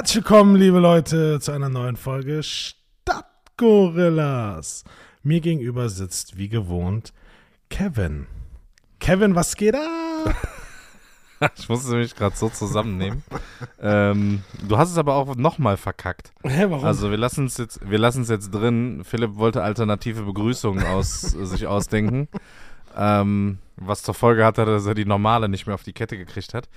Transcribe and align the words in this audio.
Herzlich 0.00 0.24
willkommen, 0.24 0.56
liebe 0.56 0.78
Leute, 0.78 1.40
zu 1.40 1.52
einer 1.52 1.68
neuen 1.68 1.96
Folge 1.96 2.42
Stadtgorillas. 2.42 4.84
Mir 5.22 5.42
gegenüber 5.42 5.90
sitzt 5.90 6.38
wie 6.38 6.48
gewohnt 6.48 7.12
Kevin. 7.68 8.26
Kevin, 8.98 9.34
was 9.34 9.56
geht 9.56 9.74
ab? 9.74 10.34
Ich 11.58 11.68
musste 11.68 11.96
mich 11.96 12.16
gerade 12.16 12.34
so 12.34 12.48
zusammennehmen. 12.48 13.22
ähm, 13.78 14.42
du 14.66 14.78
hast 14.78 14.90
es 14.90 14.96
aber 14.96 15.16
auch 15.16 15.36
nochmal 15.36 15.76
verkackt. 15.76 16.32
Hä, 16.44 16.64
warum? 16.70 16.86
Also 16.86 17.10
wir 17.10 17.18
lassen 17.18 17.44
es 17.44 17.58
jetzt, 17.58 17.78
wir 17.86 17.98
lassen 17.98 18.22
es 18.22 18.30
jetzt 18.30 18.52
drin. 18.52 19.02
Philipp 19.04 19.36
wollte 19.36 19.62
alternative 19.62 20.22
Begrüßungen 20.22 20.86
aus, 20.86 21.20
sich 21.20 21.66
ausdenken. 21.66 22.26
Ähm, 22.96 23.58
was 23.76 24.02
zur 24.02 24.14
Folge 24.14 24.46
hatte, 24.46 24.64
dass 24.64 24.86
er 24.86 24.94
die 24.94 25.04
normale 25.04 25.50
nicht 25.50 25.66
mehr 25.66 25.74
auf 25.74 25.82
die 25.82 25.92
Kette 25.92 26.16
gekriegt 26.16 26.54
hat. 26.54 26.70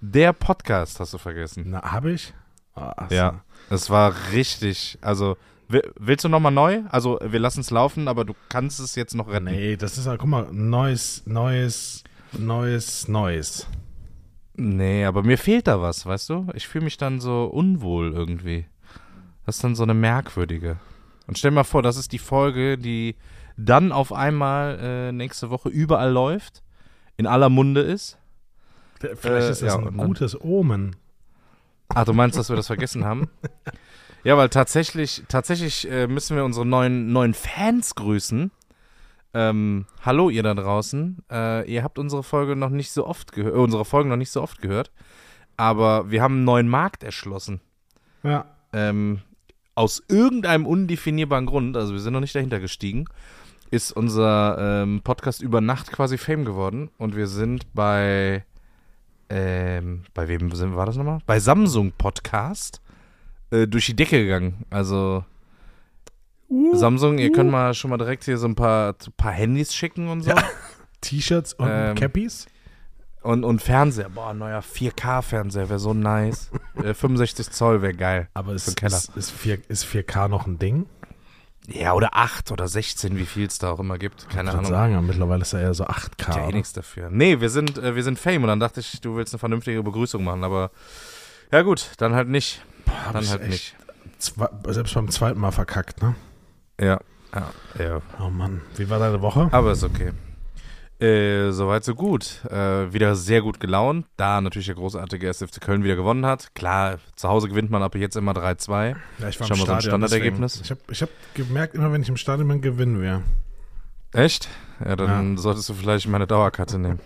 Der 0.00 0.32
Podcast 0.32 1.00
hast 1.00 1.12
du 1.12 1.18
vergessen. 1.18 1.64
Na, 1.66 1.82
hab 1.82 2.04
ich? 2.04 2.32
Ah, 2.78 2.94
ach 2.96 3.08
so. 3.08 3.14
Ja, 3.14 3.44
es 3.70 3.90
war 3.90 4.14
richtig. 4.32 4.98
Also 5.00 5.36
wi- 5.68 5.82
willst 5.98 6.24
du 6.24 6.28
nochmal 6.28 6.52
neu? 6.52 6.82
Also 6.90 7.18
wir 7.22 7.38
lassen 7.40 7.60
es 7.60 7.70
laufen, 7.70 8.08
aber 8.08 8.24
du 8.24 8.34
kannst 8.48 8.80
es 8.80 8.94
jetzt 8.94 9.14
noch 9.14 9.28
retten. 9.28 9.46
Nee, 9.46 9.76
das 9.76 9.98
ist, 9.98 10.06
guck 10.18 10.26
mal, 10.26 10.48
neues, 10.52 11.22
neues, 11.26 12.04
neues, 12.32 13.08
neues. 13.08 13.66
Nee, 14.54 15.04
aber 15.04 15.22
mir 15.22 15.38
fehlt 15.38 15.66
da 15.68 15.80
was, 15.80 16.04
weißt 16.04 16.30
du? 16.30 16.46
Ich 16.54 16.66
fühle 16.66 16.84
mich 16.84 16.96
dann 16.96 17.20
so 17.20 17.44
unwohl 17.44 18.12
irgendwie. 18.12 18.66
Das 19.46 19.56
ist 19.56 19.64
dann 19.64 19.76
so 19.76 19.84
eine 19.84 19.94
merkwürdige. 19.94 20.78
Und 21.26 21.38
stell 21.38 21.50
dir 21.52 21.56
mal 21.56 21.64
vor, 21.64 21.82
das 21.82 21.96
ist 21.96 22.12
die 22.12 22.18
Folge, 22.18 22.76
die 22.76 23.16
dann 23.56 23.92
auf 23.92 24.12
einmal 24.12 24.78
äh, 24.80 25.12
nächste 25.12 25.50
Woche 25.50 25.68
überall 25.68 26.10
läuft, 26.10 26.62
in 27.16 27.26
aller 27.26 27.48
Munde 27.48 27.80
ist. 27.82 28.18
Vielleicht 29.00 29.24
Äh, 29.24 29.50
ist 29.50 29.62
das 29.62 29.74
ja, 29.74 29.78
ein 29.78 29.96
gutes 29.96 30.40
Omen. 30.40 30.96
Ach, 31.88 32.04
du 32.04 32.12
meinst, 32.12 32.38
dass 32.38 32.48
wir 32.48 32.56
das 32.56 32.66
vergessen 32.66 33.04
haben? 33.04 33.28
Ja, 34.24 34.36
weil 34.36 34.48
tatsächlich, 34.48 35.22
tatsächlich 35.28 35.90
äh, 35.90 36.06
müssen 36.06 36.36
wir 36.36 36.44
unsere 36.44 36.66
neuen, 36.66 37.12
neuen 37.12 37.34
Fans 37.34 37.94
grüßen. 37.94 38.50
Ähm, 39.34 39.86
hallo 40.02 40.30
ihr 40.30 40.42
da 40.42 40.54
draußen. 40.54 41.18
Äh, 41.30 41.70
ihr 41.72 41.84
habt 41.84 41.98
unsere 41.98 42.22
Folge 42.22 42.56
noch 42.56 42.70
nicht 42.70 42.90
so 42.90 43.06
oft 43.06 43.32
gehört, 43.32 43.54
äh, 43.54 43.58
unsere 43.58 43.84
Folgen 43.84 44.08
noch 44.08 44.16
nicht 44.16 44.30
so 44.30 44.42
oft 44.42 44.60
gehört. 44.60 44.90
Aber 45.56 46.10
wir 46.10 46.22
haben 46.22 46.34
einen 46.34 46.44
neuen 46.44 46.68
Markt 46.68 47.04
erschlossen. 47.04 47.60
Ja. 48.22 48.46
Ähm, 48.72 49.20
aus 49.74 50.02
irgendeinem 50.08 50.66
undefinierbaren 50.66 51.46
Grund, 51.46 51.76
also 51.76 51.92
wir 51.92 52.00
sind 52.00 52.12
noch 52.12 52.20
nicht 52.20 52.34
dahinter 52.34 52.58
gestiegen, 52.58 53.04
ist 53.70 53.92
unser 53.92 54.82
ähm, 54.82 55.02
Podcast 55.02 55.42
über 55.42 55.60
Nacht 55.60 55.92
quasi 55.92 56.18
Fame 56.18 56.44
geworden. 56.44 56.90
Und 56.98 57.14
wir 57.14 57.28
sind 57.28 57.72
bei, 57.74 58.44
ähm, 59.30 60.04
bei 60.14 60.28
wem 60.28 60.50
sind, 60.52 60.76
war 60.76 60.86
das 60.86 60.96
nochmal? 60.96 61.18
Bei 61.26 61.38
Samsung 61.40 61.92
Podcast 61.96 62.80
äh, 63.50 63.66
durch 63.66 63.86
die 63.86 63.96
Decke 63.96 64.22
gegangen. 64.22 64.64
Also 64.70 65.24
Uh, 66.50 66.74
Samsung, 66.74 67.18
ihr 67.18 67.30
uh. 67.30 67.32
könnt 67.32 67.50
mal 67.50 67.74
schon 67.74 67.90
mal 67.90 67.98
direkt 67.98 68.24
hier 68.24 68.38
so 68.38 68.46
ein 68.46 68.54
paar, 68.54 68.94
paar 69.16 69.32
Handys 69.32 69.74
schicken 69.74 70.08
und 70.08 70.22
so. 70.22 70.30
Ja. 70.30 70.42
T-Shirts 71.00 71.52
und 71.54 71.68
Ähm, 71.70 71.94
Cappies. 71.94 72.46
Und, 73.22 73.44
und 73.44 73.60
Fernseher. 73.60 74.08
Boah, 74.08 74.32
neuer 74.32 74.60
4K-Fernseher 74.62 75.68
wäre 75.68 75.78
so 75.78 75.92
nice. 75.92 76.50
äh, 76.82 76.94
65 76.94 77.50
Zoll 77.50 77.82
wäre 77.82 77.94
geil. 77.94 78.28
Aber 78.32 78.54
ist, 78.54 78.80
ist, 78.80 79.16
ist, 79.16 79.30
4, 79.30 79.58
ist 79.68 79.84
4K 79.84 80.28
noch 80.28 80.46
ein 80.46 80.58
Ding? 80.58 80.86
Ja, 81.70 81.92
oder 81.92 82.16
8 82.16 82.50
oder 82.50 82.66
16, 82.66 83.18
wie 83.18 83.26
viel 83.26 83.46
es 83.46 83.58
da 83.58 83.70
auch 83.70 83.78
immer 83.78 83.98
gibt. 83.98 84.26
Keine 84.30 84.48
ich 84.48 84.54
würde 84.54 84.58
Ahnung. 84.60 84.70
sagen, 84.70 84.94
aber 84.94 85.06
mittlerweile 85.06 85.42
ist 85.42 85.52
er 85.52 85.60
eher 85.60 85.74
so 85.74 85.84
8K. 85.84 86.36
Ja, 86.36 86.48
eh 86.48 86.52
nichts 86.52 86.72
dafür. 86.72 87.10
Nee, 87.10 87.40
wir 87.40 87.50
sind, 87.50 87.76
äh, 87.76 87.94
wir 87.94 88.02
sind 88.02 88.18
Fame 88.18 88.42
und 88.42 88.48
dann 88.48 88.60
dachte 88.60 88.80
ich, 88.80 89.02
du 89.02 89.16
willst 89.16 89.34
eine 89.34 89.38
vernünftige 89.38 89.82
Begrüßung 89.82 90.24
machen, 90.24 90.44
aber 90.44 90.70
ja 91.52 91.60
gut, 91.62 91.90
dann 91.98 92.14
halt 92.14 92.28
nicht. 92.28 92.62
Boah, 92.86 93.12
Dann 93.12 93.28
halt 93.28 93.46
nicht. 93.48 93.76
Zwei, 94.18 94.48
selbst 94.68 94.94
beim 94.94 95.08
zweiten 95.10 95.38
Mal 95.38 95.52
verkackt, 95.52 96.02
ne? 96.02 96.14
Ja. 96.80 96.98
Ja, 97.34 97.50
ja. 97.78 98.02
Oh 98.18 98.30
Mann, 98.30 98.62
wie 98.76 98.88
war 98.88 98.98
deine 98.98 99.20
Woche? 99.20 99.48
Aber 99.52 99.72
ist 99.72 99.84
okay. 99.84 100.12
Äh, 101.00 101.52
soweit, 101.52 101.84
so 101.84 101.94
gut. 101.94 102.44
Äh, 102.50 102.92
wieder 102.92 103.14
sehr 103.14 103.40
gut 103.40 103.60
gelaunt, 103.60 104.06
da 104.16 104.40
natürlich 104.40 104.66
der 104.66 104.74
großartige 104.74 105.28
1. 105.28 105.44
FC 105.44 105.60
Köln 105.60 105.84
wieder 105.84 105.94
gewonnen 105.94 106.26
hat. 106.26 106.54
Klar, 106.56 106.98
zu 107.14 107.28
Hause 107.28 107.48
gewinnt 107.48 107.70
man 107.70 107.82
ab 107.84 107.94
jetzt 107.94 108.16
immer 108.16 108.32
3-2. 108.32 108.96
Ja, 109.20 109.28
ich 109.28 109.36
Schon 109.36 109.48
mal 109.48 109.56
so 109.66 109.72
ein 109.72 109.80
Standardergebnis? 109.80 110.58
deswegen- 110.60 110.80
Ich 110.90 111.00
habe 111.02 111.12
hab 111.12 111.34
gemerkt, 111.34 111.74
immer 111.76 111.92
wenn 111.92 112.02
ich 112.02 112.08
im 112.08 112.16
Stadion 112.16 112.48
bin, 112.48 112.60
gewinnen 112.62 113.00
wir. 113.00 113.22
Echt? 114.12 114.48
Ja, 114.84 114.96
dann 114.96 115.36
solltest 115.36 115.68
du 115.68 115.74
vielleicht 115.74 116.08
meine 116.08 116.26
Dauerkarte 116.26 116.78
nehmen. 116.78 116.98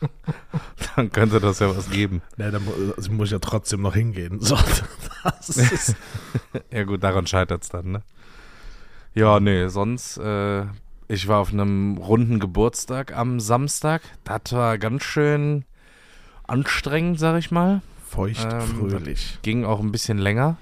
dann 0.96 1.10
könnte 1.12 1.40
das 1.40 1.60
ja 1.60 1.74
was 1.74 1.88
geben. 1.90 2.20
Ja, 2.36 2.50
da 2.50 2.58
mu 2.58 2.70
also 2.96 3.12
muss 3.12 3.28
ich 3.28 3.32
ja 3.32 3.38
trotzdem 3.38 3.80
noch 3.82 3.94
hingehen. 3.94 4.40
So, 4.42 4.56
Ja 6.70 6.84
gut, 6.84 7.02
daran 7.02 7.26
scheitert 7.26 7.62
es 7.62 7.68
dann, 7.70 7.92
ne? 7.92 8.02
Ja, 9.14 9.40
nee, 9.40 9.68
sonst, 9.68 10.18
äh, 10.18 10.64
ich 11.08 11.28
war 11.28 11.40
auf 11.40 11.52
einem 11.52 11.98
runden 11.98 12.40
Geburtstag 12.40 13.16
am 13.16 13.40
Samstag. 13.40 14.02
Das 14.24 14.52
war 14.52 14.78
ganz 14.78 15.04
schön 15.04 15.64
anstrengend, 16.46 17.18
sag 17.18 17.38
ich 17.38 17.50
mal. 17.50 17.82
feucht, 18.06 18.46
Ähm, 18.50 18.60
fröhlich. 18.60 19.38
Ging 19.42 19.64
auch 19.64 19.80
ein 19.80 19.92
bisschen 19.92 20.18
länger. 20.18 20.56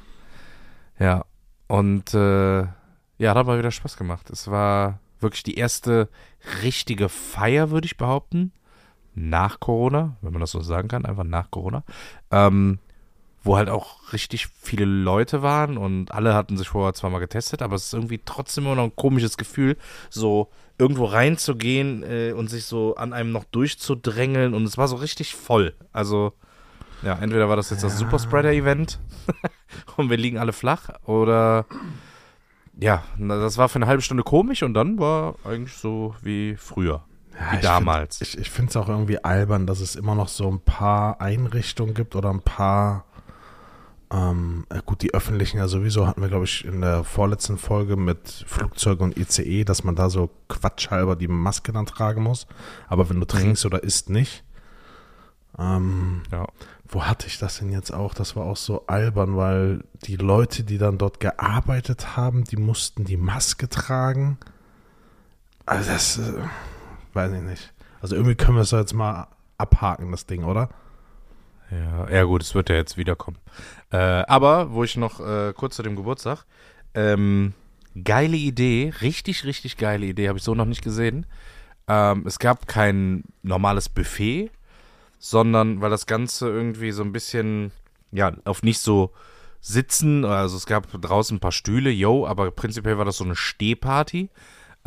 Ja, 0.99 1.25
und 1.67 2.15
äh, 2.15 2.61
ja, 2.63 3.31
hat 3.31 3.37
aber 3.37 3.59
wieder 3.59 3.71
Spaß 3.71 3.97
gemacht. 3.97 4.31
Es 4.31 4.51
war 4.51 5.01
wirklich 5.21 5.43
die 5.43 5.55
erste 5.55 6.09
richtige 6.63 7.09
Feier, 7.09 7.71
würde 7.71 7.87
ich 7.87 7.97
behaupten. 7.97 8.53
Nach 9.15 9.61
Corona, 9.61 10.17
wenn 10.23 10.33
man 10.33 10.41
das 10.41 10.51
so 10.51 10.61
sagen 10.61 10.89
kann, 10.89 11.07
einfach 11.07 11.25
nach 11.25 11.51
Corona. 11.51 11.85
Ähm, 12.31 12.81
wo 13.45 13.57
halt 13.57 13.69
auch 13.69 14.13
richtig 14.13 14.49
viele 14.61 14.85
Leute 14.87 15.43
waren 15.43 15.77
und 15.79 16.11
alle 16.13 16.35
hatten 16.35 16.57
sich 16.57 16.69
vorher 16.69 16.95
zwar 16.95 17.11
mal 17.11 17.19
getestet, 17.21 17.63
aber 17.63 17.77
es 17.77 17.85
ist 17.87 17.95
irgendwie 17.95 18.21
trotzdem 18.25 18.65
immer 18.65 18.75
noch 18.75 18.85
ein 18.85 18.97
komisches 18.97 19.37
Gefühl, 19.37 19.77
so 20.11 20.51
irgendwo 20.79 21.05
reinzugehen 21.05 22.03
äh, 22.03 22.33
und 22.33 22.49
sich 22.51 22.65
so 22.65 22.97
an 22.97 23.13
einem 23.13 23.31
noch 23.33 23.45
durchzudrängeln 23.45 24.55
und 24.55 24.65
es 24.65 24.77
war 24.79 24.89
so 24.89 24.97
richtig 24.97 25.35
voll. 25.35 25.75
Also, 25.93 26.33
ja, 27.03 27.15
entweder 27.21 27.49
war 27.49 27.57
das 27.57 27.71
jetzt 27.71 27.85
das 27.85 27.93
Ja. 27.93 27.99
Superspreader-Event 27.99 28.99
und 29.97 30.11
wir 30.11 30.17
liegen 30.17 30.39
alle 30.39 30.53
flach 30.53 30.89
oder 31.05 31.67
ja, 32.81 33.05
das 33.19 33.57
war 33.57 33.69
für 33.69 33.77
eine 33.77 33.87
halbe 33.87 34.03
Stunde 34.03 34.25
komisch 34.25 34.63
und 34.63 34.75
dann 34.75 34.99
war 34.99 35.37
eigentlich 35.45 35.75
so 35.75 36.15
wie 36.23 36.57
früher, 36.57 37.05
Ja, 37.39 37.53
wie 37.53 37.57
ich 37.57 37.63
damals. 37.63 38.19
Find, 38.19 38.31
ich 38.35 38.39
ich 38.41 38.51
finde 38.51 38.71
es 38.71 38.77
auch 38.77 38.89
irgendwie 38.89 39.23
albern, 39.23 39.67
dass 39.67 39.79
es 39.81 39.95
immer 39.95 40.15
noch 40.17 40.27
so 40.29 40.51
ein 40.51 40.59
paar 40.61 41.21
Einrichtungen 41.21 41.95
gibt 41.95 42.17
oder 42.17 42.31
ein 42.31 42.41
paar, 42.41 43.05
ähm, 44.15 44.65
äh, 44.71 44.81
gut, 44.87 45.03
die 45.03 45.13
öffentlichen 45.13 45.59
ja 45.59 45.67
sowieso, 45.67 46.07
hatten 46.07 46.21
wir, 46.21 46.29
glaube 46.29 46.45
ich, 46.45 46.65
in 46.65 46.83
der 46.83 47.03
vorletzten 47.03 47.59
Folge 47.59 47.97
mit 47.97 48.45
Flugzeug 48.47 49.01
und 49.01 49.17
ICE, 49.17 49.65
dass 49.65 49.83
man 49.83 49.97
da 49.97 50.09
so 50.09 50.31
quatschhalber 50.49 51.17
die 51.17 51.27
Maske 51.27 51.73
dann 51.73 51.87
tragen 51.87 52.23
muss. 52.23 52.47
Aber 52.87 53.11
wenn 53.11 53.19
du 53.19 53.27
trinkst 53.27 53.67
oder 53.67 53.83
isst, 53.83 54.11
nicht. 54.11 54.45
Ähm, 55.59 56.23
ja. 56.31 56.47
Wo 56.87 57.05
hatte 57.05 57.27
ich 57.27 57.39
das 57.39 57.59
denn 57.59 57.73
jetzt 57.73 57.93
auch? 57.93 58.15
Das 58.15 58.37
war 58.37 58.45
auch 58.45 58.57
so 58.57 58.87
albern, 58.87 59.37
weil 59.37 59.83
die 60.05 60.17
Leute, 60.17 60.63
die 60.63 60.79
dann 60.79 60.97
dort 60.97 61.19
gearbeitet 61.19 62.17
haben, 62.17 62.45
die 62.45 62.57
mussten 62.57 63.05
die 63.05 63.17
Maske 63.17 63.69
tragen. 63.69 64.39
Also 65.67 65.91
das, 65.91 66.19
äh, 66.19 66.35
weiß 67.15 67.33
ich 67.33 67.43
nicht. 67.43 67.73
Also 68.01 68.15
irgendwie 68.15 68.37
können 68.37 68.59
wir 68.59 68.63
es 68.63 68.71
jetzt 68.71 68.95
mal 68.95 69.27
abhaken, 69.59 70.13
das 70.13 70.27
Ding, 70.27 70.45
oder? 70.45 70.69
Ja, 71.71 72.11
ja 72.11 72.25
gut, 72.25 72.43
es 72.43 72.55
wird 72.55 72.69
ja 72.69 72.77
jetzt 72.77 72.97
wiederkommen. 72.97 73.39
Äh, 73.91 73.97
aber, 73.97 74.73
wo 74.73 74.85
ich 74.85 74.97
noch 74.97 75.21
äh, 75.21 75.53
kurz 75.55 75.77
zu 75.77 75.83
dem 75.83 75.97
Geburtstag, 75.97 76.45
ähm, 76.95 77.55
geile 78.03 78.37
Idee, 78.37 78.93
richtig, 79.01 79.45
richtig 79.45 79.77
geile 79.77 80.07
Idee, 80.07 80.29
habe 80.29 80.39
ich 80.39 80.45
so 80.45 80.55
noch 80.55 80.65
nicht 80.67 80.83
gesehen. 80.83 81.27
Ähm, 81.89 82.25
es 82.27 82.39
gab 82.39 82.67
kein 82.67 83.25
normales 83.43 83.89
Buffet, 83.89 84.51
sondern 85.19 85.81
weil 85.81 85.91
das 85.91 86.07
Ganze 86.07 86.49
irgendwie 86.49 86.93
so 86.93 87.03
ein 87.03 87.13
bisschen, 87.13 87.73
ja, 88.13 88.33
auf 88.45 88.63
nicht 88.63 88.81
so 88.81 89.13
sitzen, 89.61 90.25
also 90.25 90.57
es 90.57 90.67
gab 90.67 90.91
draußen 91.01 91.37
ein 91.37 91.41
paar 91.41 91.53
Stühle, 91.53 91.91
yo, 91.91 92.27
aber 92.27 92.51
prinzipiell 92.51 92.99
war 92.99 93.07
das 93.07 93.17
so 93.17 93.25
eine 93.25 93.37
Stehparty, 93.37 94.29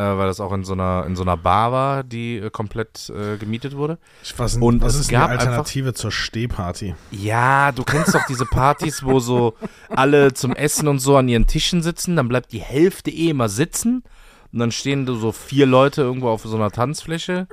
weil 0.03 0.27
das 0.27 0.39
auch 0.39 0.53
in 0.53 0.63
so 0.63 0.73
einer, 0.73 1.05
in 1.07 1.15
so 1.15 1.23
einer 1.23 1.37
Bar 1.37 1.71
war, 1.71 2.03
die 2.03 2.37
äh, 2.37 2.49
komplett 2.49 3.09
äh, 3.09 3.37
gemietet 3.37 3.75
wurde. 3.75 3.97
Ich 4.23 4.37
weiß 4.37 4.57
Und 4.57 4.81
was 4.81 4.95
es 4.95 5.01
ist 5.01 5.09
gab 5.09 5.31
die 5.31 5.37
Alternative 5.37 5.93
zur 5.93 6.11
Stehparty? 6.11 6.95
Ja, 7.11 7.71
du 7.71 7.83
kennst 7.83 8.13
doch 8.13 8.25
diese 8.29 8.45
Partys, 8.45 9.03
wo 9.03 9.19
so 9.19 9.55
alle 9.89 10.33
zum 10.33 10.55
Essen 10.55 10.87
und 10.87 10.99
so 10.99 11.17
an 11.17 11.27
ihren 11.27 11.47
Tischen 11.47 11.81
sitzen, 11.81 12.15
dann 12.15 12.27
bleibt 12.27 12.51
die 12.51 12.61
Hälfte 12.61 13.09
eh 13.09 13.29
immer 13.29 13.49
sitzen 13.49 14.03
und 14.53 14.59
dann 14.59 14.71
stehen 14.71 15.05
so 15.07 15.31
vier 15.31 15.65
Leute 15.65 16.01
irgendwo 16.01 16.29
auf 16.29 16.43
so 16.43 16.55
einer 16.55 16.71
Tanzfläche 16.71 17.47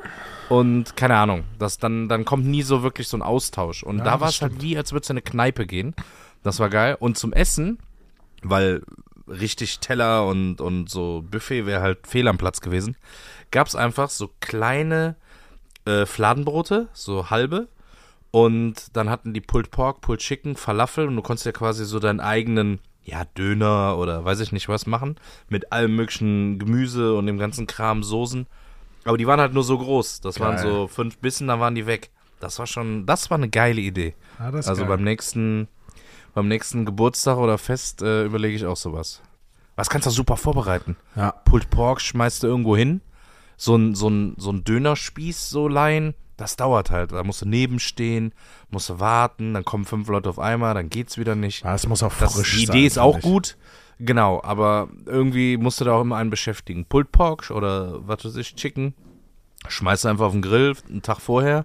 und 0.48 0.96
keine 0.96 1.16
Ahnung, 1.16 1.44
das 1.58 1.78
dann, 1.78 2.08
dann 2.08 2.24
kommt 2.24 2.46
nie 2.46 2.62
so 2.62 2.82
wirklich 2.82 3.08
so 3.08 3.16
ein 3.16 3.22
Austausch. 3.22 3.82
Und 3.82 3.98
Ja, 3.98 4.04
da 4.04 4.20
war 4.20 4.28
es 4.28 4.42
halt 4.42 4.62
wie, 4.62 4.76
als 4.76 4.92
würde 4.92 5.02
es 5.02 5.10
in 5.10 5.14
eine 5.14 5.22
Kneipe 5.22 5.66
gehen. 5.66 5.94
Das 6.42 6.60
war 6.60 6.68
geil. 6.68 6.96
Und 7.00 7.16
zum 7.16 7.32
Essen, 7.32 7.78
weil 8.42 8.82
richtig 9.28 9.80
Teller 9.80 10.26
und, 10.26 10.60
und 10.60 10.88
so 10.90 11.24
Buffet 11.30 11.66
wäre 11.66 11.80
halt 11.82 12.06
fehl 12.06 12.28
am 12.28 12.38
Platz 12.38 12.60
gewesen, 12.60 12.96
gab 13.50 13.66
es 13.66 13.74
einfach 13.74 14.10
so 14.10 14.30
kleine 14.40 15.16
äh, 15.86 16.06
Fladenbrote, 16.06 16.88
so 16.92 17.30
halbe 17.30 17.68
Und 18.30 18.96
dann 18.96 19.08
hatten 19.10 19.32
die 19.32 19.40
Pulled 19.40 19.70
Pork, 19.70 20.00
Pulled 20.00 20.20
Chicken, 20.20 20.56
Falafel 20.56 21.06
und 21.06 21.14
du 21.16 21.22
konntest 21.22 21.46
ja 21.46 21.52
quasi 21.52 21.84
so 21.84 22.00
deinen 22.00 22.20
eigenen, 22.20 22.80
ja, 23.04 23.24
Döner 23.38 23.96
oder 23.96 24.24
weiß 24.24 24.40
ich 24.40 24.50
nicht 24.50 24.68
was 24.68 24.86
machen. 24.86 25.16
Mit 25.48 25.70
allem 25.72 25.94
möglichen 25.94 26.58
Gemüse 26.58 27.14
und 27.14 27.26
dem 27.26 27.38
ganzen 27.38 27.66
Kram, 27.66 28.02
Soßen. 28.02 28.46
Aber 29.04 29.18
die 29.18 29.26
waren 29.26 29.38
halt 29.40 29.52
nur 29.54 29.62
so 29.62 29.78
groß. 29.78 30.20
Das 30.22 30.40
waren 30.40 30.56
Geil. 30.56 30.64
so 30.64 30.88
fünf 30.88 31.18
Bissen, 31.18 31.46
dann 31.46 31.60
waren 31.60 31.74
die 31.74 31.86
weg. 31.86 32.10
Das 32.40 32.58
war 32.58 32.66
schon, 32.66 33.06
das 33.06 33.30
war 33.30 33.36
eine 33.38 33.48
geile 33.50 33.80
Idee. 33.80 34.14
Ist 34.54 34.66
Also 34.68 34.82
geil. 34.82 34.96
beim 34.96 35.04
nächsten, 35.04 35.68
beim 36.34 36.48
nächsten 36.48 36.84
Geburtstag 36.84 37.38
oder 37.38 37.58
Fest 37.58 38.02
äh, 38.02 38.24
überlege 38.24 38.56
ich 38.56 38.66
auch 38.66 38.76
sowas. 38.76 39.22
Was 39.76 39.90
kannst 39.90 40.06
du 40.06 40.10
super 40.10 40.36
vorbereiten? 40.36 40.96
Ja. 41.16 41.32
Pulled 41.32 41.70
Pork 41.70 42.00
schmeißt 42.00 42.42
du 42.42 42.46
irgendwo 42.46 42.76
hin. 42.76 43.00
So 43.56 43.76
ein, 43.76 43.94
so 43.94 44.08
ein, 44.08 44.34
so 44.36 44.50
ein 44.50 44.64
Dönerspieß 44.64 45.48
so 45.48 45.68
leihen, 45.68 46.14
das 46.36 46.56
dauert 46.56 46.90
halt. 46.90 47.12
Da 47.12 47.22
musst 47.22 47.42
du 47.42 47.48
nebenstehen, 47.48 48.32
musst 48.70 48.88
du 48.88 48.98
warten, 49.00 49.54
dann 49.54 49.64
kommen 49.64 49.84
fünf 49.84 50.08
Leute 50.08 50.28
auf 50.28 50.38
einmal, 50.40 50.74
dann 50.74 50.90
geht's 50.90 51.18
wieder 51.18 51.34
nicht. 51.36 51.64
Ja, 51.64 51.74
es 51.74 51.86
muss 51.86 52.02
auch 52.02 52.12
Das, 52.18 52.34
frisch 52.34 52.56
die 52.58 52.66
sein. 52.66 52.76
Idee 52.76 52.86
ist 52.86 52.98
auch 52.98 53.20
gut. 53.20 53.56
Genau, 54.00 54.42
aber 54.42 54.88
irgendwie 55.06 55.56
musst 55.56 55.80
du 55.80 55.84
da 55.84 55.92
auch 55.92 56.00
immer 56.00 56.16
einen 56.16 56.30
beschäftigen. 56.30 56.84
Pulled 56.84 57.12
Pork 57.12 57.50
oder 57.50 58.06
was 58.06 58.24
weiß 58.24 58.36
ich, 58.36 58.56
Chicken. 58.56 58.94
Schmeißt 59.68 60.04
du 60.04 60.08
einfach 60.08 60.26
auf 60.26 60.32
den 60.32 60.42
Grill 60.42 60.74
einen 60.88 61.02
Tag 61.02 61.20
vorher, 61.20 61.64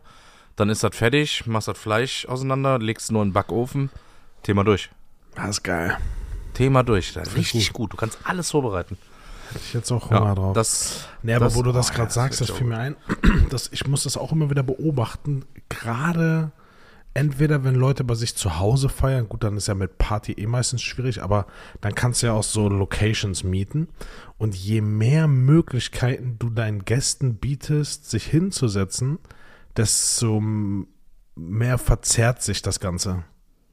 dann 0.56 0.69
ist 0.69 0.83
das 0.83 0.95
fertig, 0.95 1.45
machst 1.48 1.68
das 1.68 1.77
Fleisch 1.77 2.25
auseinander, 2.27 2.77
legst 2.80 3.12
nur 3.12 3.24
in 3.24 3.30
den 3.30 3.33
Backofen. 3.33 3.89
Thema 4.44 4.63
durch. 4.63 4.89
Das 5.36 5.50
ist 5.50 5.63
geil. 5.63 5.97
Thema 6.53 6.83
durch. 6.83 7.13
Das 7.13 7.36
richtig 7.36 7.71
gut. 7.74 7.94
Du 7.94 7.97
kannst 7.97 8.18
alles 8.24 8.51
vorbereiten. 8.51 8.97
Hätte 9.51 9.63
ich 9.65 9.74
jetzt 9.74 9.91
auch 9.91 10.09
Hunger 10.09 10.36
drauf. 10.36 10.53
Das, 10.53 11.06
Nee, 11.24 11.33
aber 11.33 11.45
das- 11.45 11.56
wo 11.56 11.63
du 11.63 11.71
das 11.71 11.89
oh, 11.89 11.94
gerade 11.94 12.09
ja, 12.09 12.13
sagst, 12.13 12.41
das 12.41 12.50
das 12.50 12.57
fiel 12.57 12.68
mir 12.68 12.77
ein, 12.77 12.95
dass 13.50 13.69
ich 13.71 13.88
muss 13.88 14.03
das 14.03 14.18
auch 14.18 14.31
immer 14.31 14.50
wieder 14.50 14.63
beobachten. 14.63 15.45
Gerade 15.69 16.51
entweder 17.15 17.63
wenn 17.63 17.75
Leute 17.75 18.03
bei 18.03 18.13
sich 18.13 18.36
zu 18.36 18.59
Hause 18.59 18.89
feiern, 18.89 19.27
gut, 19.27 19.44
dann 19.44 19.57
ist 19.57 19.68
ja 19.68 19.74
mit 19.74 19.97
Party 19.97 20.33
eh 20.33 20.45
meistens 20.45 20.83
schwierig, 20.83 21.24
aber 21.24 21.47
dann 21.81 21.95
kannst 21.95 22.21
du 22.21 22.27
ja 22.27 22.33
auch 22.33 22.44
so 22.44 22.69
Locations 22.69 23.44
mieten. 23.44 23.88
Und 24.38 24.56
je 24.56 24.81
mehr 24.81 25.27
Möglichkeiten 25.27 26.35
du 26.38 26.50
deinen 26.50 26.85
Gästen 26.85 27.35
bietest, 27.35 28.09
sich 28.09 28.25
hinzusetzen, 28.25 29.18
desto 29.75 30.42
mehr 31.35 31.77
verzerrt 31.77 32.44
sich 32.44 32.62
das 32.62 32.80
Ganze. 32.80 33.24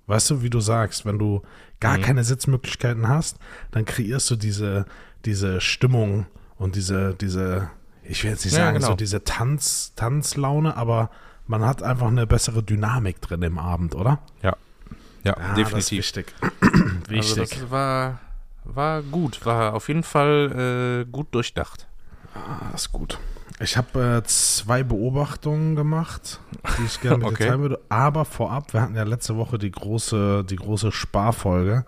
Weißt 0.06 0.30
du, 0.30 0.42
wie 0.42 0.50
du 0.50 0.60
sagst, 0.60 1.04
wenn 1.04 1.18
du 1.18 1.42
gar 1.80 1.98
Mhm. 1.98 2.02
keine 2.02 2.24
Sitzmöglichkeiten 2.24 3.08
hast, 3.08 3.38
dann 3.72 3.84
kreierst 3.84 4.30
du 4.30 4.36
diese, 4.36 4.86
diese 5.24 5.60
Stimmung 5.60 6.26
und 6.56 6.76
diese, 6.76 7.14
diese, 7.14 7.70
ich 8.04 8.22
will 8.22 8.30
jetzt 8.30 8.44
nicht 8.44 8.54
Ja, 8.54 8.66
sagen, 8.66 8.76
genau. 8.78 8.88
so 8.90 8.94
diese 8.94 9.24
Tanz, 9.24 9.92
Tanzlaune, 9.96 10.76
aber 10.76 11.10
man 11.46 11.64
hat 11.64 11.82
einfach 11.82 12.06
eine 12.08 12.26
bessere 12.26 12.62
Dynamik 12.62 13.20
drin 13.20 13.42
im 13.42 13.58
Abend, 13.58 13.94
oder? 13.94 14.20
ja. 14.42 14.56
Ja, 15.24 15.36
Ja, 15.38 15.48
Das 15.48 15.54
definitiv. 15.56 15.98
ist 15.98 16.16
wichtig. 16.16 16.34
Also 17.10 17.36
wichtig. 17.36 17.58
das 17.60 17.70
war, 17.72 18.20
war 18.64 19.02
gut, 19.02 19.44
war 19.44 19.74
auf 19.74 19.88
jeden 19.88 20.04
Fall 20.04 21.04
äh, 21.04 21.10
gut 21.10 21.34
durchdacht. 21.34 21.88
Ah, 22.32 22.68
das 22.70 22.82
ist 22.82 22.92
gut. 22.92 23.18
Ich 23.58 23.76
habe 23.76 24.20
äh, 24.22 24.26
zwei 24.26 24.82
Beobachtungen 24.82 25.76
gemacht, 25.76 26.40
die 26.78 26.84
ich 26.84 27.00
gerne 27.00 27.18
mit 27.24 27.28
Okay. 27.28 27.44
dir 27.44 27.48
teilen 27.50 27.62
würde. 27.62 27.80
Aber 27.88 28.24
vorab, 28.24 28.72
wir 28.72 28.82
hatten 28.82 28.94
ja 28.96 29.04
letzte 29.04 29.36
Woche 29.36 29.58
die 29.58 29.70
große, 29.70 30.44
die 30.44 30.56
große 30.56 30.92
Sparfolge. 30.92 31.84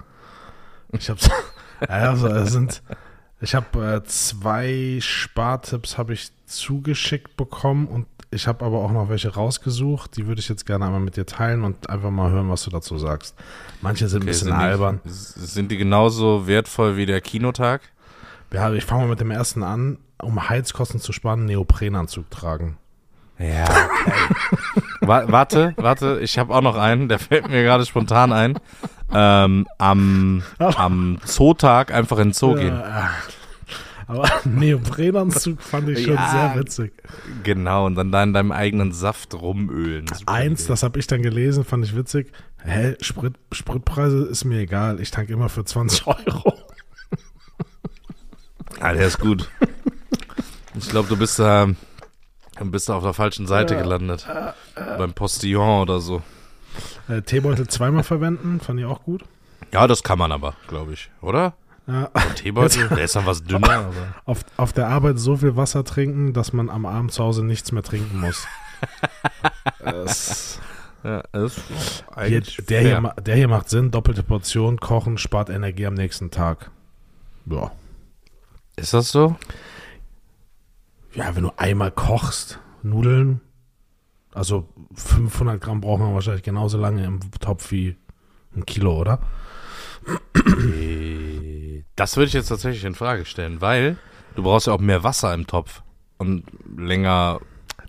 Ich 0.93 1.11
habe 1.11 1.21
also 1.89 2.29
es 2.29 2.53
sind, 2.53 2.83
ich 3.41 3.55
habe 3.55 3.97
äh, 3.97 4.05
zwei 4.05 4.99
Spartipps 5.01 5.99
habe 5.99 6.15
ich 6.15 6.31
zugeschickt 6.47 7.37
bekommen 7.37 7.87
und 7.87 8.07
ich 8.31 8.47
habe 8.47 8.65
aber 8.65 8.79
auch 8.79 8.93
noch 8.93 9.09
welche 9.09 9.33
rausgesucht. 9.35 10.17
Die 10.17 10.27
würde 10.27 10.41
ich 10.41 10.49
jetzt 10.49 10.67
gerne 10.67 10.87
einmal 10.87 11.01
mit 11.01 11.17
dir 11.17 11.25
teilen 11.27 11.65
und 11.65 11.89
einfach 11.89 12.11
mal 12.11 12.31
hören, 12.31 12.51
was 12.51 12.65
du 12.65 12.71
dazu 12.71 12.99
sagst. 12.99 13.35
Manche 13.81 14.09
sind 14.09 14.23
ein 14.23 14.27
bisschen 14.27 14.49
sind 14.49 14.57
albern. 14.57 15.01
Die, 15.05 15.11
sind 15.11 15.71
die 15.71 15.77
genauso 15.79 16.47
wertvoll 16.47 16.97
wie 16.97 17.07
der 17.07 17.21
Kinotag? 17.21 17.83
Ja, 18.53 18.73
ich 18.73 18.85
fange 18.85 19.03
mal 19.03 19.09
mit 19.11 19.21
dem 19.21 19.31
ersten 19.31 19.63
an. 19.63 19.99
Um 20.21 20.49
Heizkosten 20.49 21.01
zu 21.01 21.13
sparen, 21.13 21.45
Neoprenanzug 21.45 22.31
tragen. 22.31 22.77
Ja. 23.39 23.67
Wa 25.01 25.25
warte, 25.31 25.75
warte, 25.77 26.19
ich 26.23 26.39
habe 26.39 26.53
auch 26.53 26.61
noch 26.61 26.77
einen, 26.77 27.09
der 27.09 27.21
fällt 27.21 27.49
mir 27.49 27.63
gerade 27.63 27.87
spontan 27.87 28.33
ein. 28.33 28.59
Ähm, 29.13 29.67
am, 29.79 30.43
am 30.59 31.19
Zootag 31.25 31.95
einfach 31.95 32.19
in 32.19 32.29
den 32.29 32.33
Zoo 32.35 32.55
gehen. 32.55 32.75
Ja, 32.75 33.11
aber 34.09 34.29
Neoprenanzug 34.45 35.63
fand 35.63 35.89
ich 35.91 36.05
schon 36.05 36.15
Ja. 36.15 36.31
sehr 36.53 36.61
witzig. 36.61 36.93
Genau, 37.45 37.87
und 37.87 37.95
dann 37.95 38.11
da 38.11 38.23
in 38.25 38.33
deinem 38.33 38.51
eigenen 38.53 38.93
Saft 38.93 39.35
rumölen. 39.35 40.07
Eins, 40.27 40.67
das 40.67 40.83
habe 40.83 40.99
ich 40.99 41.07
dann 41.07 41.23
gelesen, 41.23 41.65
fand 41.65 41.85
ich 41.85 41.95
witzig. 41.95 42.33
Hä, 42.65 42.97
Sprit, 43.01 43.35
Spritpreise 43.53 44.25
ist 44.25 44.45
mir 44.45 44.59
egal. 44.59 44.99
Ich 45.01 45.11
tanke 45.13 45.33
immer 45.33 45.49
für 45.49 45.65
20 45.65 46.07
Euro. 46.09 46.55
Ah, 48.81 48.93
der 48.93 49.07
ist 49.07 49.19
gut. 49.19 49.49
Ich 50.75 50.89
glaube, 50.89 51.09
du 51.09 51.17
bist 51.17 51.39
da, 51.39 51.67
bist 52.63 52.89
da 52.89 52.95
auf 52.95 53.03
der 53.03 53.13
falschen 53.13 53.47
Seite 53.47 53.77
gelandet. 53.77 54.27
Beim 54.75 55.13
Postillon 55.13 55.81
oder 55.83 56.01
so. 56.01 56.23
Äh, 57.09 57.23
Teebeutel 57.23 57.67
zweimal 57.69 58.05
verwenden, 58.05 58.61
fand 58.61 58.79
ich 58.79 58.87
auch 58.87 59.03
gut. 59.03 59.25
Ja, 59.73 59.87
das 59.87 60.03
kann 60.03 60.19
man 60.19 60.31
aber, 60.31 60.55
glaube 60.69 60.93
ich, 60.93 61.11
oder? 61.21 61.55
Ja. 61.87 62.11
Ein 62.13 62.35
Teebeutel, 62.37 62.89
der 62.89 63.05
ist 63.05 63.17
dann 63.17 63.27
was 63.27 63.43
dünner, 63.43 63.71
aber. 63.71 64.15
Auf, 64.27 64.41
auf 64.57 64.73
der 64.73 64.89
Arbeit 64.89 65.19
so 65.19 65.37
viel 65.37 65.57
Wasser 65.57 65.85
trinken, 65.85 66.33
dass 66.33 66.53
man 66.53 66.71
am 66.71 66.87
Abend 66.87 67.13
zu 67.13 67.25
Hause 67.25 67.45
nichts 67.45 67.73
mehr 67.73 67.83
trinken 67.83 68.21
muss. 68.21 68.47
das, 69.83 70.61
Ja, 71.03 71.23
das 71.33 71.57
ist 71.57 72.05
hier, 72.27 72.41
der, 72.41 72.83
fair. 72.83 73.01
hier, 73.01 73.15
der 73.23 73.37
hier 73.37 73.49
macht 73.49 73.71
Sinn. 73.71 73.91
Doppelte 73.91 74.23
Portion, 74.23 74.79
kochen, 74.79 75.17
spart 75.19 75.49
Energie 75.49 75.87
am 75.87 75.95
nächsten 75.95 76.31
Tag. 76.31 76.71
Ja. 77.47 77.73
Ist 78.79 78.95
das 78.95 79.11
so? 79.11 79.37
Ja, 81.15 81.35
wenn 81.35 81.43
du 81.43 81.53
einmal 81.57 81.91
kochst, 81.91 82.61
Nudeln, 82.83 83.41
also 84.33 84.69
500 84.95 85.61
Gramm 85.61 85.81
braucht 85.81 86.01
man 86.01 86.15
wahrscheinlich 86.15 86.43
genauso 86.45 86.79
lange 86.79 87.05
im 87.05 87.21
Topf 87.41 87.71
wie 87.73 87.97
ein 88.55 88.65
Kilo, 88.67 88.99
oder? 89.01 89.21
Äh, 90.35 91.83
Das 91.97 92.17
würde 92.17 92.29
ich 92.29 92.35
jetzt 92.35 92.49
tatsächlich 92.49 92.85
in 92.85 92.95
Frage 92.95 93.25
stellen, 93.25 93.61
weil 93.61 93.97
du 94.37 94.43
brauchst 94.43 94.67
ja 94.67 94.73
auch 94.73 94.81
mehr 94.81 95.03
Wasser 95.03 95.35
im 95.35 95.47
Topf 95.47 95.83
und 96.19 96.45
länger 96.77 97.41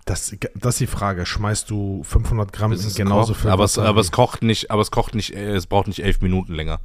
Das, 0.05 0.35
das 0.55 0.75
ist 0.75 0.79
die 0.79 0.87
Frage. 0.87 1.25
Schmeißt 1.25 1.69
du 1.69 2.03
500 2.03 2.51
Gramm 2.51 2.71
in 2.71 2.79
es 2.79 2.95
genauso 2.95 3.33
kocht. 3.33 3.41
viel 3.41 3.51
aber 3.51 3.63
es, 3.65 3.77
aber 3.77 4.01
es 4.01 4.11
kocht 4.11 4.41
nicht, 4.41 4.71
aber 4.71 4.81
es 4.81 4.91
kocht 4.91 5.13
nicht, 5.13 5.31
es 5.35 5.67
braucht 5.67 5.87
nicht 5.87 6.03
elf 6.03 6.21
Minuten 6.21 6.53
länger. 6.55 6.79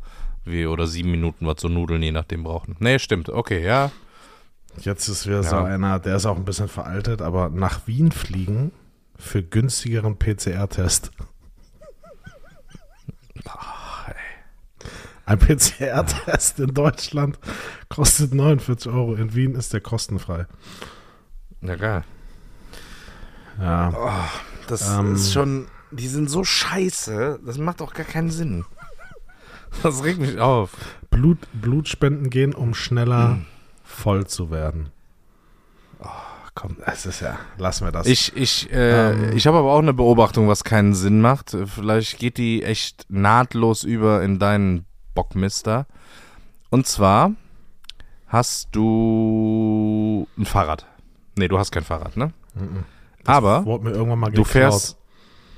Wie, 0.45 0.67
oder 0.67 0.87
sieben 0.87 1.11
Minuten, 1.11 1.47
was 1.47 1.63
so 1.63 1.69
Nudeln 1.71 2.03
je 2.03 2.13
nachdem 2.13 2.43
brauchen. 2.45 2.77
Nee, 2.79 2.99
stimmt. 2.99 3.31
Okay, 3.31 3.65
ja. 3.65 3.91
Jetzt 4.81 5.09
ist 5.09 5.27
wieder 5.27 5.43
so 5.43 5.57
Ja. 5.57 5.65
einer, 5.65 5.99
der 5.99 6.17
ist 6.17 6.27
auch 6.27 6.37
ein 6.37 6.45
bisschen 6.45 6.69
veraltet, 6.69 7.23
aber 7.23 7.49
nach 7.51 7.87
Wien 7.87 8.11
fliegen 8.13 8.73
für 9.17 9.43
günstigeren 9.43 10.19
PCR-Test. 10.19 11.11
Ein 15.27 15.39
PCR-Test 15.39 16.61
in 16.61 16.75
Deutschland 16.75 17.39
kostet 17.89 18.35
49 18.35 18.93
Euro. 18.93 19.15
In 19.15 19.35
Wien 19.35 19.55
ist 19.55 19.73
der 19.73 19.81
kostenfrei. 19.81 20.47
Ja, 21.63 21.77
geil. 21.77 22.05
Ja. 23.59 24.29
Das 24.69 24.87
Ähm. 24.99 25.15
ist 25.15 25.33
schon, 25.33 25.67
die 25.93 26.09
sind 26.09 26.29
so 26.29 26.45
scheiße, 26.45 27.41
das 27.45 27.57
macht 27.57 27.81
auch 27.81 27.95
gar 27.95 28.05
keinen 28.05 28.31
Sinn. 28.31 28.65
Das 29.83 30.05
regt 30.05 30.21
mich 30.21 30.39
auf. 30.39 30.71
Blut, 31.11 31.39
Blutspenden 31.53 32.29
gehen, 32.31 32.55
um 32.55 32.75
schneller 32.75 33.39
voll 33.95 34.27
zu 34.27 34.51
werden. 34.51 34.91
Ach, 36.03 36.51
komm. 36.55 36.77
Das 36.85 37.07
ist 37.07 37.21
ja, 37.21 37.39
lassen 37.59 37.87
wir 37.87 37.93
das. 37.93 38.07
Ich, 38.07 38.37
ich, 38.37 38.71
äh, 38.73 39.13
Ähm. 39.13 39.37
ich 39.37 39.47
habe 39.47 39.59
aber 39.59 39.73
auch 39.73 39.79
eine 39.79 39.95
Beobachtung, 39.95 40.49
was 40.49 40.65
keinen 40.65 40.95
Sinn 40.95 41.21
macht. 41.21 41.57
Vielleicht 41.67 42.19
geht 42.19 42.37
die 42.39 42.63
echt 42.63 43.07
nahtlos 43.09 43.85
über 43.85 44.23
in 44.23 44.39
deinen 44.39 44.85
Bockmister. 45.15 45.87
Und 46.71 46.87
zwar 46.87 47.33
hast 48.27 48.69
du 48.73 50.27
ein 50.37 50.45
Fahrrad. 50.45 50.87
Nee, 51.37 51.49
du 51.49 51.59
hast 51.59 51.71
kein 51.73 51.85
Fahrrad, 51.85 52.17
ne? 52.17 52.33
Mhm. 52.55 52.85
aber 53.25 53.65
Wurde 53.65 53.85
mir 53.85 53.91
irgendwann 53.91 54.19
mal 54.21 54.27
du 54.31 54.43
geklaut. 54.43 54.49
fährst. 54.49 54.99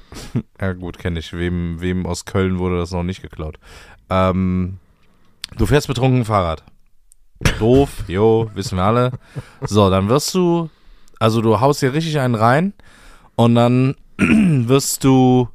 ja, 0.60 0.72
gut, 0.72 0.98
kenne 0.98 1.18
ich. 1.18 1.32
Wem, 1.32 1.80
wem 1.80 2.06
aus 2.06 2.24
Köln 2.24 2.58
wurde 2.58 2.78
das 2.78 2.92
noch 2.92 3.02
nicht 3.02 3.22
geklaut? 3.22 3.58
Ähm, 4.08 4.78
du 5.56 5.66
fährst 5.66 5.88
betrunken 5.88 6.24
Fahrrad. 6.24 6.64
Doof, 7.58 8.04
jo, 8.08 8.50
wissen 8.54 8.76
wir 8.78 8.84
alle. 8.84 9.12
So, 9.62 9.90
dann 9.90 10.08
wirst 10.08 10.34
du, 10.34 10.70
also 11.18 11.40
du 11.42 11.60
haust 11.60 11.82
dir 11.82 11.92
richtig 11.92 12.18
einen 12.18 12.34
rein 12.34 12.72
und 13.34 13.54
dann 13.54 13.94
wirst 14.18 15.04
du 15.04 15.48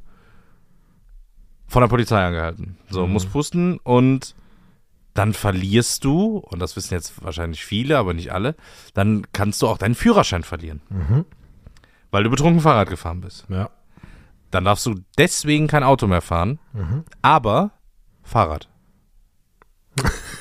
von 1.67 1.81
der 1.81 1.87
Polizei 1.89 2.23
angehalten. 2.23 2.77
So, 2.89 3.05
Mhm. 3.07 3.13
musst 3.13 3.31
pusten 3.31 3.77
und 3.79 4.35
dann 5.13 5.33
verlierst 5.33 6.03
du, 6.05 6.37
und 6.37 6.59
das 6.59 6.75
wissen 6.75 6.93
jetzt 6.93 7.23
wahrscheinlich 7.23 7.65
viele, 7.65 7.97
aber 7.97 8.13
nicht 8.13 8.31
alle, 8.31 8.55
dann 8.93 9.25
kannst 9.33 9.61
du 9.61 9.67
auch 9.67 9.77
deinen 9.77 9.95
Führerschein 9.95 10.43
verlieren, 10.43 10.81
Mhm. 10.89 11.25
weil 12.11 12.23
du 12.23 12.29
betrunken 12.29 12.61
Fahrrad 12.61 12.89
gefahren 12.89 13.21
bist. 13.21 13.45
Ja. 13.49 13.69
dann 14.51 14.65
darfst 14.65 14.85
du 14.85 14.95
deswegen 15.17 15.67
kein 15.67 15.83
Auto 15.83 16.07
mehr 16.07 16.21
fahren, 16.21 16.59
Mhm. 16.73 17.05
aber 17.21 17.71
Fahrrad. 18.21 18.67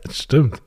Stimmt. 0.10 0.62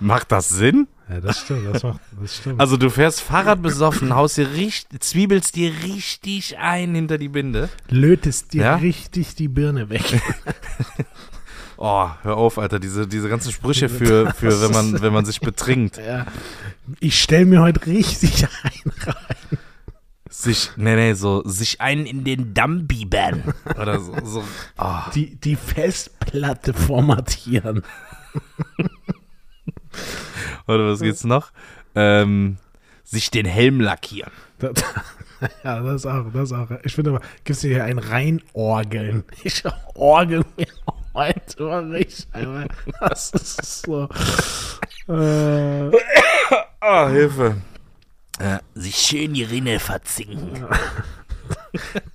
Macht 0.00 0.30
das 0.32 0.48
Sinn? 0.50 0.88
Ja, 1.08 1.20
das 1.20 1.40
stimmt. 1.40 1.72
Das, 1.74 1.82
macht, 1.84 2.00
das 2.20 2.36
stimmt. 2.36 2.60
Also 2.60 2.76
du 2.76 2.90
fährst 2.90 3.20
Fahrrad 3.20 3.62
besoffen, 3.62 4.14
haust 4.14 4.36
dir 4.36 4.50
richtig, 4.52 5.00
zwiebelst 5.00 5.54
dir 5.54 5.72
richtig 5.84 6.58
ein 6.58 6.94
hinter 6.94 7.16
die 7.16 7.28
Binde. 7.28 7.68
lötest 7.88 8.52
dir 8.52 8.62
Ja? 8.62 8.74
richtig 8.76 9.36
die 9.36 9.48
Birne 9.48 9.88
weg. 9.88 10.02
Oh, 11.78 12.08
hör 12.22 12.38
auf, 12.38 12.58
Alter, 12.58 12.78
diese, 12.78 13.06
diese 13.06 13.28
ganzen 13.28 13.52
Sprüche 13.52 13.90
für, 13.90 14.32
für 14.38 14.62
wenn 14.62 14.70
man, 14.70 15.02
wenn 15.02 15.12
man 15.12 15.26
sich 15.26 15.40
betrinkt. 15.40 15.98
ja. 15.98 16.24
Ich 17.00 17.20
stell 17.20 17.44
mir 17.44 17.60
heute 17.60 17.84
richtig 17.86 18.46
ein. 18.62 18.92
Sich, 20.30 20.70
nee, 20.76 20.96
nee, 20.96 21.12
so, 21.14 21.42
sich 21.44 21.80
einen 21.82 22.06
in 22.06 22.24
den 22.24 22.54
Damm 22.54 22.86
biebern. 22.86 23.52
Oder 23.78 24.00
so, 24.00 24.14
so. 24.24 24.44
Oh. 24.78 25.00
Die, 25.14 25.36
die 25.36 25.56
Festplatte 25.56 26.72
formatieren. 26.72 27.82
Oder 30.66 30.88
was 30.90 31.00
geht's 31.00 31.24
noch? 31.24 31.50
Ähm, 31.94 32.56
sich 33.04 33.30
den 33.30 33.46
Helm 33.46 33.80
lackieren. 33.80 34.32
Das, 34.58 34.72
ja, 35.64 35.80
das 35.80 36.06
auch, 36.06 36.26
das 36.32 36.52
auch. 36.52 36.68
Ich 36.82 36.94
finde 36.94 37.10
aber, 37.10 37.20
gibt 37.44 37.50
es 37.56 37.60
hier 37.60 37.84
ein 37.84 37.98
Reinorgeln? 37.98 39.24
Ich 39.44 39.62
orgel 39.94 40.44
mir 40.56 40.66
heute 41.14 41.62
mal 41.62 41.90
richtig. 41.92 42.26
Das 43.00 43.30
ist 43.30 43.82
so. 43.82 44.08
Äh, 45.08 45.90
Ah, 46.80 47.08
Hilfe. 47.08 47.56
Äh, 48.38 48.58
sich 48.74 48.96
schön 48.96 49.34
die 49.34 49.44
Rinne 49.44 49.78
verzinken. 49.80 50.66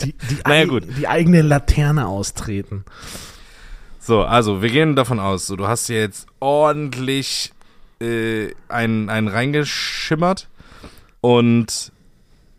die, 0.01 0.13
die, 0.13 0.37
Naja, 0.45 0.65
gut. 0.65 0.83
die 0.97 1.07
eigene 1.07 1.41
Laterne 1.41 2.07
austreten. 2.07 2.85
So, 4.03 4.23
also 4.23 4.63
wir 4.63 4.71
gehen 4.71 4.95
davon 4.95 5.19
aus, 5.19 5.45
so, 5.45 5.55
du 5.55 5.67
hast 5.67 5.85
hier 5.85 5.99
jetzt 5.99 6.25
ordentlich 6.39 7.53
äh, 8.01 8.47
einen, 8.67 9.11
einen 9.11 9.27
reingeschimmert 9.27 10.49
und 11.21 11.91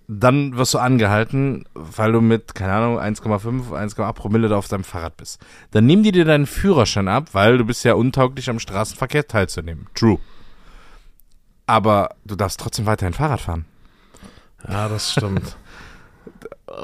dann 0.07 0.57
wirst 0.57 0.75
du 0.75 0.79
angehalten, 0.79 1.65
weil 1.75 2.13
du 2.13 2.21
mit, 2.21 2.55
keine 2.55 2.75
Ahnung, 2.75 2.99
1,5, 3.01 3.71
1,8 3.71 4.13
Promille 4.13 4.49
da 4.49 4.57
auf 4.57 4.69
deinem 4.69 4.85
Fahrrad 4.85 5.17
bist. 5.17 5.41
Dann 5.73 5.85
nehmen 5.85 6.05
die 6.05 6.13
dir 6.13 6.25
deinen 6.25 6.47
Führerschein 6.47 7.09
ab, 7.09 7.31
weil 7.33 7.59
du 7.59 7.65
bist 7.65 7.85
ja 7.85 7.95
untauglich 7.95 8.49
am 8.49 8.61
Straßenverkehr 8.61 9.27
teilzunehmen. 9.27 9.89
True. 9.97 10.19
Aber 11.67 12.11
du 12.25 12.37
darfst 12.37 12.61
trotzdem 12.61 12.87
weiterhin 12.87 13.15
Fahrrad 13.15 13.41
fahren. 13.41 13.65
Ja, 14.69 14.89
das 14.89 15.11
stimmt. 15.11 15.57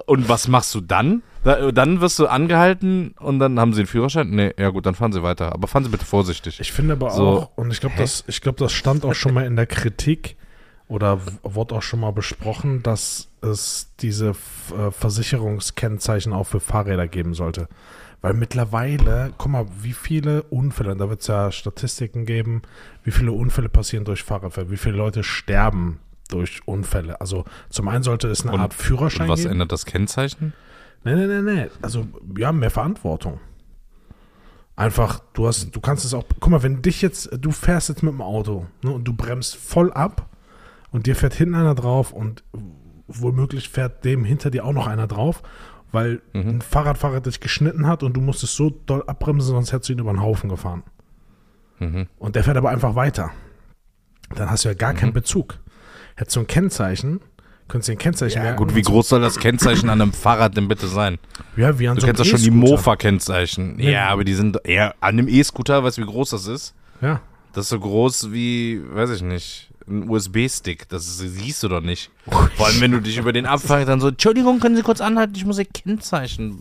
Und 0.07 0.29
was 0.29 0.49
machst 0.49 0.75
du 0.75 0.81
dann? 0.81 1.23
Da, 1.45 1.71
dann 1.73 2.01
wirst 2.01 2.19
du 2.19 2.27
angehalten 2.27 3.15
und 3.21 3.39
dann 3.39 3.59
haben 3.59 3.73
sie 3.73 3.81
einen 3.81 3.87
Führerschein? 3.87 4.31
Nee, 4.31 4.53
ja 4.59 4.71
gut, 4.71 4.85
dann 4.87 4.95
fahren 4.95 5.13
sie 5.13 5.23
weiter. 5.23 5.53
Aber 5.53 5.69
fahren 5.69 5.85
sie 5.85 5.91
bitte 5.91 6.05
vorsichtig. 6.05 6.61
Ich 6.61 6.73
finde 6.73 6.95
aber 6.95 7.11
So. 7.11 7.27
auch, 7.27 7.51
und 7.57 7.71
ich 7.71 7.81
glaube, 7.81 7.95
das, 7.97 8.25
ich 8.27 8.41
glaube, 8.41 8.59
das 8.59 8.73
stand 8.73 9.05
auch 9.05 9.15
schon 9.15 9.35
mal 9.35 9.47
in 9.47 9.57
der 9.57 9.67
Kritik 9.67 10.37
oder 10.89 11.21
wurde 11.43 11.77
auch 11.77 11.83
schon 11.83 12.01
mal 12.01 12.13
besprochen, 12.13 12.83
dass 12.83 13.29
es 13.41 13.93
diese 14.01 14.31
äh, 14.31 14.91
Versicherungskennzeichen 14.91 16.33
auch 16.33 16.45
für 16.47 16.61
Fahrräder 16.61 17.07
geben 17.09 17.35
sollte. 17.35 17.69
Weil 18.21 18.35
mittlerweile, 18.35 19.33
guck 19.39 19.53
mal, 19.53 19.67
wie 19.81 19.93
viele 19.93 20.43
Unfälle, 20.45 20.97
da 20.97 21.09
wird 21.09 21.21
es 21.21 21.29
ja 21.29 21.53
Statistiken 21.53 22.27
geben, 22.27 22.63
wie 23.05 23.13
viele 23.13 23.31
Unfälle 23.33 23.69
passieren 23.69 24.05
durch 24.05 24.25
Fahrradfahrer, 24.25 24.71
wie 24.71 24.77
viele 24.77 24.97
Leute 24.97 25.23
sterben 25.23 26.01
durch 26.29 26.61
Unfälle. 26.67 27.21
Also 27.21 27.45
zum 27.71 27.89
einen 27.89 28.03
sollte 28.03 28.29
es 28.29 28.43
eine 28.43 28.53
Und- 28.53 28.61
Art 28.61 28.75
Führerschein 28.75 29.27
Und 29.27 29.33
was 29.33 29.41
geben. 29.41 29.53
ändert 29.53 29.73
das 29.73 29.85
Kennzeichen? 29.87 30.53
Nee, 31.05 31.15
nee, 31.15 31.27
nee, 31.27 31.41
nee. 31.43 31.67
Also, 31.81 32.07
wir 32.23 32.47
haben 32.49 32.59
mehr 32.59 32.71
Verantwortung. 32.71 33.41
Einfach, 34.77 35.21
du 35.33 35.47
hast, 35.49 35.75
du 35.75 35.81
kannst 35.81 36.05
es 36.05 36.15
auch, 36.15 36.25
guck 36.39 36.51
mal, 36.51 36.63
wenn 36.63 36.83
dich 36.83 37.03
jetzt, 37.03 37.31
du 37.41 37.51
fährst 37.51 37.89
jetzt 37.89 38.03
mit 38.03 38.13
dem 38.13 38.21
Auto 38.23 38.67
ne, 38.83 38.91
und 38.93 39.05
du 39.05 39.13
bremst 39.13 39.57
voll 39.57 39.93
ab 39.93 40.29
und 40.93 41.07
dir 41.07 41.17
fährt 41.17 41.35
hinten 41.35 41.57
einer 41.57 41.75
drauf 41.75 42.13
und 42.13 42.45
womöglich 43.09 43.69
fährt 43.71 44.05
dem 44.05 44.23
hinter 44.25 44.51
dir 44.51 44.65
auch 44.65 44.73
noch 44.73 44.87
einer 44.87 45.09
drauf, 45.09 45.43
weil 45.91 46.21
Mhm. 46.33 46.49
ein 46.49 46.61
Fahrradfahrer 46.63 47.21
dich 47.21 47.41
geschnitten 47.41 47.87
hat 47.89 48.03
und 48.05 48.13
du 48.15 48.21
musstest 48.21 48.55
so 48.55 48.71
doll 48.71 49.03
abbremsen, 49.07 49.49
sonst 49.55 49.73
hättest 49.73 49.89
du 49.89 49.95
ihn 49.95 49.99
über 49.99 50.13
den 50.13 50.23
Haufen 50.23 50.49
gefahren. 50.49 50.85
Mhm. 51.81 52.07
Und 52.19 52.37
der 52.37 52.45
fährt 52.45 52.57
aber 52.57 52.71
einfach 52.71 52.95
weiter. 52.95 53.31
Dann 54.35 54.51
hast 54.51 54.65
du 54.65 54.69
ja 54.69 54.75
gar 54.75 54.95
keinen 54.95 55.13
Bezug. 55.13 55.59
Hättest 56.19 56.37
du 56.37 56.41
ein 56.41 56.47
Kennzeichen, 56.49 57.21
könntest 57.69 57.89
du 57.89 57.93
ein 57.93 57.99
Kennzeichen 57.99 58.39
Ja, 58.39 58.43
merken 58.43 58.59
gut, 58.59 58.75
wie 58.75 58.79
und 58.81 58.85
so- 58.87 58.91
groß 58.93 59.09
soll 59.09 59.21
das 59.21 59.39
Kennzeichen 59.39 59.89
an 59.89 60.01
einem 60.03 60.13
Fahrrad 60.13 60.57
denn 60.57 60.67
bitte 60.69 60.89
sein? 60.89 61.19
Ja, 61.57 61.79
wie 61.79 61.87
an 61.89 61.95
Du 61.95 62.01
so 62.01 62.07
einem 62.07 62.17
kennst 62.17 62.33
doch 62.33 62.39
schon 62.39 62.45
die. 62.45 62.51
Mofa-Kennzeichen. 62.51 63.77
Nee. 63.77 63.93
Ja, 63.93 64.09
aber 64.09 64.25
die 64.25 64.35
sind 64.35 64.59
eher 64.65 64.95
an 65.01 65.11
einem 65.19 65.29
E-Scooter, 65.29 65.85
weißt 65.85 65.99
du, 65.99 66.03
wie 66.03 66.07
groß 66.07 66.31
das 66.31 66.47
ist? 66.49 66.75
Ja. 67.01 67.21
Das 67.53 67.67
ist 67.67 67.71
so 67.71 67.79
groß 67.81 68.33
wie, 68.33 68.81
weiß 68.93 69.11
ich 69.11 69.23
nicht, 69.23 69.71
ein 69.89 70.09
USB-Stick. 70.09 70.89
Das 70.89 71.19
siehst 71.19 71.63
du 71.63 71.69
doch 71.69 71.81
nicht. 71.81 72.11
Vor 72.57 72.67
allem, 72.67 72.81
wenn 72.81 72.91
du 72.93 73.01
dich 73.01 73.17
über 73.19 73.33
den 73.33 73.47
abfährst, 73.47 73.89
dann 73.89 74.01
so, 74.01 74.09
Entschuldigung, 74.09 74.59
können 74.61 74.77
Sie 74.77 74.83
kurz 74.83 75.01
anhalten, 75.01 75.35
ich 75.37 75.45
muss 75.45 75.59
Ihr 75.59 75.65
Kennzeichen. 75.65 76.59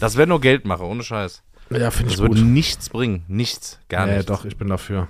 Das 0.00 0.16
wäre 0.16 0.26
nur 0.28 0.40
Geldmache, 0.40 0.82
ohne 0.84 1.02
Scheiß. 1.02 1.42
Ja, 1.70 1.90
finde 1.90 2.12
Das 2.12 2.20
ich 2.20 2.26
gut. 2.26 2.36
würde 2.36 2.42
nichts 2.48 2.88
bringen. 2.88 3.22
Nichts. 3.28 3.78
Gar 3.88 4.06
ja, 4.08 4.14
nichts. 4.16 4.26
doch, 4.26 4.44
ich 4.44 4.56
bin 4.56 4.68
dafür. 4.68 5.08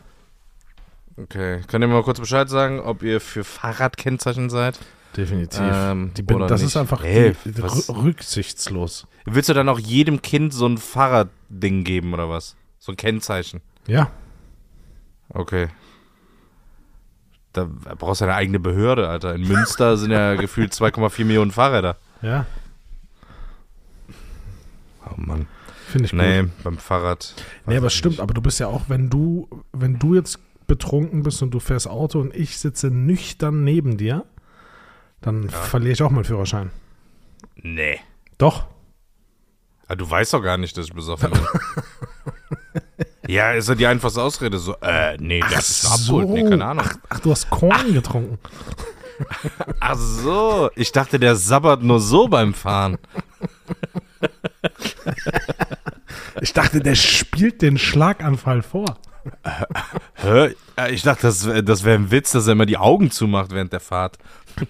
Okay. 1.22 1.60
Könnt 1.66 1.84
ihr 1.84 1.88
mal 1.88 2.02
kurz 2.02 2.20
Bescheid 2.20 2.48
sagen, 2.48 2.80
ob 2.80 3.02
ihr 3.02 3.20
für 3.20 3.44
Fahrradkennzeichen 3.44 4.50
seid? 4.50 4.78
Definitiv. 5.16 5.60
Ähm, 5.62 6.12
die 6.16 6.22
bin, 6.22 6.38
das 6.40 6.60
nicht. 6.60 6.68
ist 6.68 6.76
einfach 6.76 7.02
Ey, 7.02 7.34
die, 7.44 7.60
rücksichtslos. 7.60 9.06
Willst 9.24 9.48
du 9.48 9.54
dann 9.54 9.68
auch 9.68 9.78
jedem 9.78 10.22
Kind 10.22 10.52
so 10.52 10.66
ein 10.66 10.78
Fahrradding 10.78 11.82
geben 11.82 12.12
oder 12.14 12.28
was? 12.30 12.56
So 12.78 12.92
ein 12.92 12.96
Kennzeichen? 12.96 13.60
Ja. 13.86 14.10
Okay. 15.30 15.68
Da 17.52 17.64
brauchst 17.98 18.20
du 18.20 18.26
eine 18.26 18.34
eigene 18.34 18.60
Behörde, 18.60 19.08
Alter. 19.08 19.34
In 19.34 19.48
Münster 19.48 19.96
sind 19.96 20.10
ja 20.12 20.34
gefühlt 20.36 20.72
2,4 20.72 21.24
Millionen 21.24 21.50
Fahrräder. 21.50 21.96
Ja, 22.22 22.46
Oh 25.06 25.14
Mann. 25.16 25.46
finde 25.86 26.06
ich 26.06 26.12
Nee, 26.12 26.42
gut. 26.42 26.50
beim 26.64 26.78
Fahrrad. 26.78 27.34
Nee, 27.66 27.76
aber 27.78 27.90
stimmt, 27.90 28.20
aber 28.20 28.34
du 28.34 28.42
bist 28.42 28.60
ja 28.60 28.66
auch, 28.66 28.82
wenn 28.88 29.08
du, 29.08 29.48
wenn 29.72 29.98
du 29.98 30.14
jetzt 30.14 30.38
betrunken 30.68 31.24
bist 31.24 31.42
und 31.42 31.50
du 31.50 31.58
fährst 31.58 31.88
Auto 31.88 32.20
und 32.20 32.34
ich 32.36 32.58
sitze 32.58 32.88
nüchtern 32.88 33.64
neben 33.64 33.96
dir, 33.96 34.24
dann 35.20 35.48
verliere 35.48 35.92
ich 35.92 36.02
auch 36.02 36.10
meinen 36.10 36.24
Führerschein. 36.24 36.70
Nee. 37.56 37.98
Doch. 38.36 38.66
Ah, 39.88 39.96
du 39.96 40.08
weißt 40.08 40.34
doch 40.34 40.42
gar 40.42 40.58
nicht, 40.58 40.76
dass 40.76 40.86
ich 40.86 40.92
besoffen 40.92 41.30
bin. 41.32 41.40
ja, 43.26 43.52
ist 43.52 43.68
ja 43.68 43.74
die 43.74 43.86
einfachste 43.86 44.22
Ausrede. 44.22 44.58
So, 44.58 44.76
äh, 44.80 45.16
nee, 45.16 45.40
das 45.50 45.70
ist 45.70 45.86
absurd. 45.86 46.28
Nee, 46.28 46.44
keine 46.44 46.64
Ahnung. 46.64 46.84
Ach, 46.86 46.96
ach, 47.08 47.20
du 47.20 47.30
hast 47.32 47.50
Korn 47.50 47.94
getrunken. 47.94 48.38
Ach 49.80 49.96
so, 49.96 50.70
ich 50.76 50.92
dachte, 50.92 51.18
der 51.18 51.34
sabbert 51.34 51.82
nur 51.82 51.98
so 51.98 52.28
beim 52.28 52.54
Fahren. 52.54 52.98
Ich 56.40 56.52
dachte, 56.52 56.80
der 56.80 56.94
spielt 56.94 57.62
den 57.62 57.78
Schlaganfall 57.78 58.62
vor. 58.62 58.98
Hä? 60.14 60.54
Ich 60.90 61.02
dachte, 61.02 61.22
das, 61.22 61.48
das 61.64 61.84
wäre 61.84 61.98
ein 61.98 62.10
Witz, 62.10 62.32
dass 62.32 62.46
er 62.46 62.52
immer 62.52 62.66
die 62.66 62.76
Augen 62.76 63.10
zumacht 63.10 63.50
während 63.50 63.72
der 63.72 63.80
Fahrt. 63.80 64.18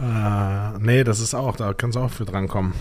Äh, 0.00 0.78
nee, 0.80 1.04
das 1.04 1.20
ist 1.20 1.34
auch, 1.34 1.56
da 1.56 1.72
kannst 1.72 1.96
du 1.96 2.00
auch 2.00 2.10
für 2.10 2.24
drankommen. 2.24 2.74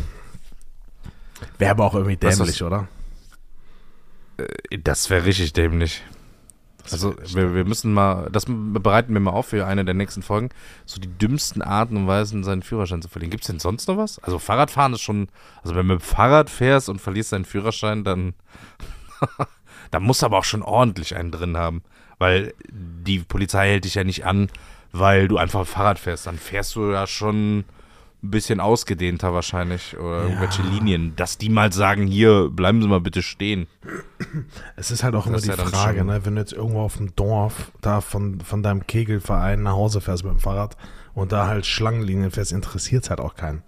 Wäre 1.58 1.72
aber 1.72 1.86
auch 1.86 1.94
irgendwie 1.94 2.18
dämlich, 2.18 2.64
oder? 2.64 2.88
Das 4.84 5.10
wäre 5.10 5.26
richtig 5.26 5.54
dämlich. 5.54 6.04
Also, 6.92 7.16
wir, 7.34 7.56
wir 7.56 7.66
müssen 7.66 7.94
mal, 7.94 8.30
das 8.32 8.46
bereiten 8.48 9.14
wir 9.14 9.22
mal 9.22 9.32
auf 9.32 9.48
für 9.48 9.66
eine 9.66 9.86
der 9.86 9.94
nächsten 9.94 10.22
Folgen, 10.22 10.50
so 10.86 11.00
die 11.00 11.08
dümmsten 11.08 11.62
Arten 11.62 11.96
und 11.96 12.08
Weisen, 12.08 12.44
seinen 12.44 12.62
Führerschein 12.62 13.02
zu 13.02 13.08
verlieren. 13.08 13.32
Gibt 13.32 13.44
es 13.44 13.48
denn 13.48 13.60
sonst 13.60 13.88
noch 13.88 13.98
was? 13.98 14.20
Also, 14.20 14.40
Fahrradfahren 14.40 14.94
ist 14.94 15.02
schon, 15.02 15.30
also, 15.64 15.76
wenn 15.76 15.88
du 15.88 15.94
mit 15.94 16.02
dem 16.02 16.06
Fahrrad 16.06 16.50
fährst 16.50 16.90
und 16.90 17.00
verlierst 17.00 17.32
deinen 17.32 17.46
Führerschein, 17.46 18.04
dann, 18.04 18.34
dann 19.92 20.04
musst 20.04 20.22
du 20.22 20.26
aber 20.26 20.40
auch 20.40 20.44
schon 20.44 20.62
ordentlich 20.62 21.16
einen 21.16 21.32
drin 21.32 21.58
haben. 21.58 21.84
Weil 22.20 22.54
die 22.70 23.20
Polizei 23.20 23.70
hält 23.70 23.86
dich 23.86 23.96
ja 23.96 24.04
nicht 24.04 24.26
an, 24.26 24.50
weil 24.92 25.28
du 25.28 25.38
einfach 25.38 25.66
Fahrrad 25.66 26.00
fährst. 26.00 26.28
Dann 26.28 26.38
fährst 26.38 26.76
du 26.76 26.92
ja 26.92 27.08
schon 27.08 27.64
ein 28.24 28.32
bisschen 28.32 28.60
ausgedehnter 28.62 29.34
wahrscheinlich 29.34 29.98
oder 29.98 30.24
irgendwelche 30.24 30.62
Linien, 30.62 31.14
dass 31.16 31.38
die 31.38 31.50
mal 31.50 31.74
sagen, 31.74 32.08
hier, 32.08 32.50
bleiben 32.50 32.82
Sie 32.82 32.88
mal 32.88 33.02
bitte 33.02 33.22
stehen. 33.22 33.68
Es 34.78 34.92
ist 34.92 35.04
halt 35.04 35.14
auch 35.16 35.26
immer 35.26 35.36
Das 35.36 35.44
die 35.44 35.50
ist 35.50 35.58
ja 35.58 35.66
Frage, 35.66 36.06
ne, 36.06 36.26
wenn 36.26 36.36
du 36.36 36.42
jetzt 36.42 36.54
irgendwo 36.54 36.82
auf 36.82 36.98
dem 36.98 37.16
Dorf 37.16 37.72
da 37.82 38.00
von, 38.00 38.40
von 38.40 38.64
deinem 38.64 38.88
Kegelverein 38.88 39.64
nach 39.64 39.74
Hause 39.74 40.00
fährst 40.00 40.24
mit 40.24 40.34
dem 40.34 40.40
Fahrrad 40.40 40.78
und 41.14 41.34
da 41.34 41.48
halt 41.48 41.66
Schlangenlinien 41.66 42.32
fährst, 42.32 42.54
interessiert 42.54 43.10
halt 43.10 43.20
auch 43.20 43.36
keinen. 43.36 43.62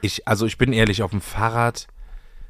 Ich, 0.00 0.26
also 0.26 0.46
ich 0.46 0.56
bin 0.56 0.72
ehrlich, 0.72 1.02
auf 1.02 1.10
dem 1.10 1.20
Fahrrad 1.20 1.86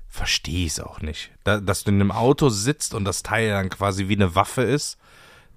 verstehe 0.09 0.67
ich 0.67 0.73
es 0.73 0.81
auch 0.81 1.01
nicht. 1.01 1.33
Da, 1.43 1.59
dass 1.59 1.85
du 1.85 1.91
in 1.91 2.01
einem 2.01 2.13
Auto 2.13 2.51
sitzt 2.51 2.95
und 2.95 3.05
das 3.05 3.23
Teil 3.23 3.49
dann 3.51 3.69
quasi 3.69 4.09
wie 4.09 4.15
eine 4.15 4.35
Waffe 4.35 4.63
ist, 4.63 4.97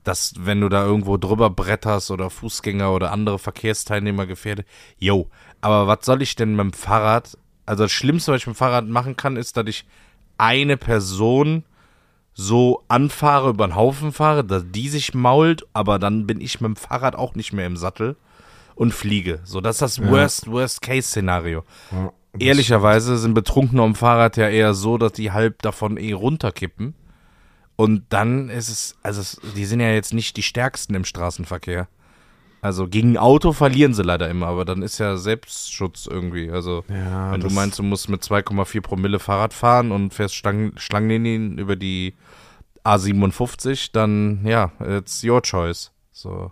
dass 0.07 0.33
wenn 0.37 0.61
du 0.61 0.69
da 0.69 0.85
irgendwo 0.85 1.17
drüber 1.17 1.49
bretterst 1.49 2.11
oder 2.11 2.29
Fußgänger 2.29 2.93
oder 2.93 3.11
andere 3.11 3.39
Verkehrsteilnehmer 3.39 4.25
gefährdet, 4.25 4.65
yo, 4.97 5.29
aber 5.61 5.87
was 5.87 6.05
soll 6.05 6.21
ich 6.21 6.35
denn 6.35 6.51
mit 6.55 6.63
dem 6.63 6.73
Fahrrad? 6.73 7.37
Also 7.65 7.83
das 7.83 7.91
Schlimmste, 7.91 8.31
was 8.31 8.41
ich 8.41 8.47
mit 8.47 8.55
dem 8.55 8.59
Fahrrad 8.59 8.87
machen 8.87 9.17
kann, 9.17 9.35
ist, 9.35 9.57
dass 9.57 9.65
ich 9.67 9.85
eine 10.37 10.77
Person 10.77 11.63
so 12.33 12.83
anfahre, 12.89 13.49
über 13.49 13.67
den 13.67 13.75
Haufen 13.75 14.11
fahre, 14.11 14.43
dass 14.43 14.65
die 14.69 14.89
sich 14.89 15.13
mault, 15.13 15.65
aber 15.73 15.99
dann 15.99 16.27
bin 16.27 16.41
ich 16.41 16.61
mit 16.61 16.67
dem 16.69 16.75
Fahrrad 16.75 17.15
auch 17.15 17.33
nicht 17.35 17.53
mehr 17.53 17.65
im 17.65 17.77
Sattel 17.77 18.17
und 18.75 18.93
fliege. 18.93 19.39
So, 19.45 19.61
das 19.61 19.75
ist 19.77 19.81
das 19.81 19.97
Ja. 19.97 20.11
Worst, 20.11 20.51
Worst-Case-Szenario. 20.51 21.63
Ja, 21.91 22.11
Ehrlicherweise 22.37 23.17
sind 23.17 23.33
Betrunkene 23.33 23.81
am 23.81 23.95
Fahrrad 23.95 24.35
ja 24.35 24.49
eher 24.49 24.73
so, 24.73 24.97
dass 24.97 25.13
die 25.13 25.31
halb 25.31 25.61
davon 25.61 25.95
eh 25.95 26.11
runterkippen. 26.11 26.93
Und 27.75 28.03
dann 28.09 28.49
ist 28.49 28.69
es, 28.69 28.95
also 29.03 29.21
es, 29.21 29.39
die 29.55 29.65
sind 29.65 29.79
ja 29.81 29.89
jetzt 29.91 30.13
nicht 30.13 30.37
die 30.37 30.43
stärksten 30.43 30.95
im 30.95 31.03
Straßenverkehr. 31.05 31.87
Also 32.61 32.87
gegen 32.87 33.17
Auto 33.17 33.51
verlieren 33.53 33.93
sie 33.93 34.01
leider 34.01 34.27
immer, 34.29 34.47
aber 34.47 34.65
dann 34.65 34.81
ist 34.81 34.97
ja 34.97 35.17
Selbstschutz 35.17 36.07
irgendwie. 36.09 36.49
Also 36.49 36.83
Ja, 36.89 37.31
wenn 37.31 37.41
du 37.41 37.49
meinst, 37.49 37.77
du 37.77 37.83
musst 37.83 38.09
mit 38.09 38.23
2,4 38.23 38.81
Promille 38.81 39.19
Fahrrad 39.19 39.53
fahren 39.53 39.91
und 39.91 40.13
fährst 40.13 40.33
Schlangen, 40.35 40.73
Schlangenlinien 40.77 41.57
über 41.59 41.75
die 41.75 42.15
A57, 42.83 43.89
dann 43.93 44.45
ja, 44.45 44.71
it's 44.79 45.23
your 45.23 45.41
choice. 45.41 45.91
So. 46.11 46.51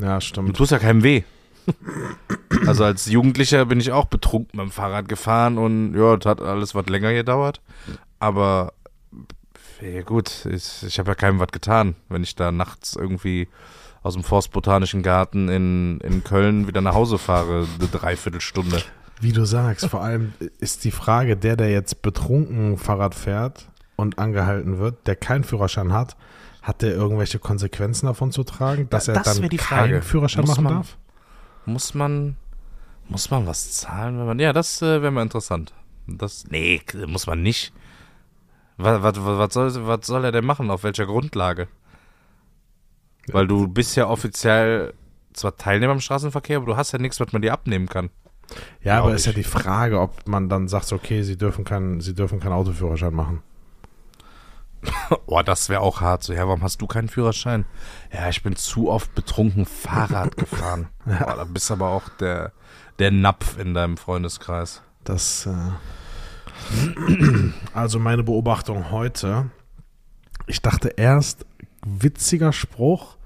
Ja, 0.00 0.16
Du 0.18 0.24
stimmt. 0.24 0.56
tust 0.56 0.72
ja 0.72 0.78
keinem 0.78 1.02
weh. 1.02 1.22
Also 2.66 2.84
als 2.84 3.06
Jugendlicher 3.06 3.64
bin 3.64 3.80
ich 3.80 3.90
auch 3.92 4.04
betrunken 4.06 4.58
mit 4.58 4.66
dem 4.66 4.70
Fahrrad 4.72 5.08
gefahren 5.08 5.56
und 5.56 5.94
ja, 5.94 6.16
das 6.16 6.28
hat 6.28 6.40
alles 6.42 6.74
was 6.74 6.86
länger 6.86 7.12
gedauert. 7.14 7.60
Aber 8.18 8.72
ja 9.82 10.02
gut, 10.02 10.46
ich, 10.46 10.82
ich 10.86 10.98
habe 10.98 11.10
ja 11.10 11.14
keinem 11.14 11.38
was 11.40 11.48
getan, 11.48 11.94
wenn 12.08 12.22
ich 12.22 12.34
da 12.36 12.52
nachts 12.52 12.96
irgendwie 12.96 13.48
aus 14.02 14.14
dem 14.14 14.24
Forstbotanischen 14.24 15.02
Garten 15.02 15.48
in, 15.48 16.00
in 16.00 16.24
Köln 16.24 16.66
wieder 16.66 16.80
nach 16.80 16.94
Hause 16.94 17.18
fahre, 17.18 17.66
eine 17.78 17.88
Dreiviertelstunde. 17.88 18.82
Wie 19.20 19.32
du 19.32 19.44
sagst, 19.44 19.86
vor 19.86 20.02
allem 20.02 20.32
ist 20.58 20.84
die 20.84 20.90
Frage, 20.90 21.36
der, 21.36 21.56
der 21.56 21.70
jetzt 21.70 22.00
betrunken 22.00 22.78
Fahrrad 22.78 23.14
fährt 23.14 23.68
und 23.96 24.18
angehalten 24.18 24.78
wird, 24.78 25.06
der 25.06 25.16
keinen 25.16 25.44
Führerschein 25.44 25.92
hat, 25.92 26.16
hat 26.62 26.80
der 26.80 26.92
irgendwelche 26.94 27.38
Konsequenzen 27.38 28.06
davon 28.06 28.32
zu 28.32 28.44
tragen, 28.44 28.88
dass 28.88 29.04
Da- 29.06 29.12
er 29.12 29.22
das 29.22 29.38
dann 29.38 29.48
die 29.50 29.56
keinen 29.58 29.90
Frage. 29.90 30.02
Führerschein 30.02 30.40
Muss 30.42 30.50
machen 30.50 30.64
man- 30.64 30.74
darf? 30.74 30.96
Muss 31.66 31.92
man, 31.92 32.36
muss 33.08 33.30
man 33.30 33.46
was 33.46 33.72
zahlen, 33.72 34.18
wenn 34.18 34.26
man, 34.26 34.38
ja, 34.38 34.54
das 34.54 34.80
äh, 34.80 35.02
wäre 35.02 35.10
mal 35.10 35.22
interessant. 35.22 35.74
Das, 36.06 36.46
nee, 36.48 36.80
muss 37.06 37.26
man 37.26 37.42
nicht. 37.42 37.72
Was, 38.82 39.02
was, 39.02 39.16
was, 39.16 39.54
soll, 39.54 39.86
was 39.86 40.06
soll 40.06 40.24
er 40.24 40.32
denn 40.32 40.44
machen? 40.44 40.70
Auf 40.70 40.84
welcher 40.84 41.06
Grundlage? 41.06 41.68
Weil 43.28 43.46
du 43.46 43.68
bist 43.68 43.96
ja 43.96 44.06
offiziell 44.06 44.94
zwar 45.32 45.56
Teilnehmer 45.56 45.92
im 45.92 46.00
Straßenverkehr, 46.00 46.56
aber 46.56 46.66
du 46.66 46.76
hast 46.76 46.92
ja 46.92 46.98
nichts, 46.98 47.20
was 47.20 47.32
man 47.32 47.42
dir 47.42 47.52
abnehmen 47.52 47.88
kann. 47.88 48.10
Ja, 48.82 48.98
aber 48.98 49.14
ist 49.14 49.26
ja 49.26 49.32
die 49.32 49.44
Frage, 49.44 50.00
ob 50.00 50.26
man 50.26 50.48
dann 50.48 50.66
sagt, 50.66 50.92
okay, 50.92 51.22
sie 51.22 51.36
dürfen 51.36 51.64
keinen, 51.64 52.00
sie 52.00 52.14
dürfen 52.14 52.40
keinen 52.40 52.54
Autoführerschein 52.54 53.14
machen. 53.14 53.42
Oh, 55.26 55.42
das 55.42 55.68
wäre 55.68 55.82
auch 55.82 56.00
hart. 56.00 56.22
So, 56.22 56.32
ja, 56.32 56.46
warum 56.46 56.62
hast 56.62 56.80
du 56.80 56.86
keinen 56.86 57.08
Führerschein? 57.08 57.66
Ja, 58.12 58.28
ich 58.28 58.42
bin 58.42 58.56
zu 58.56 58.90
oft 58.90 59.14
betrunken 59.14 59.66
Fahrrad 59.66 60.36
gefahren. 60.36 60.88
Boah, 61.04 61.36
da 61.36 61.44
bist 61.44 61.70
aber 61.70 61.90
auch 61.90 62.08
der, 62.08 62.52
der 62.98 63.10
Napf 63.10 63.58
in 63.58 63.74
deinem 63.74 63.96
Freundeskreis. 63.96 64.82
Das, 65.04 65.46
äh 65.46 65.70
also 67.74 67.98
meine 67.98 68.22
Beobachtung 68.22 68.90
heute, 68.90 69.50
ich 70.46 70.62
dachte 70.62 70.88
erst, 70.88 71.46
witziger 71.86 72.52
Spruch, 72.52 73.16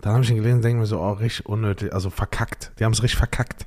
dann 0.00 0.12
habe 0.12 0.24
ich 0.24 0.30
ihn 0.30 0.36
gelesen 0.36 0.56
und 0.56 0.64
denke 0.64 0.80
mir 0.80 0.86
so, 0.86 1.00
oh, 1.00 1.12
richtig 1.12 1.46
unnötig, 1.46 1.92
also 1.92 2.10
verkackt. 2.10 2.72
Die 2.78 2.84
haben 2.84 2.92
es 2.92 3.02
richtig 3.02 3.18
verkackt. 3.18 3.66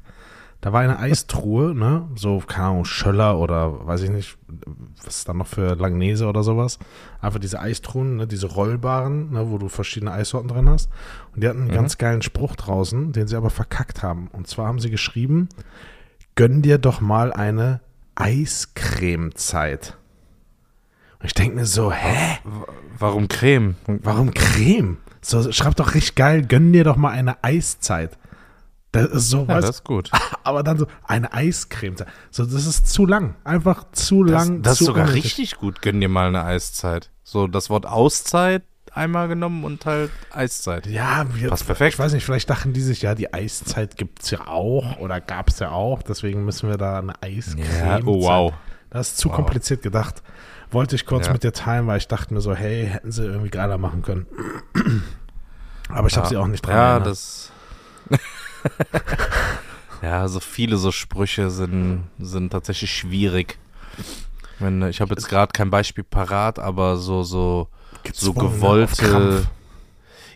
Da 0.62 0.74
war 0.74 0.82
eine 0.82 1.00
Eistruhe, 1.00 1.74
ne, 1.76 2.08
so, 2.16 2.40
keine 2.46 2.68
Ahnung, 2.68 2.86
Schöller 2.86 3.40
oder 3.40 3.86
weiß 3.86 4.02
ich 4.04 4.10
nicht, 4.10 4.38
was 5.04 5.18
ist 5.18 5.30
da 5.30 5.34
noch 5.34 5.48
für 5.48 5.76
Langnese 5.76 6.28
oder 6.28 6.44
sowas. 6.44 6.80
Einfach 7.22 7.40
diese 7.40 7.60
Eistruhen, 7.60 8.18
ne, 8.18 8.28
diese 8.28 8.48
rollbaren, 8.48 9.32
ne, 9.32 9.50
wo 9.50 9.58
du 9.58 9.68
verschiedene 9.68 10.12
Eissorten 10.12 10.48
drin 10.48 10.70
hast. 10.70 10.90
Und 11.34 11.44
die 11.44 11.48
hatten 11.48 11.62
einen 11.62 11.72
ganz 11.72 11.98
geilen 11.98 12.22
Spruch 12.22 12.56
draußen, 12.56 13.12
den 13.14 13.28
sie 13.28 13.36
aber 13.36 13.50
verkackt 13.50 14.04
haben. 14.04 14.30
Und 14.32 14.48
zwar 14.48 14.68
haben 14.68 14.80
sie 14.80 14.90
geschrieben, 14.90 15.50
gönn 16.36 16.62
dir 16.62 16.78
doch 16.78 17.02
mal 17.02 17.34
eine 17.34 17.82
Eiscremezeit. 18.20 19.98
Und 21.20 21.26
ich 21.26 21.34
denke 21.34 21.56
mir 21.56 21.66
so, 21.66 21.92
hä? 21.92 22.40
Warum 23.00 23.28
Creme? 23.28 23.76
Warum 23.88 24.34
Creme? 24.34 24.98
So, 25.22 25.52
schreib 25.52 25.76
doch 25.76 25.94
richtig 25.94 26.16
geil, 26.16 26.46
gönn 26.46 26.72
dir 26.74 26.84
doch 26.84 26.96
mal 26.96 27.10
eine 27.12 27.44
Eiszeit. 27.44 28.18
Das 28.92 29.08
ist 29.08 29.30
so, 29.30 29.42
Ja, 29.42 29.48
weißt, 29.50 29.68
das 29.68 29.76
ist 29.78 29.84
gut. 29.84 30.12
aber 30.44 30.64
dann 30.64 30.78
so, 30.78 30.88
eine 31.04 31.34
Eiscremezeit. 31.34 32.08
So, 32.32 32.46
das 32.46 32.66
ist 32.66 32.88
zu 32.88 33.06
lang. 33.06 33.36
Einfach 33.44 33.86
zu 33.92 34.24
Das, 34.24 34.48
lang. 34.48 34.62
das 34.62 34.80
ist 34.82 34.88
sogar 34.88 35.04
unnötig. 35.08 35.26
richtig 35.26 35.56
gut. 35.58 35.82
Gönn 35.82 36.00
dir 36.00 36.10
mal 36.10 36.28
eine 36.28 36.44
Eiszeit. 36.44 37.12
So, 37.24 37.48
das 37.48 37.70
Wort 37.70 37.86
Auszeit 37.86 38.64
einmal 38.98 39.28
genommen 39.30 39.64
und 39.64 39.86
halt 39.86 40.12
Eiszeit. 40.34 40.86
Ja, 40.88 41.26
wir, 41.34 41.50
Passt 41.50 41.66
perfekt. 41.66 41.94
Ich 41.94 42.00
weiß 42.00 42.12
nicht, 42.14 42.26
vielleicht 42.26 42.50
dachten 42.50 42.74
die 42.74 42.82
sich, 42.82 43.02
ja, 43.04 43.16
die 43.16 43.34
Eiszeit 43.34 43.96
gibt 43.98 44.24
es 44.24 44.32
ja 44.32 44.48
auch 44.48 44.98
oder 44.98 45.22
gab 45.22 45.48
es 45.50 45.60
ja 45.60 45.72
auch. 45.72 46.02
Deswegen 46.04 46.44
müssen 46.44 46.68
wir 46.70 46.78
da 46.78 47.00
eine 47.00 47.14
Eiscremezeit. 47.22 48.04
oh 48.06 48.22
wow. 48.24 48.54
Das 48.90 49.10
ist 49.10 49.18
zu 49.18 49.30
Wow. 49.30 49.36
kompliziert 49.36 49.82
gedacht. 49.82 50.22
Wollte 50.72 50.96
ich 50.96 51.06
kurz 51.06 51.28
Ja. 51.28 51.34
mit 51.34 51.44
dir 51.44 51.54
teilen, 51.54 51.88
weil 51.88 51.98
ich 51.98 52.08
dachte 52.08 52.34
mir 52.34 52.42
so, 52.42 52.54
hey, 52.54 52.88
hätten 52.88 53.12
sie 53.12 53.24
irgendwie 53.26 53.50
geiler 53.50 53.78
machen 53.78 54.02
können. 54.02 54.26
Aber 55.90 56.08
ich 56.08 56.16
habe 56.18 56.26
Ja. 56.26 56.30
sie 56.30 56.38
auch 56.38 56.48
nicht 56.48 56.66
dran 56.66 56.76
Ja, 56.76 56.90
erinnert. 56.96 57.08
das. 57.08 57.52
ja, 60.02 60.28
so 60.28 60.40
viele 60.40 60.78
so 60.78 60.92
Sprüche 60.92 61.50
sind, 61.50 62.04
sind 62.20 62.52
tatsächlich 62.52 62.92
schwierig. 62.94 63.58
Wenn, 64.60 64.82
ich 64.84 65.02
habe 65.02 65.14
jetzt 65.14 65.30
gerade 65.30 65.52
kein 65.54 65.70
Beispiel 65.70 66.04
parat, 66.04 66.60
aber 66.60 66.98
so, 66.98 67.24
so, 67.24 67.68
so 68.14 68.34
gewollte. 68.34 69.48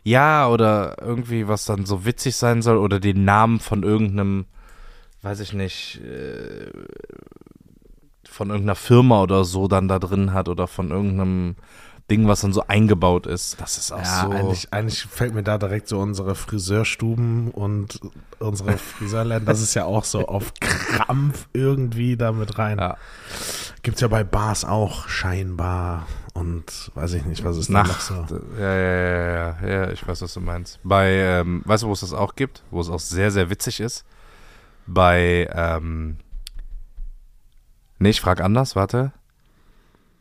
Ja, 0.03 0.47
oder 0.47 0.97
irgendwie, 1.01 1.47
was 1.47 1.65
dann 1.65 1.85
so 1.85 2.05
witzig 2.05 2.35
sein 2.35 2.61
soll, 2.61 2.77
oder 2.77 2.99
den 2.99 3.23
Namen 3.23 3.59
von 3.59 3.83
irgendeinem, 3.83 4.45
weiß 5.21 5.39
ich 5.41 5.53
nicht, 5.53 6.01
äh, 6.01 6.71
von 8.27 8.49
irgendeiner 8.49 8.75
Firma 8.75 9.21
oder 9.21 9.43
so 9.43 9.67
dann 9.67 9.87
da 9.87 9.99
drin 9.99 10.33
hat 10.33 10.49
oder 10.49 10.67
von 10.67 10.89
irgendeinem 10.89 11.55
Ding, 12.09 12.27
was 12.27 12.41
dann 12.41 12.51
so 12.51 12.63
eingebaut 12.67 13.27
ist. 13.27 13.61
Das 13.61 13.77
ist 13.77 13.91
auch 13.91 13.99
Ja, 13.99 14.23
so. 14.25 14.31
eigentlich, 14.31 14.73
eigentlich 14.73 15.03
fällt 15.03 15.33
mir 15.33 15.43
da 15.43 15.57
direkt 15.57 15.87
so 15.87 15.99
unsere 15.99 16.35
Friseurstuben 16.35 17.51
und 17.51 17.99
unsere 18.39 18.77
Friseurläden, 18.77 19.45
das 19.45 19.61
ist 19.61 19.75
ja 19.75 19.85
auch 19.85 20.03
so 20.03 20.27
auf 20.27 20.53
Krampf 20.59 21.47
irgendwie 21.53 22.17
da 22.17 22.31
mit 22.31 22.57
rein. 22.57 22.79
Ja. 22.79 22.97
Gibt's 23.83 24.01
ja 24.01 24.07
bei 24.07 24.23
Bars 24.23 24.65
auch 24.65 25.07
scheinbar 25.07 26.05
und 26.33 26.91
weiß 26.95 27.13
ich 27.13 27.25
nicht, 27.25 27.43
was 27.43 27.57
ist 27.57 27.69
da 27.69 27.83
noch 27.83 27.87
Nacht. 27.87 28.01
so. 28.01 28.25
Ja, 28.57 28.75
ja, 28.75 28.93
ja, 28.93 29.57
ja, 29.61 29.67
ja, 29.67 29.91
ich 29.91 30.07
weiß, 30.07 30.21
was 30.21 30.33
du 30.33 30.39
meinst. 30.39 30.79
Bei, 30.83 31.11
ähm, 31.11 31.61
weißt 31.65 31.83
du, 31.83 31.87
wo 31.87 31.93
es 31.93 32.01
das 32.01 32.13
auch 32.13 32.35
gibt? 32.35 32.63
Wo 32.71 32.79
es 32.81 32.89
auch 32.89 32.99
sehr, 32.99 33.31
sehr 33.31 33.49
witzig 33.49 33.79
ist? 33.79 34.05
Bei, 34.87 35.49
ähm, 35.53 36.17
nee, 37.99 38.09
ich 38.09 38.21
frag 38.21 38.41
anders, 38.41 38.75
warte. 38.75 39.11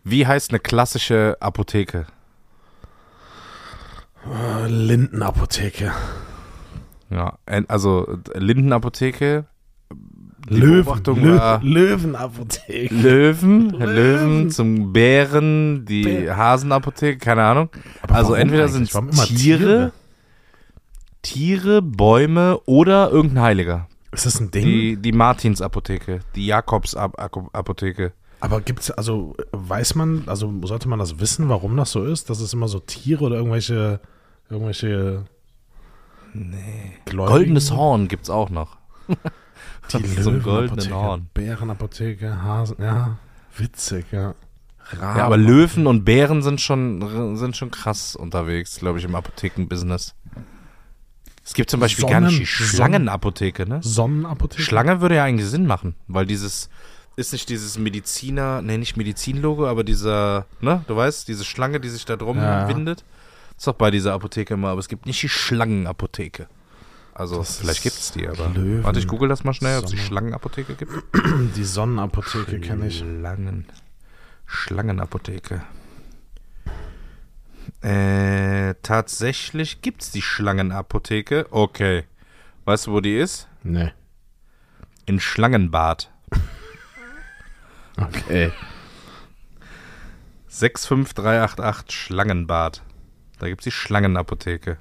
Wie 0.04 0.26
heißt 0.26 0.50
eine 0.50 0.60
klassische 0.60 1.36
Apotheke? 1.40 2.06
Äh, 4.26 4.66
Lindenapotheke. 4.68 5.92
Ja, 7.10 7.38
also 7.68 8.18
äh, 8.34 8.38
Lindenapotheke. 8.38 9.46
Die 10.48 10.55
Löwen, 10.57 10.85
Beobachtung 10.85 11.20
Lö 11.22 11.37
war 11.38 11.62
Löwenapotheke. 11.62 12.94
Löwen, 12.94 13.70
Löwen. 13.70 13.94
Löwen 13.94 14.50
zum 14.50 14.92
Bären, 14.92 15.85
die 15.85 16.05
Bär- 16.05 16.37
Hasenapotheke, 16.37 17.18
keine 17.18 17.42
Ahnung. 17.44 17.68
Aber 18.03 18.14
also 18.14 18.35
entweder 18.35 18.68
sind 18.68 18.85
es 18.88 18.94
immer 18.94 19.11
Tiere, 19.24 19.92
Tiere, 21.22 21.83
Bäume 21.83 22.59
oder 22.64 23.11
irgendein 23.11 23.42
Heiliger. 23.44 23.87
Ist 24.12 24.26
das 24.26 24.40
ein 24.40 24.50
Ding? 24.50 24.64
Die, 24.64 24.96
die 24.96 25.12
Martinsapotheke, 25.12 26.20
die 26.35 26.46
Jakobsapotheke. 26.46 28.12
Aber 28.40 28.61
gibt's, 28.62 28.90
also 28.90 29.37
weiß 29.53 29.94
man, 29.96 30.24
also 30.26 30.53
sollte 30.64 30.88
man 30.88 30.98
das 30.98 31.20
wissen, 31.20 31.48
warum 31.50 31.76
das 31.76 31.92
so 31.92 32.03
ist? 32.05 32.31
Dass 32.31 32.40
es 32.40 32.55
immer 32.55 32.68
so 32.68 32.81
Tiere 32.81 33.24
oder 33.24 33.37
irgendwelche, 33.37 34.00
irgendwelche 34.48 35.26
Nee. 36.33 36.92
Gläubigen? 37.05 37.33
Goldenes 37.35 37.70
Horn 37.72 38.09
gibt's 38.09 38.31
auch 38.31 38.50
noch. 38.50 38.79
Die 39.92 40.06
so 40.22 40.30
einen 40.30 40.42
goldenen 40.42 40.92
Horn. 40.94 41.28
Bärenapotheke, 41.34 42.42
Hasen, 42.42 42.76
ja, 42.80 43.18
witzig, 43.56 44.06
ja. 44.12 44.34
Ja, 44.92 45.24
aber 45.24 45.36
Löwen 45.36 45.86
und 45.86 46.04
Bären 46.04 46.42
sind 46.42 46.60
schon, 46.60 47.36
sind 47.36 47.56
schon 47.56 47.70
krass 47.70 48.16
unterwegs, 48.16 48.78
glaube 48.80 48.98
ich, 48.98 49.04
im 49.04 49.14
Apothekenbusiness. 49.14 50.14
Es 51.44 51.54
gibt 51.54 51.70
zum 51.70 51.80
Beispiel 51.80 52.06
gar 52.08 52.20
nicht 52.20 52.38
die 52.40 52.44
Sonnen- 52.44 52.46
Schlangenapotheke, 52.46 53.68
ne? 53.68 53.80
Sonnenapotheke. 53.82 54.62
Schlange 54.62 55.00
würde 55.00 55.16
ja 55.16 55.24
eigentlich 55.24 55.48
Sinn 55.48 55.66
machen, 55.66 55.94
weil 56.08 56.26
dieses 56.26 56.68
ist 57.16 57.32
nicht 57.32 57.48
dieses 57.48 57.78
Mediziner, 57.78 58.62
nee, 58.62 58.78
nicht 58.78 58.96
Medizinlogo, 58.96 59.66
aber 59.66 59.84
dieser, 59.84 60.46
ne, 60.60 60.84
du 60.86 60.96
weißt, 60.96 61.28
diese 61.28 61.44
Schlange, 61.44 61.78
die 61.80 61.88
sich 61.88 62.04
da 62.04 62.16
drum 62.16 62.38
Ja. 62.38 62.68
windet. 62.68 63.04
Ist 63.56 63.66
doch 63.66 63.74
bei 63.74 63.90
dieser 63.90 64.14
Apotheke 64.14 64.54
immer, 64.54 64.68
aber 64.70 64.80
es 64.80 64.88
gibt 64.88 65.06
nicht 65.06 65.22
die 65.22 65.28
Schlangenapotheke. 65.28 66.48
Also, 67.14 67.38
Das 67.38 67.58
vielleicht 67.58 67.82
gibt 67.82 67.96
es 67.96 68.12
die, 68.12 68.26
aber. 68.28 68.48
Löwen- 68.54 68.82
Warte, 68.84 68.98
ich 68.98 69.06
google 69.08 69.28
das 69.28 69.44
mal 69.44 69.52
schnell, 69.54 69.78
ob 69.78 69.84
es 69.84 69.90
die 69.90 69.98
Schlangenapotheke 69.98 70.74
gibt. 70.74 70.92
Die 71.56 71.64
Sonnenapotheke 71.64 72.60
kenne 72.60 72.86
ich. 72.88 72.98
Schlangen. 72.98 73.66
Schlangenapotheke. 74.46 75.62
Äh, 77.82 78.74
tatsächlich 78.82 79.80
gibt 79.82 80.02
es 80.02 80.10
die 80.10 80.22
Schlangenapotheke. 80.22 81.46
Okay. 81.50 82.04
Weißt 82.64 82.86
du, 82.86 82.92
wo 82.92 83.00
die 83.00 83.16
ist? 83.16 83.48
Nee. 83.62 83.92
In 85.06 85.20
Schlangenbad. 85.20 86.10
Okay. 87.96 88.50
65388 90.48 91.90
Schlangenbad. 91.94 92.82
Da 93.38 93.48
gibt 93.48 93.60
es 93.60 93.64
die 93.64 93.70
Schlangenapotheke. 93.70 94.78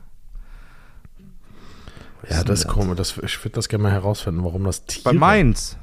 Was 2.21 2.29
Ja, 2.29 2.43
das 2.43 2.59
ist 2.61 2.67
komisch. 2.67 2.97
Das, 2.97 3.17
ich 3.17 3.43
würde 3.43 3.55
das 3.55 3.69
gerne 3.69 3.83
mal 3.83 3.91
herausfinden, 3.91 4.43
warum 4.43 4.63
das 4.63 4.85
Tier. 4.85 5.03
Bei 5.03 5.13
Mainz. 5.13 5.77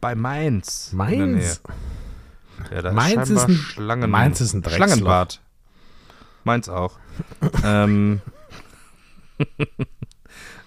Bei 0.00 0.14
Mainz. 0.14 0.92
Mainz. 0.92 1.60
Ja, 2.72 2.82
da 2.82 2.92
Mainz 2.92 3.30
ist, 3.30 3.44
ein- 3.48 3.54
Schlangen 3.54 4.10
Mainz 4.10 4.40
ist 4.40 4.52
ein 4.54 4.62
Drecksloch. 4.62 4.86
Schlangenbad. 4.86 5.40
Mainz 6.44 6.68
auch. 6.68 6.98
ähm, 7.64 8.20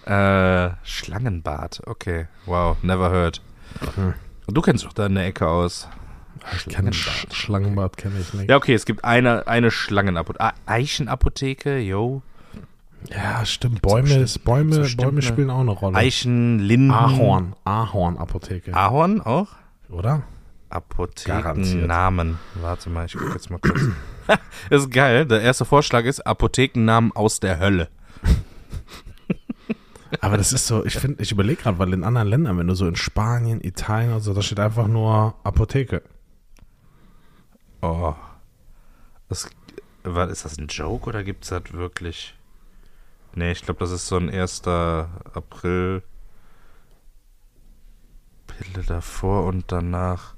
äh, 0.06 0.70
Schlangenbad. 0.82 1.82
Okay. 1.86 2.26
Wow. 2.46 2.76
Never 2.82 3.10
heard. 3.10 3.40
Hm. 3.96 4.14
Du 4.46 4.60
kennst 4.60 4.84
doch 4.84 4.92
deine 4.92 5.24
Ecke 5.24 5.48
aus. 5.48 5.88
Ich 6.56 6.66
kenne 6.66 6.92
Sch 6.92 7.26
Schlangenbad, 7.32 7.96
kenne 7.96 8.20
ich 8.20 8.34
nicht. 8.34 8.50
Ja, 8.50 8.56
okay, 8.56 8.74
es 8.74 8.84
gibt 8.84 9.02
eine, 9.04 9.46
eine 9.46 9.70
Schlangenapotheke. 9.70 10.44
Ah, 10.44 10.52
Eichenapotheke, 10.66 11.78
yo. 11.78 12.22
Ja, 13.10 13.44
stimmt. 13.44 13.82
Bäume, 13.82 14.14
ist, 14.14 14.44
Bäume, 14.44 14.86
Bäume 14.96 15.22
spielen 15.22 15.50
auch 15.50 15.60
eine 15.60 15.72
Rolle. 15.72 15.96
Eichen, 15.96 16.58
Linden. 16.58 16.90
Ahorn. 16.90 17.54
Ahorn-Apotheke. 17.64 18.74
Ahorn 18.74 19.20
auch? 19.20 19.48
Oder? 19.88 20.22
Apothekennamen. 20.70 22.38
Warte 22.54 22.90
mal, 22.90 23.06
ich 23.06 23.12
gucke 23.14 23.32
jetzt 23.32 23.50
mal 23.50 23.58
kurz. 23.58 23.80
das 24.26 24.38
ist 24.82 24.90
geil. 24.90 25.26
Der 25.26 25.40
erste 25.40 25.64
Vorschlag 25.64 26.04
ist 26.04 26.20
Apothekennamen 26.26 27.12
aus 27.12 27.40
der 27.40 27.60
Hölle. 27.60 27.88
Aber 30.20 30.36
das 30.36 30.52
ist 30.52 30.66
so, 30.66 30.84
ich 30.84 30.94
finde, 30.94 31.22
ich 31.22 31.30
überlege 31.30 31.62
gerade, 31.62 31.78
weil 31.78 31.92
in 31.92 32.04
anderen 32.04 32.28
Ländern, 32.28 32.58
wenn 32.58 32.66
du 32.66 32.74
so 32.74 32.88
in 32.88 32.96
Spanien, 32.96 33.60
Italien 33.62 34.12
und 34.14 34.20
so, 34.20 34.32
da 34.32 34.42
steht 34.42 34.60
einfach 34.60 34.86
nur 34.86 35.34
Apotheke. 35.44 36.02
Oh. 37.82 38.14
Das, 39.28 39.48
ist 40.30 40.44
das 40.44 40.58
ein 40.58 40.68
Joke 40.68 41.08
oder 41.08 41.22
gibt 41.22 41.44
es 41.44 41.50
das 41.50 41.72
wirklich? 41.72 42.34
Nee, 43.34 43.52
ich 43.52 43.62
glaube, 43.62 43.80
das 43.80 43.90
ist 43.90 44.06
so 44.06 44.16
ein 44.16 44.30
1. 44.30 44.62
April. 44.66 46.02
Pille 48.46 48.84
davor 48.86 49.44
und 49.46 49.64
danach. 49.72 50.34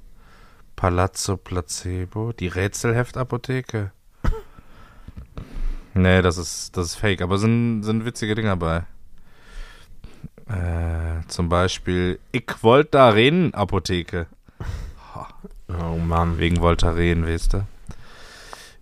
Palazzo 0.75 1.37
Placebo. 1.37 2.33
Die 2.33 2.47
Rätselheftapotheke. 2.47 3.91
Nee, 5.93 6.21
das 6.21 6.37
ist, 6.37 6.77
das 6.77 6.89
ist 6.89 6.95
fake, 6.95 7.23
aber 7.23 7.39
sind, 7.39 7.81
sind 7.81 8.05
witzige 8.05 8.35
Dinger 8.35 8.55
bei. 8.55 8.83
Äh, 10.47 11.25
zum 11.27 11.49
Beispiel, 11.49 12.19
ich 12.31 12.45
wollte 12.61 12.91
da 12.91 13.09
reden, 13.09 13.51
Apotheke. 13.55 14.27
Oh 15.67 15.97
Mann. 15.97 16.37
Wegen 16.37 16.61
Voltaren, 16.61 17.27
weißt 17.27 17.53
du? 17.53 17.67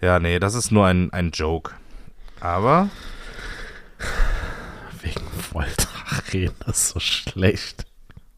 Ja, 0.02 0.20
nee, 0.20 0.40
das 0.40 0.56
ist 0.56 0.72
nur 0.72 0.86
ein, 0.86 1.12
ein 1.14 1.32
Joke. 1.32 1.72
Aber 2.42 2.90
Wegen 5.02 5.22
Voltaren, 5.52 6.52
das 6.66 6.78
ist 6.78 6.90
so 6.90 7.00
schlecht. 7.00 7.86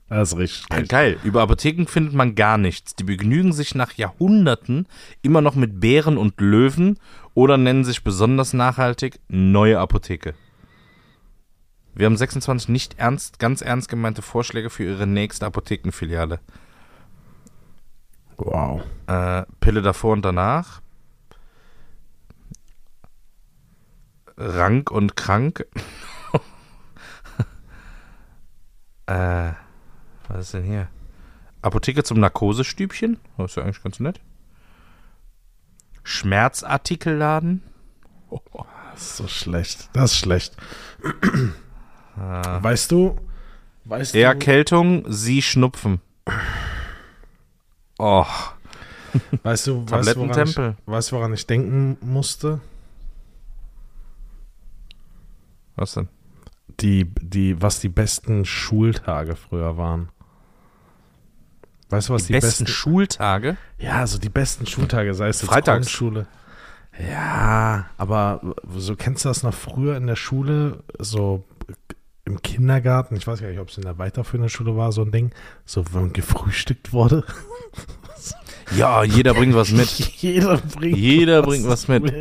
Das 0.09 0.31
ist 0.31 0.37
richtig 0.37 0.65
ja, 0.69 0.77
schlecht. 0.77 0.89
geil, 0.89 1.19
über 1.23 1.41
Apotheken 1.41 1.85
findet 1.85 2.13
man 2.13 2.35
gar 2.35 2.57
nichts. 2.57 2.95
Die 2.95 3.03
begnügen 3.03 3.51
sich 3.51 3.75
nach 3.75 3.93
Jahrhunderten 3.93 4.87
immer 5.21 5.41
noch 5.41 5.55
mit 5.55 5.79
Bären 5.79 6.17
und 6.17 6.39
Löwen 6.39 6.97
oder 7.33 7.57
nennen 7.57 7.83
sich 7.83 8.03
besonders 8.03 8.53
nachhaltig 8.53 9.19
neue 9.27 9.79
Apotheke. 9.79 10.33
Wir 11.93 12.05
haben 12.05 12.15
26 12.15 12.69
nicht 12.69 12.99
ernst, 12.99 13.39
ganz 13.39 13.61
ernst 13.61 13.89
gemeinte 13.89 14.21
Vorschläge 14.21 14.69
für 14.69 14.83
ihre 14.83 15.07
nächste 15.07 15.45
Apothekenfiliale. 15.45 16.39
Wow. 18.37 18.83
Äh, 19.07 19.43
Pille 19.59 19.81
davor 19.81 20.13
und 20.13 20.23
danach. 20.23 20.81
Rank 24.37 24.91
und 24.91 25.15
krank. 25.15 25.65
äh, 29.07 29.51
was 30.27 30.39
ist 30.39 30.53
denn 30.53 30.63
hier? 30.63 30.87
Apotheke 31.61 32.03
zum 32.03 32.19
Narkosestübchen. 32.19 33.19
Das 33.37 33.51
ist 33.51 33.57
ja 33.57 33.63
eigentlich 33.63 33.83
ganz 33.83 33.99
nett. 33.99 34.19
Schmerzartikelladen. 36.03 37.63
Das 38.93 39.01
ist 39.01 39.17
so 39.17 39.27
schlecht. 39.27 39.89
Das 39.93 40.11
ist 40.11 40.17
schlecht. 40.17 40.55
Weißt 42.15 42.91
du, 42.91 43.17
weißt 43.85 44.15
du, 44.15 44.19
Erkältung, 44.19 45.05
sie 45.07 45.41
schnupfen. 45.41 46.01
Oh, 47.99 48.25
weißt 49.43 49.67
du, 49.67 49.89
weißt 49.89 50.15
woran 50.17 50.47
ich, 50.47 50.57
weißt 50.85 51.11
du, 51.11 51.15
woran 51.15 51.33
ich 51.33 51.47
denken 51.47 51.97
musste? 52.01 52.61
Was 55.77 55.93
denn? 55.93 56.09
Die, 56.81 57.05
die, 57.21 57.61
was 57.61 57.79
die 57.79 57.89
besten 57.89 58.43
Schultage 58.45 59.35
früher 59.35 59.77
waren. 59.77 60.09
Weißt 61.89 62.09
du, 62.09 62.13
was 62.13 62.23
Die, 62.23 62.33
die, 62.33 62.33
besten, 62.33 62.65
besten, 62.65 62.67
Schultage? 62.67 63.57
Ja, 63.79 63.99
also 63.99 64.19
die 64.19 64.29
besten 64.29 64.65
Schultage, 64.65 65.13
sei 65.13 65.29
es 65.29 65.41
jetzt 65.41 65.49
Freitags. 65.49 65.87
Grundschule. 65.87 66.27
Ja, 67.09 67.85
aber 67.97 68.41
so 68.75 68.95
kennst 68.95 69.23
du 69.23 69.29
das 69.29 69.43
noch 69.43 69.53
früher 69.53 69.95
in 69.95 70.07
der 70.07 70.15
Schule, 70.15 70.83
so 70.99 71.45
im 72.25 72.41
Kindergarten, 72.41 73.15
ich 73.15 73.25
weiß 73.25 73.39
gar 73.39 73.47
nicht, 73.47 73.59
ob 73.59 73.69
es 73.69 73.77
in 73.77 73.83
der 73.83 73.97
weiterführenden 73.97 74.49
Schule 74.49 74.75
war, 74.75 74.91
so 74.91 75.03
ein 75.03 75.11
Ding, 75.11 75.31
so 75.65 75.85
wenn 75.93 76.11
gefrühstückt 76.11 76.91
wurde. 76.91 77.23
Ja, 78.75 79.03
jeder 79.03 79.33
bringt 79.33 79.55
was 79.55 79.71
mit. 79.71 79.89
Jeder 80.21 80.57
bringt 80.57 80.97
Jeder 80.97 81.41
bringt 81.41 81.67
was 81.67 81.87
mit. 81.87 82.13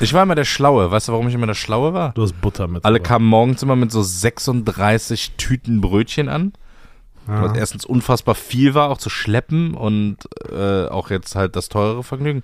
Ich 0.00 0.12
war 0.12 0.22
immer 0.24 0.34
der 0.34 0.44
Schlaue. 0.44 0.90
Weißt 0.90 1.08
du, 1.08 1.12
warum 1.12 1.26
ich 1.28 1.34
immer 1.34 1.46
der 1.46 1.54
Schlaue 1.54 1.94
war? 1.94 2.12
Du 2.12 2.22
hast 2.22 2.38
Butter 2.40 2.68
mit. 2.68 2.84
Alle 2.84 3.00
kamen 3.00 3.24
morgens 3.26 3.62
immer 3.62 3.76
mit 3.76 3.90
so 3.90 4.02
36 4.02 5.32
Tüten 5.38 5.80
Brötchen 5.80 6.28
an. 6.28 6.52
Was 7.26 7.52
Ja. 7.52 7.58
erstens 7.58 7.84
unfassbar 7.84 8.34
viel 8.34 8.74
war, 8.74 8.90
auch 8.90 8.98
zu 8.98 9.08
schleppen 9.10 9.74
und 9.74 10.18
äh, 10.52 10.86
auch 10.86 11.10
jetzt 11.10 11.34
halt 11.34 11.56
das 11.56 11.68
teurere 11.68 12.02
Vergnügen. 12.04 12.42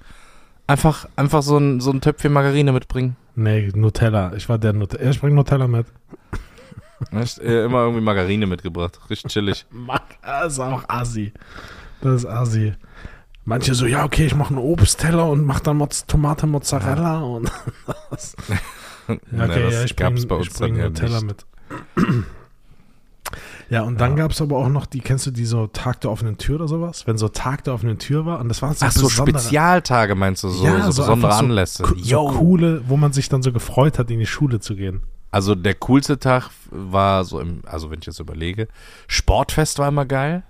Einfach, 0.67 1.07
einfach 1.17 1.43
so 1.43 1.59
ein, 1.59 1.81
so 1.81 1.91
ein 1.93 2.01
Töpfchen 2.01 2.33
Margarine 2.33 2.73
mitbringen. 2.73 3.17
Nee, 3.37 3.71
Nutella. 3.75 4.33
Ich 4.35 4.49
war 4.49 4.59
der 4.59 4.73
Nutella. 4.73 5.11
Ich 5.11 5.21
bring 5.21 5.35
Nutella 5.35 5.69
mit. 5.69 5.87
Echt? 7.13 7.39
Äh, 7.39 7.65
immer 7.65 7.83
irgendwie 7.83 8.01
Margarine 8.03 8.47
mitgebracht. 8.47 8.99
Richtig 9.11 9.31
chillig. 9.33 9.67
Das 10.23 10.55
ist 10.55 10.59
auch 10.61 10.85
assi. 10.89 11.33
Das 12.01 12.23
ist 12.23 12.27
assi. 12.27 12.73
Manche 13.45 13.75
so, 13.75 13.87
ja, 13.87 14.05
okay, 14.05 14.25
ich 14.27 14.35
mache 14.37 14.51
einen 14.55 14.59
Obstteller 14.65 15.29
und 15.29 15.45
mache 15.45 15.63
dann 15.63 15.77
Moz 15.77 16.07
Tomate 16.07 16.47
Mozzarella 16.47 17.21
und 17.21 17.51
das. 18.11 18.37
Ja, 19.09 19.17
Nee, 19.33 19.43
okay, 19.43 19.63
das 19.65 19.75
ja, 19.75 19.83
ich 19.85 19.97
gab's 19.97 20.27
bring, 20.27 20.41
ich 20.41 21.01
nicht. 21.03 21.23
mit. 21.25 21.45
Ja, 23.71 23.83
und 23.83 23.99
dann 24.01 24.11
Ja. 24.13 24.17
gab 24.25 24.33
es 24.33 24.43
aber 24.43 24.59
auch 24.59 24.69
noch 24.69 24.85
die, 24.85 25.01
kennst 25.01 25.27
du 25.27 25.31
die 25.31 25.47
so 25.47 25.67
Tag 25.67 26.03
der 26.03 26.11
offenen 26.11 26.37
Tür 26.37 26.57
oder 26.57 26.69
sowas? 26.69 27.07
Wenn 27.07 27.17
so 27.17 27.29
Tag 27.29 27.65
der 27.65 27.73
offenen 27.73 27.99
Tür 27.99 28.27
war 28.27 28.39
und 28.41 28.49
das 28.51 28.61
war 28.61 28.75
so 28.75 28.85
Ach 28.85 28.93
so, 28.93 29.09
Spezialtage 29.09 30.15
meinst 30.15 30.45
du, 30.45 30.51
so, 30.51 30.65
Ja, 30.67 30.83
so 30.83 30.93
so 30.93 31.03
besondere 31.03 31.33
so 31.33 31.39
Anlässe. 31.39 31.85
So 31.87 31.95
Yo. 31.95 32.29
coole, 32.33 32.83
wo 32.89 32.99
man 32.99 33.13
sich 33.15 33.31
dann 33.31 33.43
so 33.43 33.51
gefreut 33.51 33.99
hat, 33.99 34.11
in 34.11 34.19
die 34.19 34.27
Schule 34.27 34.61
zu 34.61 34.77
gehen. 34.77 35.03
Also 35.31 35.55
der 35.55 35.75
coolste 35.77 36.19
Tag 36.19 36.51
war 36.71 37.25
so 37.25 37.41
im, 37.41 37.63
also 37.65 37.91
wenn 37.91 38.01
ich 38.01 38.07
jetzt 38.07 38.21
überlege, 38.21 38.69
Sportfest 39.07 39.79
war 39.79 39.89
immer 39.89 40.05
geil. 40.05 40.43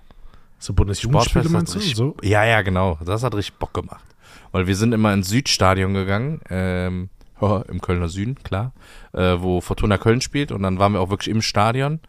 So 0.63 0.73
Bundesjugendspiele 0.73 1.49
meinst 1.49 1.73
du? 1.73 1.79
richtig, 1.79 1.97
So? 1.97 2.15
Ja, 2.21 2.45
ja, 2.45 2.61
genau. 2.61 2.97
Das 3.03 3.23
hat 3.23 3.35
richtig 3.35 3.59
Bock 3.59 3.73
gemacht. 3.73 4.05
Weil 4.53 4.65
wir 4.65 4.75
sind 4.77 4.93
immer 4.93 5.13
ins 5.13 5.27
Südstadion 5.27 5.93
gegangen, 5.93 6.39
ähm, 6.49 7.09
im 7.67 7.81
Kölner 7.81 8.07
Süden, 8.07 8.35
klar, 8.43 8.71
äh, 9.11 9.35
wo 9.39 9.59
Fortuna 9.59 9.97
Köln 9.97 10.21
spielt 10.21 10.53
und 10.53 10.63
dann 10.63 10.79
waren 10.79 10.93
wir 10.93 11.01
auch 11.01 11.09
wirklich 11.09 11.29
im 11.29 11.41
Stadion 11.41 11.99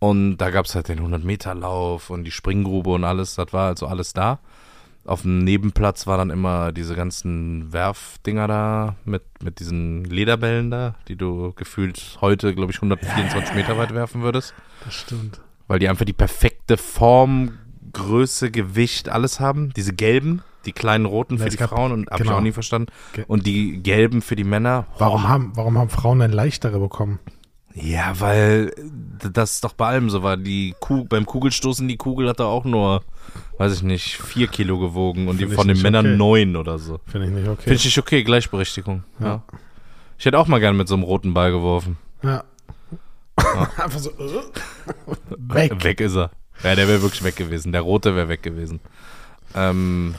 und 0.00 0.36
da 0.36 0.50
gab's 0.50 0.74
halt 0.74 0.88
den 0.88 1.00
100-Meter-Lauf 1.00 2.10
und 2.10 2.24
die 2.24 2.30
Springgrube 2.30 2.90
und 2.90 3.04
alles, 3.04 3.36
das 3.36 3.52
war 3.54 3.68
also 3.68 3.86
alles 3.86 4.12
da. 4.12 4.38
Auf 5.06 5.22
dem 5.22 5.38
Nebenplatz 5.38 6.06
war 6.06 6.18
dann 6.18 6.28
immer 6.28 6.70
diese 6.72 6.94
ganzen 6.94 7.72
Werfdinger 7.72 8.46
da 8.48 8.96
mit, 9.06 9.22
mit 9.42 9.60
diesen 9.60 10.04
Lederbällen 10.04 10.70
da, 10.70 10.96
die 11.08 11.16
du 11.16 11.54
gefühlt 11.56 12.18
heute, 12.20 12.54
glaube 12.54 12.72
ich, 12.72 12.76
124 12.76 13.54
Meter 13.54 13.78
weit 13.78 13.94
werfen 13.94 14.20
würdest 14.20 14.52
Das 14.84 14.92
stimmt. 14.92 15.40
weil 15.66 15.78
die 15.78 15.88
einfach 15.88 16.04
die 16.04 16.12
perfekte 16.12 16.76
Form, 16.76 17.52
Größe, 17.92 18.50
Gewicht, 18.50 19.08
alles 19.08 19.40
haben. 19.40 19.72
Diese 19.76 19.92
gelben, 19.92 20.42
Die 20.66 20.72
kleinen 20.72 21.04
roten 21.06 21.38
für 21.38 21.44
es 21.46 21.52
die 21.52 21.56
gab- 21.58 21.70
Frauen 21.70 21.92
und 21.92 22.08
hab 22.10 22.20
ich 22.20 22.24
genau. 22.26 22.38
auch 22.38 22.42
nie 22.42 22.52
verstanden. 22.52 22.92
Und 23.26 23.46
die 23.46 23.82
gelben 23.82 24.22
für 24.22 24.36
die 24.36 24.44
Männer. 24.44 24.86
Warum 24.98 25.28
haben, 25.28 25.52
warum 25.54 25.78
haben 25.78 25.88
Frauen 25.90 26.18
denn 26.20 26.32
leichtere 26.32 26.78
bekommen? 26.78 27.18
Ja, 27.74 28.18
weil 28.18 28.72
das 29.32 29.60
doch 29.60 29.72
bei 29.72 29.86
allem 29.86 30.10
so 30.10 30.22
war. 30.24 30.36
Die 30.36 30.74
Kuh, 30.80 31.04
beim 31.04 31.26
Kugelstoßen, 31.26 31.86
die 31.86 31.96
Kugel 31.96 32.28
hat 32.28 32.40
da 32.40 32.44
auch 32.46 32.64
nur, 32.64 33.02
weiß 33.58 33.72
ich 33.72 33.82
nicht, 33.82 34.16
vier 34.16 34.48
Kilo 34.48 34.78
gewogen 34.80 35.28
und 35.28 35.36
Find 35.36 35.52
die 35.52 35.54
von 35.54 35.68
den 35.68 35.80
Männern 35.80 36.06
okay. 36.06 36.16
neun 36.16 36.56
oder 36.56 36.78
so. 36.78 36.98
Finde 37.06 37.28
ich 37.28 37.32
nicht 37.32 37.46
okay. 37.48 37.62
Finde 37.62 37.74
ich 37.76 37.84
nicht 37.84 37.98
okay, 37.98 38.24
Gleichberechtigung. 38.24 39.04
Ja. 39.20 39.26
Ja. 39.26 39.42
Ich 40.18 40.24
hätte 40.26 40.38
auch 40.40 40.48
mal 40.48 40.58
gerne 40.58 40.76
mit 40.76 40.88
so 40.88 40.94
einem 40.94 41.04
roten 41.04 41.32
Ball 41.34 41.52
geworfen. 41.52 41.96
ja. 42.22 42.42
Einfach 43.76 44.00
so. 44.00 44.10
äh, 44.10 44.42
weg. 45.38 45.84
Weg 45.84 46.00
ist 46.00 46.16
er. 46.16 46.30
Ja, 46.62 46.74
der 46.74 46.88
wäre 46.88 47.02
wirklich 47.02 47.22
weg 47.22 47.36
gewesen. 47.36 47.72
Der 47.72 47.82
rote 47.82 48.16
wäre 48.16 48.28
weg 48.28 48.42
gewesen. 48.42 48.80
Ähm, 49.54 50.14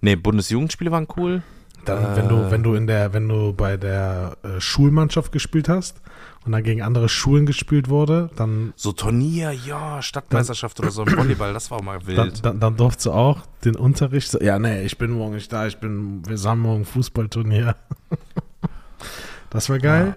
nee, 0.00 0.16
Bundesjugendspiele 0.16 0.90
waren 0.90 1.06
cool. 1.16 1.42
Dann, 1.84 2.16
wenn 2.16 2.28
du, 2.28 2.50
wenn 2.50 2.62
du 2.62 2.74
in 2.74 2.86
der, 2.86 3.14
wenn 3.14 3.28
du 3.28 3.54
bei 3.54 3.76
der 3.78 4.36
äh, 4.42 4.60
Schulmannschaft 4.60 5.32
gespielt 5.32 5.68
hast 5.70 6.02
und 6.44 6.52
dann 6.52 6.62
gegen 6.62 6.82
andere 6.82 7.08
Schulen 7.08 7.46
gespielt 7.46 7.88
wurde, 7.88 8.30
dann, 8.36 8.74
So 8.76 8.92
Turnier, 8.92 9.52
ja, 9.52 10.02
Stadtmeisterschaft 10.02 10.78
oder 10.80 10.90
so 10.90 11.04
im 11.04 11.16
Volleyball, 11.16 11.54
das 11.54 11.70
war 11.70 11.78
auch 11.78 11.82
mal 11.82 11.98
dann, 12.00 12.06
wild. 12.06 12.44
dann, 12.44 12.60
dann 12.60 12.76
durfst 12.76 13.06
du 13.06 13.12
auch 13.12 13.40
den 13.64 13.74
Unterricht. 13.76 14.30
So, 14.30 14.40
ja, 14.40 14.58
nee, 14.58 14.82
ich 14.82 14.98
bin 14.98 15.12
morgen 15.12 15.34
nicht 15.36 15.50
da. 15.50 15.66
Ich 15.66 15.78
bin, 15.78 16.22
wir 16.28 16.36
haben 16.42 16.60
morgen 16.60 16.84
Fußballturnier. 16.84 17.74
das 19.50 19.70
war 19.70 19.78
geil. 19.78 20.14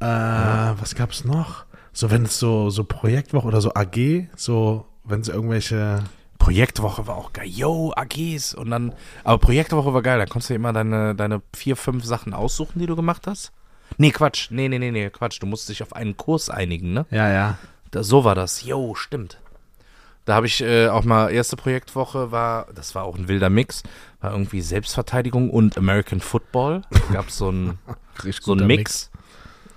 Äh, 0.00 0.04
Was 0.06 0.94
gab's 0.96 1.24
noch? 1.24 1.65
So, 1.96 2.10
wenn 2.10 2.24
es 2.24 2.38
so, 2.38 2.68
so 2.68 2.84
Projektwoche 2.84 3.46
oder 3.46 3.62
so 3.62 3.72
AG, 3.72 4.28
so, 4.36 4.84
wenn 5.04 5.22
es 5.22 5.28
irgendwelche. 5.28 6.04
Projektwoche 6.38 7.06
war 7.06 7.16
auch 7.16 7.32
geil. 7.32 7.48
Yo, 7.48 7.94
AGs 7.96 8.52
und 8.52 8.70
dann, 8.70 8.92
aber 9.24 9.38
Projektwoche 9.38 9.94
war 9.94 10.02
geil. 10.02 10.18
Da 10.18 10.26
konntest 10.26 10.50
du 10.50 10.54
immer 10.54 10.74
deine, 10.74 11.14
deine 11.14 11.40
vier, 11.56 11.74
fünf 11.74 12.04
Sachen 12.04 12.34
aussuchen, 12.34 12.80
die 12.80 12.86
du 12.86 12.96
gemacht 12.96 13.26
hast. 13.26 13.50
Nee, 13.96 14.10
Quatsch. 14.10 14.50
Nee, 14.50 14.68
nee, 14.68 14.78
nee, 14.78 14.90
nee, 14.90 15.08
Quatsch. 15.08 15.40
Du 15.40 15.46
musst 15.46 15.70
dich 15.70 15.82
auf 15.82 15.94
einen 15.94 16.18
Kurs 16.18 16.50
einigen, 16.50 16.92
ne? 16.92 17.06
Ja, 17.10 17.30
ja. 17.30 17.56
Da, 17.92 18.02
so 18.02 18.24
war 18.24 18.34
das. 18.34 18.62
Jo, 18.62 18.94
stimmt. 18.94 19.40
Da 20.26 20.34
habe 20.34 20.46
ich 20.46 20.60
äh, 20.60 20.88
auch 20.88 21.04
mal, 21.04 21.30
erste 21.30 21.56
Projektwoche 21.56 22.30
war, 22.30 22.66
das 22.74 22.94
war 22.94 23.04
auch 23.04 23.16
ein 23.16 23.28
wilder 23.28 23.48
Mix, 23.48 23.82
war 24.20 24.32
irgendwie 24.32 24.60
Selbstverteidigung 24.60 25.48
und 25.48 25.78
American 25.78 26.20
Football. 26.20 26.82
Da 26.90 27.14
gab 27.14 27.30
so 27.30 27.48
ein, 27.48 27.78
Richtig 28.22 28.44
so 28.44 28.52
ein 28.52 28.58
guter 28.58 28.66
Mix. 28.66 29.10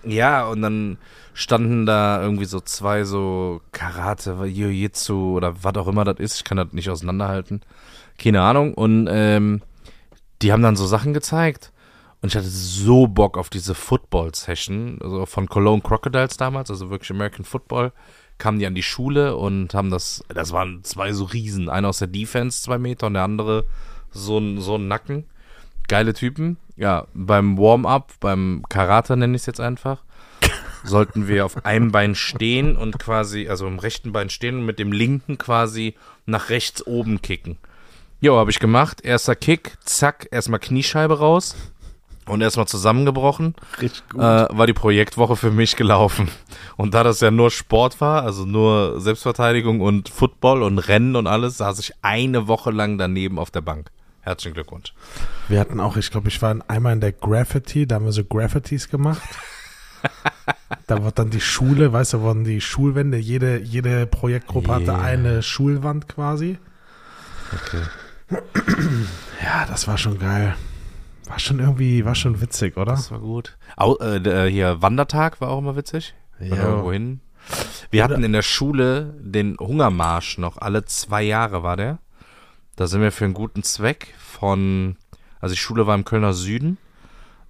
Ja, 0.04 0.48
und 0.48 0.62
dann 0.62 0.98
standen 1.34 1.86
da 1.86 2.22
irgendwie 2.22 2.46
so 2.46 2.60
zwei 2.60 3.04
so 3.04 3.62
Karate, 3.72 4.32
Jiu-Jitsu 4.46 5.36
oder 5.36 5.64
was 5.64 5.76
auch 5.76 5.88
immer 5.88 6.06
das 6.06 6.20
ist. 6.20 6.38
Ich 6.38 6.44
kann 6.44 6.58
das 6.58 6.74
nicht 6.74 6.90
auseinanderhalten. 6.90 7.62
Keine 8.18 8.42
Ahnung. 8.42 8.74
Und 8.74 9.08
ähm, 9.10 9.62
die 10.42 10.52
haben 10.52 10.64
dann 10.64 10.76
so 10.76 10.86
Sachen 10.86 11.14
gezeigt. 11.14 11.72
Und 12.22 12.30
ich 12.30 12.36
hatte 12.36 12.50
so 12.50 13.08
Bock 13.08 13.38
auf 13.38 13.50
diese 13.50 13.74
Football-Session, 13.74 15.00
also 15.02 15.26
von 15.26 15.48
Cologne 15.48 15.82
Crocodiles 15.82 16.36
damals, 16.36 16.70
also 16.70 16.90
wirklich 16.90 17.12
American 17.12 17.46
Football, 17.46 17.94
kamen 18.38 18.60
die 18.60 18.66
an 18.66 18.76
die 18.76 18.84
Schule 18.84 19.38
und 19.38 19.74
haben 19.74 19.90
das, 19.90 20.24
das 20.28 20.52
waren 20.52 20.84
zwei 20.84 21.14
so 21.14 21.26
Riesen, 21.26 21.70
einer 21.70 21.90
aus 21.90 22.00
der 22.00 22.10
Defense, 22.10 22.62
zwei 22.62 22.78
Meter, 22.78 23.08
und 23.08 23.14
der 23.14 23.24
andere 23.24 23.66
so 24.12 24.38
ein, 24.38 24.60
so 24.60 24.76
ein 24.76 24.88
Nacken. 24.90 25.26
Geile 25.90 26.14
Typen. 26.14 26.58
Ja, 26.78 27.08
beim 27.14 27.58
Warm-up, 27.58 28.14
beim 28.22 28.64
Karate 28.70 29.18
nenne 29.18 29.36
ich 29.36 29.42
es 29.42 29.46
jetzt 29.48 29.60
einfach, 29.60 30.04
sollten 30.86 31.28
wir 31.28 31.46
auf 31.46 31.66
einem 31.66 31.92
Bein 31.92 32.16
stehen 32.16 32.78
und 32.78 33.00
quasi, 33.00 33.50
also 33.50 33.68
im 33.68 33.80
rechten 33.80 34.14
Bein 34.14 34.30
stehen 34.30 34.60
und 34.60 34.66
mit 34.66 34.80
dem 34.80 34.94
linken 34.94 35.38
quasi 35.38 35.96
nach 36.26 36.50
rechts 36.50 36.86
oben 36.88 37.22
kicken. 37.22 37.58
Jo, 38.22 38.38
habe 38.38 38.52
ich 38.52 38.60
gemacht. 38.60 39.02
Erster 39.02 39.36
Kick, 39.36 39.78
zack, 39.84 40.28
erstmal 40.32 40.60
Kniescheibe 40.60 41.20
raus 41.20 41.56
und 42.28 42.42
erstmal 42.42 42.68
zusammengebrochen. 42.68 43.56
Richtig 43.82 44.08
gut. 44.10 44.22
Äh, 44.22 44.48
war 44.52 44.68
die 44.68 44.74
Projektwoche 44.74 45.36
für 45.36 45.52
mich 45.52 45.76
gelaufen. 45.76 46.30
Und 46.78 46.94
da 46.94 47.04
das 47.04 47.20
ja 47.20 47.32
nur 47.32 47.50
Sport 47.50 48.00
war, 48.00 48.24
also 48.24 48.46
nur 48.46 49.02
Selbstverteidigung 49.02 49.82
und 49.82 50.08
Football 50.08 50.64
und 50.64 50.78
Rennen 50.78 51.16
und 51.16 51.28
alles, 51.28 51.58
saß 51.58 51.80
ich 51.80 51.94
eine 52.04 52.48
Woche 52.48 52.72
lang 52.72 52.98
daneben 52.98 53.40
auf 53.40 53.52
der 53.52 53.62
Bank. 53.62 53.90
Herzlichen 54.30 54.54
Glückwunsch. 54.54 54.94
Wir 55.48 55.60
hatten 55.60 55.80
auch, 55.80 55.98
ich 55.98 56.12
glaube, 56.12 56.28
ich 56.28 56.40
war 56.44 56.56
einmal 56.68 56.94
in 56.94 57.02
der 57.02 57.14
Graffiti, 57.14 57.88
da 57.88 57.96
haben 57.96 58.06
wir 58.06 58.12
so 58.12 58.24
Graffitis 58.24 58.88
gemacht. 58.88 59.24
da 60.88 61.04
wird 61.04 61.18
dann 61.18 61.32
die 61.32 61.42
Schule, 61.42 61.92
weißt 61.94 62.14
du, 62.14 62.22
wurden 62.22 62.44
die 62.44 62.62
Schulwände, 62.62 63.18
jede, 63.18 63.58
jede 63.58 64.06
Projektgruppe 64.06 64.72
hatte 64.72 64.92
Yeah. 64.92 65.02
eine 65.02 65.42
Schulwand 65.42 66.08
quasi. 66.08 66.60
Okay. 67.52 68.40
Ja, 69.44 69.66
das 69.66 69.88
war 69.88 69.98
schon 69.98 70.20
geil. 70.20 70.56
War 71.28 71.40
schon 71.40 71.58
irgendwie, 71.60 72.06
war 72.06 72.14
schon 72.14 72.40
witzig, 72.40 72.78
oder? 72.78 72.92
Das 72.92 73.10
war 73.10 73.22
gut. 73.22 73.58
Au, 73.78 73.98
äh, 73.98 74.22
der, 74.22 74.46
hier, 74.46 74.80
Wandertag 74.80 75.42
war 75.42 75.50
auch 75.50 75.58
immer 75.58 75.76
witzig. 75.76 76.14
Ja. 76.40 76.84
Wir 77.90 78.04
hatten 78.04 78.24
in 78.24 78.34
der 78.34 78.44
Schule 78.44 79.16
den 79.20 79.58
Hungermarsch 79.60 80.38
noch, 80.38 80.58
alle 80.58 80.86
zwei 80.86 81.24
Jahre 81.24 81.64
war 81.64 81.78
der. 81.78 81.98
Da 82.80 82.88
sind 82.88 83.02
wir 83.02 83.12
für 83.12 83.26
einen 83.26 83.34
guten 83.34 83.62
Zweck 83.62 84.16
von, 84.18 84.96
also 85.42 85.54
die 85.54 85.60
Schule 85.60 85.86
war 85.86 85.96
im 85.96 86.06
Kölner 86.06 86.32
Süden, 86.32 86.78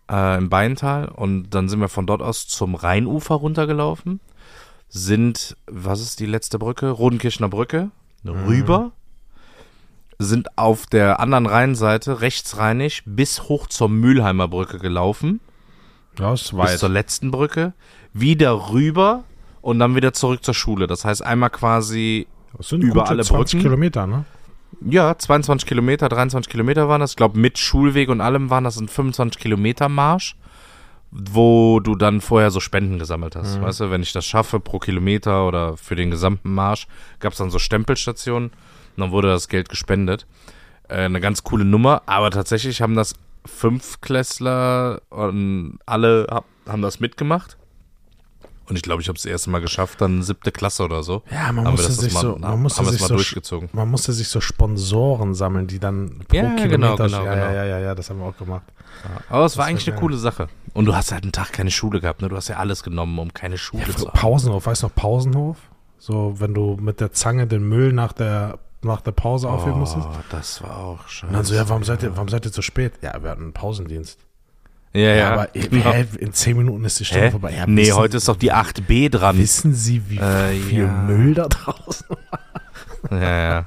äh, 0.10 0.40
im 0.40 0.50
Beintal, 0.50 1.08
und 1.08 1.52
dann 1.52 1.70
sind 1.70 1.80
wir 1.80 1.88
von 1.88 2.08
dort 2.08 2.24
aus 2.24 2.48
zum 2.48 2.74
Rheinufer 2.74 3.36
runtergelaufen, 3.36 4.22
sind, 4.88 5.56
was 5.68 6.02
ist 6.02 6.20
die 6.20 6.26
letzte 6.26 6.58
Brücke? 6.58 6.90
Rodenkirchner 6.90 7.48
Brücke, 7.48 7.92
rüber, 8.26 8.92
sind 10.18 10.58
auf 10.58 10.88
der 10.88 11.20
anderen 11.20 11.46
Rheinseite 11.46 12.22
rechtsrheinig 12.22 13.04
bis 13.06 13.44
hoch 13.44 13.68
zur 13.68 13.88
Mülheimer 13.88 14.48
Brücke 14.48 14.80
gelaufen 14.80 15.42
Ja, 16.18 16.34
ist 16.34 16.46
bis 16.46 16.54
weit. 16.58 16.80
zur 16.80 16.90
letzten 16.90 17.30
Brücke, 17.30 17.74
wieder 18.14 18.72
rüber 18.72 19.26
und 19.62 19.78
dann 19.78 19.96
wieder 19.96 20.12
zurück 20.12 20.44
zur 20.44 20.56
Schule. 20.56 20.88
Das 20.88 21.06
heißt 21.06 21.22
einmal 21.22 21.52
quasi, 21.52 22.26
Das 22.58 22.70
sind 22.70 22.82
über 22.84 23.08
alle 23.08 23.24
20 23.24 23.60
Brücken. 23.60 23.62
Kilometer, 23.62 24.08
ne? 24.08 24.26
Ja, 24.82 25.18
22 25.18 25.68
Kilometer, 25.68 26.10
23 26.10 26.50
Kilometer 26.50 26.88
waren 26.88 27.02
das. 27.02 27.12
Ich 27.12 27.18
glaube, 27.18 27.38
mit 27.38 27.58
Schulweg 27.58 28.10
und 28.10 28.22
allem 28.22 28.50
waren 28.50 28.64
das 28.64 28.80
ein 28.80 28.88
25 28.88 29.42
Kilometer 29.42 29.90
Marsch, 29.90 30.36
wo 31.12 31.80
du 31.80 31.96
dann 31.96 32.22
vorher 32.22 32.52
so 32.52 32.60
Spenden 32.60 33.00
gesammelt 33.00 33.36
hast. 33.36 33.58
Mhm. 33.58 33.64
Weißt 33.64 33.82
du, 33.82 33.92
wenn 33.92 34.02
ich 34.02 34.14
das 34.14 34.26
schaffe 34.26 34.60
pro 34.60 34.80
Kilometer 34.80 35.48
oder 35.48 35.78
für 35.78 35.96
den 35.96 36.12
gesamten 36.12 36.54
Marsch, 36.54 36.88
gab 37.20 37.34
es 37.34 37.40
dann 37.40 37.50
so 37.50 37.60
Stempelstationen 37.60 38.50
und 38.50 38.98
dann 38.98 39.12
wurde 39.12 39.30
das 39.30 39.50
Geld 39.50 39.70
gespendet. 39.70 40.26
Äh, 40.88 41.04
eine 41.04 41.20
ganz 41.20 41.44
coole 41.44 41.66
Nummer, 41.66 42.04
aber 42.06 42.32
tatsächlich 42.32 42.82
haben 42.82 42.96
das 42.96 43.16
Fünfklässler 43.46 45.02
und 45.10 45.80
alle 45.86 46.28
hab, 46.30 46.46
haben 46.68 46.82
das 46.82 47.00
mitgemacht. 47.00 47.59
Und 48.70 48.76
ich 48.76 48.84
glaube, 48.84 49.02
ich 49.02 49.08
habe 49.08 49.16
es 49.18 49.24
das 49.24 49.32
erste 49.32 49.50
Mal 49.50 49.62
geschafft, 49.62 50.00
dann 50.00 50.22
siebte 50.22 50.52
Klasse 50.52 50.84
oder 50.84 51.02
so. 51.02 51.24
Ja, 51.32 51.52
man 51.52 51.72
musste 51.72 51.92
sich 51.92 52.14
das 52.14 52.22
so, 52.22 52.36
mal, 52.38 52.50
man 52.52 52.62
musste 52.62 52.86
sich 52.86 53.02
mal 53.02 53.08
so, 53.08 53.16
durchgezogen. 53.16 53.70
man 53.74 53.90
musste 53.90 54.14
sich 54.14 54.28
so 54.28 54.40
Sponsoren 54.42 55.34
sammeln, 55.34 55.66
die 55.66 55.80
dann 55.80 56.20
pro 56.28 56.36
Ja, 56.38 56.44
Kilometer, 56.56 56.68
genau, 56.68 56.96
genau, 56.96 57.26
ja, 57.26 57.34
genau. 57.34 57.46
ja, 57.48 57.54
ja, 57.54 57.66
ja, 57.66 57.80
ja, 57.80 57.96
das 57.96 58.10
haben 58.10 58.20
wir 58.20 58.28
auch 58.28 58.38
gemacht. 58.38 58.64
Aber 59.30 59.46
es 59.46 59.58
war 59.58 59.66
eigentlich 59.66 59.90
eine 59.90 60.00
coole 60.00 60.18
Sache. 60.18 60.50
Und 60.74 60.86
du 60.86 60.96
hast 60.96 61.12
halt 61.12 61.24
einen 61.24 61.32
Tag 61.32 61.52
keine 61.52 61.72
Schule 61.72 62.00
gehabt, 62.00 62.22
ne? 62.22 62.30
Du 62.30 62.36
hast 62.36 62.48
ja 62.48 62.58
alles 62.58 62.84
genommen, 62.84 63.18
um 63.18 63.34
keine 63.34 63.58
Schule 63.58 63.84
Ja, 63.88 63.96
zu 63.96 64.08
haben. 64.08 64.20
Pausenhof, 64.20 64.66
weißt 64.68 64.84
du 64.84 64.88
noch 64.88 64.96
Pausenhof? 64.96 65.58
So, 65.98 66.36
wenn 66.40 66.54
du 66.54 66.78
mit 66.80 67.00
der 67.00 67.12
Zange 67.12 67.48
den 67.48 67.68
Müll 67.68 67.92
nach 67.92 68.14
der, 68.14 68.60
nach 68.84 69.02
der 69.02 69.12
Pause 69.12 69.50
aufheben 69.50 69.80
musstest. 69.80 70.08
Oh, 70.10 70.16
das 70.30 70.62
war 70.62 70.78
auch 70.78 71.08
scheiße. 71.08 71.28
Und 71.28 71.34
dann 71.34 71.44
so, 71.44 71.56
ja, 71.56 71.68
warum 71.68 71.84
seid 71.84 72.04
ihr, 72.04 72.16
warum 72.16 72.30
seid 72.30 72.46
ihr 72.46 72.52
zu 72.52 72.62
spät? 72.62 72.94
Ja, 73.02 73.22
wir 73.22 73.32
hatten 73.32 73.44
einen 73.44 73.54
Pausendienst. 73.54 74.20
Ja, 74.94 75.14
ja. 75.16 75.34
aber 75.34 75.48
genau. 75.54 75.92
hä, 75.94 76.06
in 76.18 76.34
zehn 76.34 76.58
Minuten 76.58 76.84
ist 76.86 77.00
die 77.00 77.06
Stunde 77.06 77.26
Hä? 77.26 77.32
vorbei. 77.32 77.54
Ja, 77.56 77.68
nee, 77.68 77.82
wissen, 77.84 77.96
heute 77.96 78.18
ist 78.18 78.28
doch 78.28 78.38
die 78.38 78.52
8b 78.52 79.10
dran. 79.10 79.38
Wissen 79.38 79.74
Sie, 79.76 80.10
wie 80.10 80.18
Äh, 80.18 80.54
viel 80.60 80.80
ja. 80.84 80.88
Müll 80.88 81.34
da 81.36 81.48
draußen 81.48 82.08
Ja, 83.12 83.20
ja. 83.52 83.66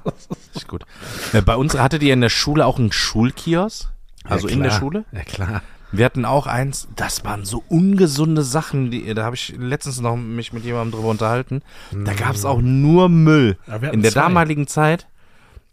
Ist 0.54 0.68
gut. 0.68 0.84
Äh, 1.32 1.40
Bei 1.42 1.56
uns 1.56 1.78
hattet 1.78 2.02
ihr 2.02 2.12
in 2.12 2.20
der 2.20 2.28
Schule 2.28 2.66
auch 2.66 2.78
einen 2.78 2.92
Schulkiosk? 2.92 3.88
Also 4.24 4.48
Ja, 4.48 4.54
in 4.54 4.62
der. 4.62 4.70
Schule? 4.72 5.04
Ja, 5.12 5.20
klar. 5.20 5.62
Wir 5.94 6.04
hatten 6.06 6.24
auch 6.24 6.46
eins, 6.46 6.88
das 6.96 7.22
waren 7.24 7.44
so 7.44 7.62
ungesunde 7.68 8.42
Sachen, 8.42 8.90
die, 8.90 9.12
da 9.12 9.24
habe 9.24 9.36
ich 9.36 9.54
letztens 9.58 10.00
noch 10.00 10.16
mich 10.16 10.52
mit 10.54 10.64
jemandem 10.64 10.92
drüber 10.98 11.08
unterhalten. 11.10 11.60
Da 11.92 12.14
gab 12.14 12.34
es 12.34 12.44
auch 12.46 12.60
nur 12.62 13.08
Müll. 13.10 13.58
Ja, 13.66 13.76
In 13.90 14.00
der 14.02 14.10
zwei. 14.12 14.20
damaligen 14.22 14.66
Zeit, 14.66 15.06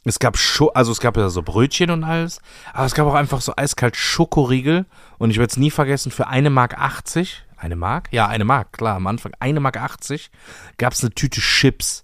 es 0.10 0.20
gab 0.20 0.38
Scho 0.38 0.70
also 0.70 0.92
es 0.92 1.00
gab 1.00 1.16
ja 1.18 1.30
so 1.30 1.42
Brötchen 1.42 1.90
und 1.92 2.04
alles, 2.04 2.42
aber 2.74 2.86
es 2.86 2.94
gab 2.94 3.08
auch 3.08 3.14
einfach 3.14 3.42
so 3.42 3.54
eiskalt 3.56 3.96
Schokoriegel 3.96 4.86
und 5.18 5.32
ich 5.32 5.38
werde 5.38 5.52
es 5.52 5.58
nie 5.58 5.72
vergessen, 5.72 6.12
für 6.12 6.28
eine 6.28 6.50
Mark 6.50 6.78
80, 6.78 7.46
eine 7.58 7.76
Mark? 7.76 8.10
Ja, 8.12 8.28
eine 8.28 8.46
Mark, 8.46 8.74
klar, 8.74 8.96
am 8.96 9.08
Anfang, 9.08 9.34
eine 9.40 9.60
Mark 9.60 9.78
80, 9.78 10.32
gab 10.78 10.94
es 10.94 11.02
eine 11.04 11.12
Tüte 11.12 11.42
Chips. 11.42 12.04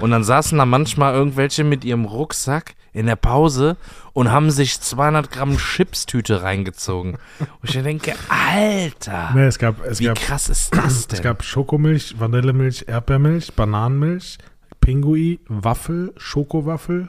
Und 0.00 0.12
dann 0.12 0.22
saßen 0.22 0.56
da 0.56 0.64
manchmal 0.64 1.12
irgendwelche 1.14 1.64
mit 1.64 1.84
ihrem 1.84 2.04
Rucksack 2.04 2.74
in 2.92 3.06
der 3.06 3.16
Pause 3.16 3.76
und 4.12 4.30
haben 4.30 4.50
sich 4.50 4.80
200 4.80 5.30
Gramm 5.30 5.56
Chips-Tüte 5.56 6.42
reingezogen. 6.42 7.18
Und 7.60 7.74
ich 7.74 7.82
denke, 7.82 8.14
Alter, 8.28 9.30
Nee, 9.34 9.46
es 9.46 9.58
gab, 9.58 9.84
es 9.84 10.00
wie 10.00 10.04
gab, 10.06 10.16
krass 10.18 10.48
ist 10.48 10.74
das 10.74 10.92
es 10.92 11.06
denn? 11.08 11.22
gab 11.22 11.42
Schokomilch, 11.42 12.14
Vanillemilch, 12.18 12.84
Erdbeermilch, 12.86 13.54
Bananenmilch, 13.54 14.38
Pinguin, 14.80 15.38
Waffel, 15.48 16.12
Schokowaffel, 16.16 17.08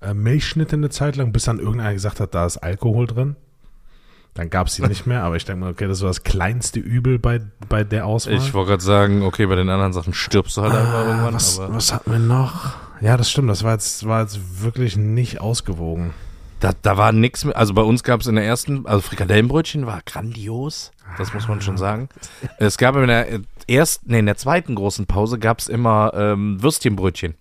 äh, 0.00 0.14
Milchschnitte 0.14 0.76
eine 0.76 0.90
Zeit 0.90 1.16
lang, 1.16 1.32
bis 1.32 1.44
dann 1.44 1.58
irgendeiner 1.58 1.92
gesagt 1.92 2.20
hat, 2.20 2.34
da 2.34 2.46
ist 2.46 2.58
Alkohol 2.58 3.06
drin. 3.06 3.36
Dann 4.34 4.50
gab 4.50 4.66
es 4.66 4.74
sie 4.74 4.82
nicht 4.82 5.06
mehr, 5.06 5.22
aber 5.22 5.36
ich 5.36 5.44
denke 5.44 5.60
mal, 5.60 5.70
okay, 5.70 5.86
das 5.86 6.00
war 6.00 6.08
das 6.08 6.24
kleinste 6.24 6.80
Übel 6.80 7.20
bei, 7.20 7.40
bei 7.68 7.84
der 7.84 8.04
Auswahl. 8.06 8.34
Ich 8.34 8.52
wollte 8.52 8.70
gerade 8.70 8.82
sagen, 8.82 9.22
okay, 9.22 9.46
bei 9.46 9.54
den 9.54 9.68
anderen 9.68 9.92
Sachen 9.92 10.12
stirbst 10.12 10.56
du 10.56 10.62
halt 10.62 10.72
einfach 10.74 10.92
Ah, 10.92 11.06
irgendwann. 11.08 11.34
was, 11.34 11.60
aber 11.60 11.74
was 11.76 11.92
hatten 11.92 12.10
wir 12.10 12.18
noch? 12.18 12.72
Ja, 13.00 13.16
das 13.16 13.30
stimmt, 13.30 13.48
das 13.48 13.62
war 13.62 13.72
jetzt, 13.74 14.06
war 14.08 14.22
jetzt 14.22 14.62
wirklich 14.62 14.96
nicht 14.96 15.40
ausgewogen. 15.40 16.14
da, 16.58 16.72
da 16.82 16.96
war 16.96 17.12
nichts 17.12 17.44
mehr. 17.44 17.56
Also 17.56 17.74
bei 17.74 17.82
uns 17.82 18.02
gab 18.02 18.22
es 18.22 18.26
in 18.26 18.34
der 18.34 18.44
ersten, 18.44 18.86
also 18.86 19.02
Frikadellenbrötchen 19.02 19.86
war 19.86 20.00
grandios. 20.04 20.90
Das 21.16 21.32
muss 21.32 21.46
man 21.46 21.60
schon 21.60 21.76
sagen. 21.76 22.08
Es 22.58 22.76
gab 22.76 22.96
in 22.96 23.06
der 23.06 23.28
ersten, 23.68 24.10
nee, 24.10 24.18
in 24.20 24.26
der 24.26 24.36
zweiten 24.36 24.74
großen 24.74 25.06
Pause 25.06 25.38
gab 25.38 25.58
es 25.58 25.68
immer 25.68 26.12
ähm, 26.14 26.62
Würstchenbrötchen. 26.62 27.34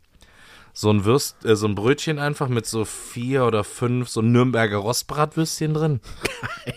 So 0.75 0.89
ein 0.89 1.05
Würst, 1.05 1.45
äh, 1.45 1.55
so 1.55 1.67
ein 1.67 1.75
Brötchen 1.75 2.17
einfach 2.17 2.47
mit 2.47 2.65
so 2.65 2.83
vier 2.85 3.45
oder 3.45 3.63
fünf 3.63 4.09
so 4.09 4.21
Nürnberger 4.21 4.77
Rostbratwürstchen 4.77 5.73
drin. 5.73 5.99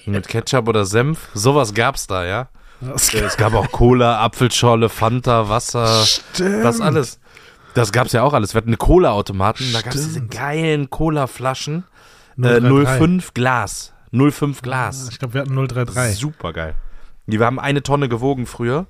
Mit 0.05 0.29
Ketchup 0.29 0.69
oder 0.69 0.85
Senf. 0.85 1.29
Sowas 1.33 1.73
gab's 1.73 2.07
da, 2.07 2.25
ja. 2.27 2.49
Äh, 2.83 2.91
Es 3.21 3.37
gab 3.39 3.55
auch 3.55 3.73
Cola, 3.73 4.21
Apfelschorle, 4.23 4.91
Fanta, 4.91 5.49
Wasser, 5.49 6.05
Stimmt. 6.05 6.63
das 6.65 6.81
alles. 6.83 7.19
Das 7.73 7.91
gab's 7.93 8.13
ja 8.13 8.23
auch 8.23 8.35
alles. 8.35 8.53
Wir 8.55 8.59
hatten 8.59 8.69
eine 8.71 8.77
Cola-Automaten, 8.77 9.65
da 9.73 9.81
gab's 9.81 9.97
diese 9.97 10.11
Stimmt. 10.11 10.31
geilen 10.31 10.91
Cola-Flaschen. 10.91 11.85
Äh, 12.39 12.61
033. 12.61 12.99
05 12.99 13.33
Glas. 13.35 13.93
05 14.13 14.61
Glas. 14.63 15.09
Ich 15.11 15.19
glaube, 15.19 15.35
wir 15.35 15.41
hatten 15.43 15.55
033. 15.57 16.19
Super 16.19 16.53
geil. 16.53 16.75
Die 17.27 17.39
haben 17.39 17.59
eine 17.59 17.83
Tonne 17.83 18.09
gewogen 18.11 18.45
früher. 18.47 18.87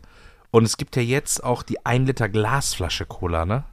Und 0.50 0.64
es 0.64 0.76
gibt 0.76 0.96
ja 0.96 1.02
jetzt 1.02 1.42
auch 1.44 1.62
die 1.62 1.85
1 1.85 2.06
Liter 2.06 2.28
Glasflasche 2.28 3.04
Cola, 3.06 3.44
ne? 3.44 3.64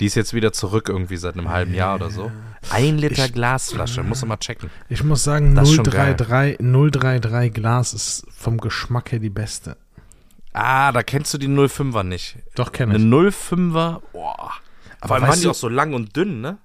Die 0.00 0.06
ist 0.06 0.14
jetzt 0.14 0.32
wieder 0.32 0.52
zurück 0.52 0.88
irgendwie 0.88 1.16
seit 1.16 1.34
einem 1.34 1.48
halben 1.48 1.74
Jahr 1.74 1.96
oder 1.96 2.08
so. 2.10 2.30
Ein 2.70 2.98
Liter 2.98 3.26
Ich- 3.26 3.32
Glasflasche, 3.32 4.02
muss 4.04 4.20
man 4.22 4.28
mal 4.28 4.36
checken. 4.36 4.70
Ich 4.88 5.02
muss 5.02 5.24
sagen, 5.24 5.54
Das 5.56 5.68
ist 5.68 5.74
schon 5.74 5.84
033, 5.84 6.58
033 6.60 7.52
Glas 7.52 7.94
ist 7.94 8.24
vom 8.30 8.58
Geschmack 8.58 9.10
her 9.12 9.18
die 9.18 9.28
beste. 9.30 9.76
Ah, 10.52 10.92
da 10.92 11.02
kennst 11.02 11.34
du 11.34 11.38
die 11.38 11.48
05er 11.48 12.04
nicht. 12.04 12.36
Doch, 12.54 12.70
kenne 12.72 12.94
Eine 12.94 13.04
ich. 13.28 13.34
05er, 13.34 14.00
boah. 14.12 14.52
Aber 15.00 15.16
weißt 15.16 15.28
waren 15.28 15.40
die 15.40 15.48
auch 15.48 15.54
so 15.54 15.68
lang 15.68 15.94
und 15.94 16.16
dünn, 16.16 16.40
ne? 16.40 16.58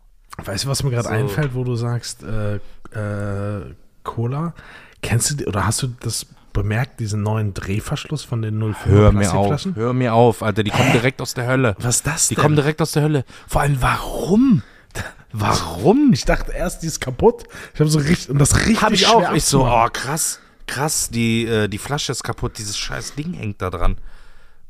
Weißt 0.44 0.66
du, 0.66 0.70
was 0.70 0.84
mir 0.84 0.90
gerade 0.92 1.08
So. 1.10 1.14
einfällt, 1.14 1.54
wo 1.54 1.64
du 1.64 1.76
sagst, 1.76 2.24
äh, 2.24 2.56
äh, 2.56 3.76
Cola? 4.04 4.54
Kennst 5.02 5.32
du, 5.32 5.36
die- 5.36 5.46
oder 5.46 5.66
hast 5.68 5.82
du 5.84 5.88
das 6.02 6.26
bemerkt, 6.54 7.00
diesen 7.00 7.24
neuen 7.24 7.54
Drehverschluss 7.54 8.24
von 8.24 8.42
den 8.42 8.62
05er 8.64 8.86
Hör 8.86 9.12
mir 9.12 9.34
auf, 9.34 9.66
hör 9.76 9.94
mir 9.94 10.14
auf, 10.14 10.44
Alter, 10.44 10.64
die 10.64 10.72
kommen 10.72 10.92
direkt 10.92 11.22
aus 11.22 11.34
der 11.34 11.48
Hölle. 11.48 11.76
Was 11.80 11.98
ist 11.98 12.08
das 12.08 12.28
Die 12.28 12.36
denn? 12.36 12.42
kommen 12.44 12.56
direkt 12.56 12.82
aus 12.82 12.92
der 12.92 13.04
Hölle. 13.04 13.26
Vor 13.48 13.62
allem, 13.62 13.82
warum? 13.82 14.62
Warum? 15.34 16.12
ich 16.14 16.26
dachte 16.26 16.52
erst, 16.52 16.84
die 16.84 16.88
ist 16.88 17.00
kaputt. 17.02 17.46
Ich 17.74 17.80
habe 17.80 17.90
so 17.90 17.98
richtig, 18.00 18.30
und 18.30 18.38
das 18.38 18.56
richtig 18.56 18.82
Hab 18.84 18.92
ich 18.92 19.08
auch. 19.08 19.34
Ich 19.34 19.44
so, 19.46 19.66
oh 19.66 19.88
krass, 19.92 20.40
krass, 20.68 21.10
die, 21.10 21.46
äh, 21.48 21.68
die 21.68 21.80
Flasche 21.80 22.12
ist 22.12 22.24
kaputt, 22.24 22.60
dieses 22.60 22.78
scheiß 22.78 23.16
Ding 23.16 23.34
hängt 23.34 23.62
da 23.62 23.72
dran. 23.72 23.98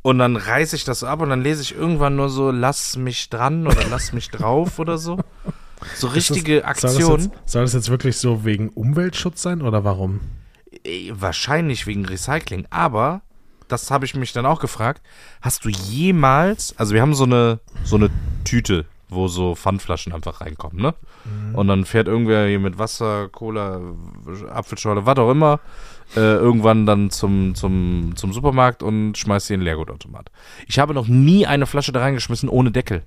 Und 0.02 0.20
dann 0.20 0.36
reiße 0.38 0.76
ich 0.78 0.86
das 0.86 1.04
ab 1.04 1.22
und 1.22 1.30
dann 1.30 1.42
lese 1.42 1.62
ich 1.62 1.76
irgendwann 1.76 2.16
nur 2.16 2.30
so, 2.30 2.52
lass 2.52 2.96
mich 2.98 3.30
dran 3.30 3.68
oder 3.68 3.84
lass 3.90 4.14
mich 4.14 4.30
drauf 4.32 4.80
oder 4.80 4.98
so. 4.98 5.18
So 5.96 6.08
das- 6.08 6.16
richtige 6.16 6.60
Soll 6.62 6.64
Aktion. 6.66 7.16
das, 7.18 7.26
jetzt, 7.26 7.32
soll 7.46 7.62
das 7.64 7.74
jetzt 7.74 7.90
wirklich 7.90 8.18
so 8.18 8.46
wegen 8.46 8.70
Umweltschutz 8.70 9.42
sein 9.42 9.62
oder 9.62 9.84
warum? 9.84 10.22
Wahrscheinlich 11.12 11.88
wegen 11.88 12.06
Recycling, 12.06 12.68
aber 12.70 13.22
das 13.68 13.90
habe 13.90 14.06
ich 14.06 14.16
mich 14.16 14.34
dann 14.34 14.46
auch 14.46 14.60
gefragt. 14.60 15.02
Hast 15.42 15.66
du 15.66 15.70
jemals, 15.70 16.78
also 16.78 16.94
wir 16.94 17.02
haben 17.02 17.14
so 17.14 17.24
eine, 17.24 17.60
so 17.84 17.96
eine 17.96 18.10
Tüte, 18.44 18.86
wo 19.10 19.28
so 19.28 19.56
Pfandflaschen 19.56 20.14
einfach 20.14 20.42
reinkommen, 20.42 20.82
ne? 20.82 20.94
Und 21.54 21.68
dann 21.68 21.86
fährt 21.86 22.08
irgendwer 22.08 22.48
hier 22.48 22.60
mit 22.60 22.78
Wasser, 22.78 23.30
Cola, 23.30 23.80
Apfelschorle, 24.50 25.06
was 25.06 25.18
auch 25.18 25.32
immer, 25.32 25.60
äh, 26.16 26.20
irgendwann 26.20 26.86
dann 26.86 27.12
zum, 27.12 27.56
zum, 27.56 28.14
zum 28.16 28.34
Supermarkt 28.34 28.84
und 28.84 29.18
schmeißt 29.18 29.48
sie 29.48 29.54
in 29.54 29.62
den 29.62 29.66
Leergutautomat. 29.66 30.32
Ich 30.68 30.80
habe 30.80 30.94
noch 30.94 31.08
nie 31.08 31.48
eine 31.48 31.66
Flasche 31.66 31.92
da 31.92 32.02
reingeschmissen 32.02 32.50
ohne 32.50 32.72
Deckel. 32.72 33.04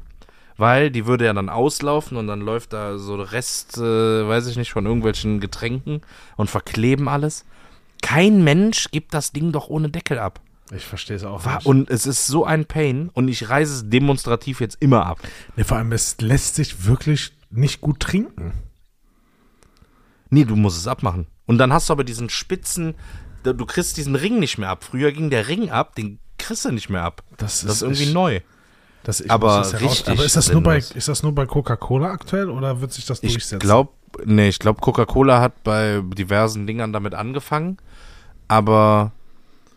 Weil 0.58 0.90
die 0.90 1.06
würde 1.06 1.26
ja 1.26 1.34
dann 1.34 1.50
auslaufen 1.50 2.16
und 2.16 2.28
dann 2.28 2.40
läuft 2.40 2.72
da 2.72 2.96
so 2.96 3.16
Rest, 3.16 3.76
äh, 3.76 4.26
weiß 4.26 4.46
ich 4.46 4.56
nicht, 4.56 4.72
von 4.72 4.86
irgendwelchen 4.86 5.38
Getränken 5.38 6.00
und 6.36 6.48
verkleben 6.48 7.08
alles. 7.08 7.44
Kein 8.02 8.44
Mensch 8.44 8.90
gibt 8.90 9.14
das 9.14 9.32
Ding 9.32 9.52
doch 9.52 9.68
ohne 9.68 9.88
Deckel 9.90 10.18
ab. 10.18 10.40
Ich 10.74 10.84
verstehe 10.84 11.16
es 11.16 11.24
auch 11.24 11.44
Wa- 11.44 11.56
nicht. 11.56 11.66
Und 11.66 11.90
es 11.90 12.06
ist 12.06 12.26
so 12.26 12.44
ein 12.44 12.64
Pain 12.66 13.10
und 13.12 13.28
ich 13.28 13.48
reiße 13.48 13.72
es 13.72 13.90
demonstrativ 13.90 14.60
jetzt 14.60 14.76
immer 14.80 15.06
ab. 15.06 15.18
Nee, 15.56 15.64
vor 15.64 15.76
allem, 15.78 15.92
es 15.92 16.20
lässt 16.20 16.56
sich 16.56 16.84
wirklich 16.86 17.32
nicht 17.50 17.80
gut 17.80 18.00
trinken. 18.00 18.52
Nee, 20.30 20.44
du 20.44 20.56
musst 20.56 20.78
es 20.78 20.86
abmachen. 20.88 21.26
Und 21.46 21.58
dann 21.58 21.72
hast 21.72 21.88
du 21.88 21.92
aber 21.92 22.02
diesen 22.04 22.28
spitzen, 22.28 22.94
du 23.44 23.64
kriegst 23.66 23.96
diesen 23.96 24.16
Ring 24.16 24.40
nicht 24.40 24.58
mehr 24.58 24.68
ab. 24.70 24.82
Früher 24.82 25.12
ging 25.12 25.30
der 25.30 25.46
Ring 25.48 25.70
ab, 25.70 25.94
den 25.94 26.18
kriegst 26.38 26.64
du 26.64 26.72
nicht 26.72 26.88
mehr 26.90 27.02
ab. 27.04 27.22
Das 27.36 27.60
Das 27.62 27.76
ist 27.76 27.82
irgendwie 27.82 28.12
neu. 28.12 28.40
Das, 29.04 29.20
ich 29.20 29.30
Aber 29.30 29.58
das 29.58 29.80
richtig 29.80 30.08
Aber 30.08 30.24
ist 30.24 30.34
das, 30.34 30.50
nur 30.52 30.62
bei, 30.64 30.78
ist 30.78 31.06
das 31.06 31.22
nur 31.22 31.32
bei 31.32 31.46
Coca-Cola 31.46 32.10
aktuell 32.10 32.50
oder 32.50 32.80
wird 32.80 32.92
sich 32.92 33.06
das 33.06 33.22
Ich 33.22 33.34
durchsetzen? 33.34 33.60
glaube, 33.60 33.92
nee, 34.24 34.48
ich 34.48 34.58
glaube, 34.58 34.80
Coca-Cola 34.80 35.40
hat 35.40 35.62
bei 35.62 36.02
diversen 36.16 36.66
Dingern 36.66 36.92
damit 36.92 37.14
angefangen, 37.14 37.76
aber 38.48 39.12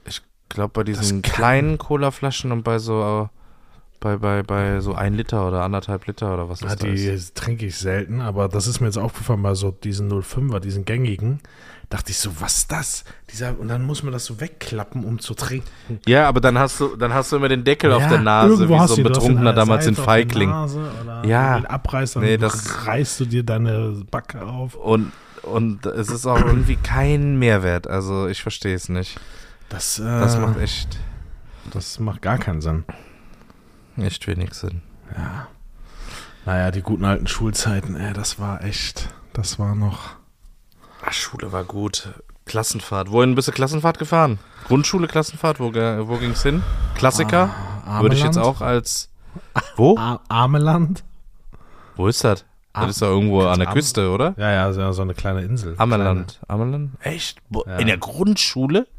ich 0.05 0.21
glaube, 0.49 0.71
bei 0.73 0.83
diesen 0.83 1.21
kleinen 1.21 1.77
Cola-Flaschen 1.77 2.51
und 2.51 2.63
bei 2.63 2.79
so, 2.79 3.29
bei, 3.99 4.17
bei, 4.17 4.43
bei 4.43 4.79
so 4.79 4.93
ein 4.93 5.13
Liter 5.13 5.47
oder 5.47 5.63
anderthalb 5.63 6.07
Liter 6.07 6.33
oder 6.33 6.49
was 6.49 6.61
Ja, 6.61 6.67
das 6.69 6.77
da 6.77 6.87
die 6.87 6.93
ist. 7.05 7.35
trinke 7.35 7.65
ich 7.65 7.77
selten, 7.77 8.21
aber 8.21 8.47
das 8.47 8.67
ist 8.67 8.79
mir 8.79 8.87
jetzt 8.87 8.97
aufgefallen 8.97 9.43
bei 9.43 9.53
so 9.55 9.71
diesen 9.71 10.11
05er, 10.11 10.59
diesen 10.59 10.85
gängigen. 10.85 11.39
Dachte 11.89 12.11
ich 12.11 12.19
so, 12.19 12.29
was 12.39 12.57
ist 12.57 12.71
das? 12.71 13.03
Dieser, 13.31 13.59
und 13.59 13.67
dann 13.67 13.83
muss 13.83 14.03
man 14.03 14.13
das 14.13 14.23
so 14.25 14.39
wegklappen, 14.39 15.03
um 15.03 15.17
zu 15.17 15.33
trinken. 15.33 15.67
Ja, 16.07 16.27
aber 16.27 16.39
dann 16.39 16.59
hast 16.59 16.79
du, 16.79 16.95
dann 16.95 17.15
hast 17.15 17.31
du 17.31 17.37
immer 17.37 17.49
den 17.49 17.63
Deckel 17.63 17.91
auf 17.91 18.03
Ja, 18.03 18.09
der 18.09 18.19
Nase, 18.21 18.69
wie 18.69 18.87
so 18.87 18.95
ein 18.95 19.03
Betrunkener 19.03 19.53
damals 19.53 19.87
in 19.87 19.97
auf 19.97 20.03
Feigling. 20.05 20.49
Ja. 21.25 21.55
abreißt, 21.63 22.15
dann 22.17 22.23
Nee, 22.23 22.37
das- 22.37 22.85
reißt 22.85 23.19
du 23.21 23.25
dir 23.25 23.41
deine 23.43 24.03
Backe 24.11 24.45
auf. 24.45 24.75
Und, 24.75 25.11
und 25.43 25.85
es 25.85 26.09
ist 26.09 26.25
auch 26.25 26.39
irgendwie 26.43 26.75
kein 26.75 27.37
Mehrwert. 27.39 27.87
Also 27.87 28.27
ich 28.27 28.41
verstehe 28.41 28.75
es 28.75 28.89
nicht. 28.89 29.19
Das, 29.69 29.99
äh, 29.99 30.03
Das 30.03 30.37
macht 30.37 30.57
echt, 30.59 30.97
das 31.71 31.99
macht 31.99 32.21
gar 32.21 32.37
keinen 32.37 32.61
Sinn. 32.61 32.83
echt 33.97 34.25
wenig 34.27 34.53
Sinn. 34.53 34.81
Naja, 36.45 36.71
die 36.71 36.81
guten 36.81 37.05
alten 37.05 37.27
Schulzeiten, 37.27 37.95
ey, 37.95 38.13
das 38.13 38.39
war 38.39 38.63
echt, 38.63 39.09
das 39.33 39.59
war 39.59 39.75
noch. 39.75 40.11
Ach, 41.05 41.13
Schule 41.13 41.51
war 41.51 41.63
gut. 41.63 42.09
Klassenfahrt. 42.45 43.11
Wohin 43.11 43.35
bist 43.35 43.47
du 43.47 43.51
Klassenfahrt 43.51 43.99
gefahren? 43.99 44.39
Grundschule, 44.65 45.07
Klassenfahrt? 45.07 45.59
Wo, 45.59 45.71
wo 45.73 46.17
ging's 46.17 46.41
hin? 46.41 46.63
Klassiker? 46.95 47.53
Ah, 47.85 48.01
Würde 48.01 48.15
ich 48.15 48.23
jetzt 48.23 48.37
auch 48.37 48.61
als. 48.61 49.09
Wo? 49.75 49.95
Ar 49.97 50.21
Ameland? 50.29 51.03
Wo 51.95 52.07
ist 52.07 52.23
das? 52.23 52.45
Am- 52.73 52.87
Das 52.87 52.95
ist 52.97 53.01
doch 53.01 53.07
irgendwo 53.09 53.41
an 53.41 53.59
der 53.59 53.67
Am- 53.69 53.73
Küste, 53.73 54.11
oder? 54.11 54.35
Ja, 54.37 54.51
ja, 54.51 54.71
so 54.73 54.91
so 54.91 55.01
eine 55.01 55.13
kleine 55.13 55.41
Insel. 55.41 55.73
Ammerland. 55.77 56.39
Ammerland? 56.47 56.91
Echt? 57.01 57.39
Bo- 57.49 57.65
Ja. 57.67 57.77
In 57.77 57.87
der 57.87 57.97
Grundschule? 57.97 58.83
Kleine. 58.83 58.95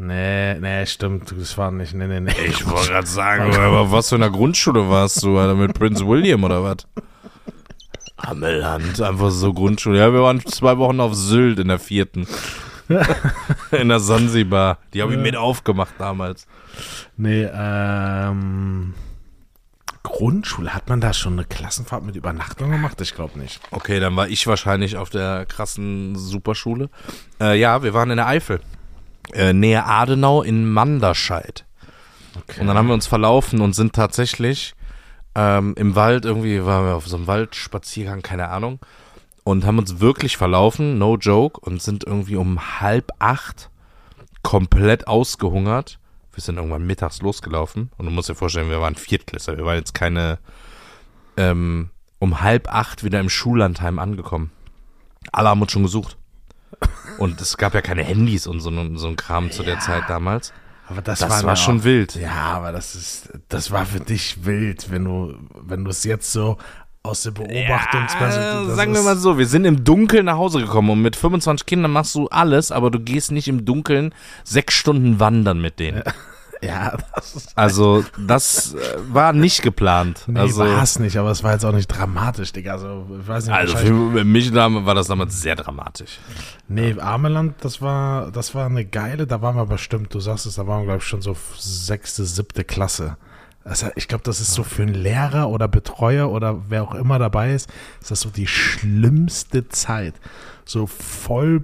Nee, 0.00 0.54
nee, 0.60 0.86
stimmt. 0.86 1.34
Das 1.36 1.58
war 1.58 1.72
nicht. 1.72 1.92
Nee, 1.92 2.06
nee, 2.06 2.20
nee. 2.20 2.32
Ich 2.46 2.64
wollte 2.70 2.90
gerade 2.92 3.06
sagen, 3.08 3.52
aber 3.56 3.90
was 3.90 4.10
für 4.10 4.14
eine 4.14 4.30
Grundschule 4.30 4.88
warst 4.88 5.24
du? 5.24 5.36
Alter, 5.38 5.56
mit 5.56 5.74
Prince 5.74 6.06
William 6.06 6.44
oder 6.44 6.62
was? 6.62 6.86
Ammerland, 8.16 9.00
einfach 9.00 9.30
so 9.30 9.52
Grundschule. 9.52 9.98
Ja, 9.98 10.12
wir 10.12 10.22
waren 10.22 10.44
zwei 10.46 10.76
Wochen 10.78 11.00
auf 11.00 11.14
Sylt 11.14 11.58
in 11.58 11.68
der 11.68 11.78
vierten. 11.80 12.26
in 13.72 13.88
der 13.88 14.00
Sansibar. 14.00 14.78
Die 14.94 15.02
habe 15.02 15.12
ich 15.12 15.18
Ja. 15.18 15.22
mit 15.22 15.36
aufgemacht 15.36 15.94
damals. 15.98 16.46
Nee, 17.16 17.44
ähm. 17.52 18.94
Grundschule, 20.18 20.74
hat 20.74 20.88
man 20.88 21.00
da 21.00 21.12
schon 21.12 21.34
eine 21.34 21.44
Klassenfahrt 21.44 22.02
mit 22.02 22.16
Übernachtung 22.16 22.72
gemacht? 22.72 23.00
Ich 23.00 23.14
glaube 23.14 23.38
nicht. 23.38 23.60
Okay, 23.70 24.00
dann 24.00 24.16
war 24.16 24.26
ich 24.28 24.48
wahrscheinlich 24.48 24.96
auf 24.96 25.10
der 25.10 25.46
krassen 25.46 26.16
Superschule. 26.16 26.90
Äh, 27.40 27.56
ja, 27.56 27.84
wir 27.84 27.94
waren 27.94 28.10
in 28.10 28.16
der 28.16 28.26
Eifel. 28.26 28.60
Äh, 29.32 29.52
nähe 29.52 29.84
Adenau 29.84 30.42
in 30.42 30.68
Manderscheid. 30.68 31.64
Okay. 32.36 32.60
Und 32.60 32.66
dann 32.66 32.76
haben 32.76 32.88
wir 32.88 32.94
uns 32.94 33.06
verlaufen 33.06 33.60
und 33.60 33.74
sind 33.74 33.92
tatsächlich 33.92 34.74
ähm, 35.36 35.74
im 35.76 35.94
Wald, 35.94 36.24
irgendwie 36.24 36.64
waren 36.64 36.86
wir 36.86 36.96
auf 36.96 37.06
so 37.06 37.14
einem 37.14 37.28
Waldspaziergang, 37.28 38.22
keine 38.22 38.48
Ahnung, 38.48 38.80
und 39.44 39.64
haben 39.64 39.78
uns 39.78 40.00
wirklich 40.00 40.36
verlaufen, 40.36 40.98
no 40.98 41.16
joke, 41.16 41.60
und 41.60 41.80
sind 41.80 42.02
irgendwie 42.02 42.34
um 42.34 42.80
halb 42.80 43.12
acht 43.20 43.70
komplett 44.42 45.06
ausgehungert. 45.06 46.00
Wir 46.38 46.42
sind 46.42 46.56
irgendwann 46.56 46.86
mittags 46.86 47.20
losgelaufen 47.20 47.90
und 47.98 48.06
du 48.06 48.12
musst 48.12 48.28
dir 48.28 48.36
vorstellen, 48.36 48.70
wir 48.70 48.80
waren 48.80 48.94
Viertklässler, 48.94 49.56
wir 49.56 49.64
waren 49.64 49.78
jetzt 49.78 49.92
keine 49.92 50.38
ähm, 51.36 51.90
um 52.20 52.42
halb 52.42 52.72
acht 52.72 53.02
wieder 53.02 53.18
im 53.18 53.28
Schullandheim 53.28 53.98
angekommen. 53.98 54.52
Alle 55.32 55.48
haben 55.48 55.60
uns 55.60 55.72
schon 55.72 55.82
gesucht. 55.82 56.16
Und 57.18 57.40
es 57.40 57.56
gab 57.56 57.74
ja 57.74 57.80
keine 57.80 58.04
Handys 58.04 58.46
und 58.46 58.60
so, 58.60 58.70
so 58.96 59.08
ein 59.08 59.16
Kram 59.16 59.50
zu 59.50 59.64
der 59.64 59.80
Zeit 59.80 60.04
damals. 60.06 60.52
aber 60.86 61.02
das, 61.02 61.18
Das 61.18 61.28
war, 61.28 61.42
war 61.42 61.56
schon 61.56 61.80
auch, 61.80 61.84
wild. 61.84 62.14
Ja, 62.14 62.52
aber 62.52 62.70
das 62.70 62.94
ist, 62.94 63.30
das 63.48 63.72
war 63.72 63.84
für 63.84 63.98
dich 63.98 64.44
wild, 64.44 64.92
wenn 64.92 65.06
du, 65.06 65.34
wenn 65.60 65.82
du 65.82 65.90
es 65.90 66.04
jetzt 66.04 66.30
so 66.30 66.56
aus 67.02 67.22
der 67.22 67.32
Beobachtungs- 67.32 68.20
Ja, 68.20 68.64
sagen 68.74 68.92
wir 68.94 69.02
mal 69.02 69.16
so, 69.16 69.38
wir 69.38 69.46
sind 69.46 69.64
im 69.64 69.84
Dunkeln 69.84 70.26
nach 70.26 70.36
Hause 70.36 70.60
gekommen 70.60 70.90
und 70.90 71.02
mit 71.02 71.16
25 71.16 71.66
Kindern 71.66 71.92
machst 71.92 72.14
du 72.14 72.28
alles, 72.28 72.70
aber 72.72 72.90
du 72.90 73.00
gehst 73.00 73.32
nicht 73.32 73.48
im 73.48 73.64
Dunkeln 73.64 74.14
sechs 74.44 74.74
Stunden 74.74 75.20
wandern 75.20 75.60
mit 75.60 75.78
denen. 75.78 76.02
Ja, 76.60 76.96
das 77.14 77.36
ist. 77.36 77.52
Also 77.56 78.04
das 78.18 78.74
äh, 78.74 78.78
war 79.12 79.32
nicht 79.32 79.62
geplant. 79.62 80.24
Nee, 80.26 80.40
also 80.40 80.58
war 80.58 80.82
es 80.82 80.98
nicht, 80.98 81.16
aber 81.16 81.30
es 81.30 81.44
war 81.44 81.52
jetzt 81.52 81.64
auch 81.64 81.70
nicht 81.70 81.86
dramatisch, 81.86 82.52
Digga. 82.52 82.72
Also, 82.72 83.06
ich 83.22 83.28
weiß 83.28 83.46
nicht, 83.46 83.54
also 83.54 83.76
für 83.76 84.24
mich 84.24 84.52
war 84.52 84.94
das 84.96 85.06
damals 85.06 85.40
sehr 85.40 85.54
dramatisch. 85.54 86.18
Nee, 86.66 86.96
Ameland, 86.98 87.54
das 87.60 87.80
war, 87.80 88.32
das 88.32 88.56
war 88.56 88.66
eine 88.66 88.84
geile, 88.84 89.28
da 89.28 89.40
waren 89.40 89.54
wir 89.54 89.66
bestimmt, 89.66 90.12
du 90.12 90.18
sagst 90.18 90.46
es, 90.46 90.56
da 90.56 90.66
waren 90.66 90.80
wir, 90.80 90.86
glaube 90.86 90.98
ich, 90.98 91.04
schon 91.04 91.22
so 91.22 91.36
sechste, 91.58 92.24
siebte 92.24 92.64
Klasse. 92.64 93.16
Also 93.68 93.88
ich 93.96 94.08
glaube, 94.08 94.24
das 94.24 94.40
ist 94.40 94.54
so 94.54 94.64
für 94.64 94.82
einen 94.82 94.94
Lehrer 94.94 95.50
oder 95.50 95.68
Betreuer 95.68 96.30
oder 96.30 96.62
wer 96.68 96.82
auch 96.82 96.94
immer 96.94 97.18
dabei 97.18 97.52
ist, 97.52 97.70
ist 98.00 98.10
das 98.10 98.20
so 98.20 98.30
die 98.30 98.46
schlimmste 98.46 99.68
Zeit. 99.68 100.14
So 100.64 100.86
voll 100.86 101.60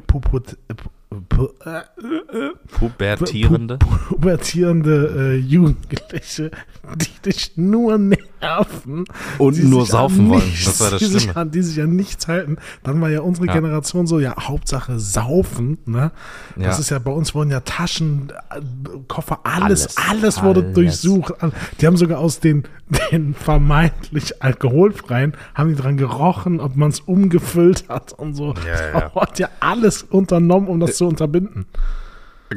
äh, 1.65 1.79
äh, 1.79 2.51
Pubertierende. 2.79 3.79
pu, 3.79 3.87
pubertierende 4.09 5.35
äh, 5.35 5.37
Jugendliche, 5.37 6.51
die 6.97 7.31
dich 7.31 7.53
nur 7.57 7.99
nerven. 7.99 9.05
Und 9.39 9.63
nur 9.65 9.87
saufen 9.87 10.29
wollen. 10.29 10.45
nichts- 10.45 10.65
Das 10.67 10.81
war 10.81 10.91
das 10.91 10.99
die 11.01 11.07
sich, 11.07 11.35
an, 11.37 11.51
die 11.51 11.63
sich 11.63 11.81
an 11.83 11.97
nichts 11.97 12.29
halten. 12.29 12.57
Dann 12.83 13.01
war 13.01 13.09
ja 13.09 13.21
unsere 13.21 13.47
Ja. 13.47 13.55
Generation 13.55 14.07
so, 14.07 14.21
ja, 14.21 14.35
Hauptsache 14.39 14.99
saufen, 14.99 15.79
ne? 15.87 16.11
Das 16.57 16.65
Ja. 16.77 16.79
ist 16.81 16.91
ja, 16.91 16.99
bei 16.99 17.11
uns 17.13 17.35
wurden 17.35 17.51
ja 17.51 17.61
Taschen, 17.61 18.33
äh, 18.51 18.61
Koffer, 19.09 19.41
alles, 19.45 19.97
alles, 19.97 20.37
Alles. 20.39 20.43
wurde 20.43 20.61
Alles. 20.61 20.75
durchsucht. 20.75 21.33
Die 21.81 21.87
haben 21.87 21.97
sogar 21.97 22.19
aus 22.19 22.41
den, 22.41 22.65
den 23.13 23.35
vermeintlich 23.35 24.43
alkoholfreien, 24.43 25.35
haben 25.55 25.71
die 25.71 25.77
dran 25.77 25.97
gerochen, 25.97 26.61
ob 26.61 26.77
man 26.77 26.91
es 26.91 27.01
umgefüllt 27.01 27.89
hat 27.89 28.13
und 28.13 28.35
so. 28.35 28.55
Ja, 28.67 29.01
ja. 29.01 29.11
Da 29.11 29.21
hat 29.21 29.39
ja 29.39 29.49
alles 29.61 30.03
unternommen, 30.03 30.69
um 30.69 30.81
das 30.81 30.97
zu 30.97 31.04
unterbinden. 31.07 31.67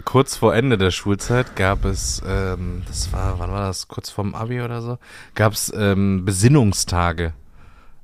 Kurz 0.03 0.35
vor 0.35 0.53
Ende 0.53 0.77
der 0.77 0.91
Schulzeit 0.91 1.55
gab 1.55 1.85
es, 1.85 2.21
ähm, 2.27 2.83
das 2.87 3.11
war, 3.13 3.39
wann 3.39 3.51
war 3.51 3.67
das, 3.67 3.87
kurz 3.87 4.09
vorm 4.09 4.35
Abi 4.35 4.61
oder 4.61 4.81
so, 4.81 4.97
gab 5.33 5.53
es 5.53 5.71
ähm, 5.75 6.25
Besinnungstage. 6.25 7.33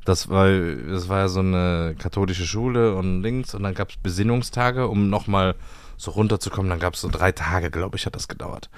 Das 0.06 0.30
war, 0.30 0.50
das 0.50 1.08
war 1.08 1.20
ja 1.20 1.28
so 1.28 1.39
eine 1.39 1.96
katholische 1.98 2.46
Schule 2.46 2.96
und 2.96 3.22
links 3.22 3.54
und 3.54 3.64
dann 3.64 3.74
gab 3.74 3.89
es 3.89 3.98
Besinnungstage, 3.98 4.88
um 4.88 5.10
nochmal 5.10 5.56
so 5.98 6.12
runterzukommen. 6.12 6.70
Dann 6.70 6.80
gab 6.80 6.96
es 6.96 7.02
so 7.02 7.10
drei 7.10 7.32
Tage, 7.32 7.72
glaube 7.72 7.98
ich, 7.98 8.06
hat 8.06 8.16
das 8.16 8.28
gedauert. 8.28 8.70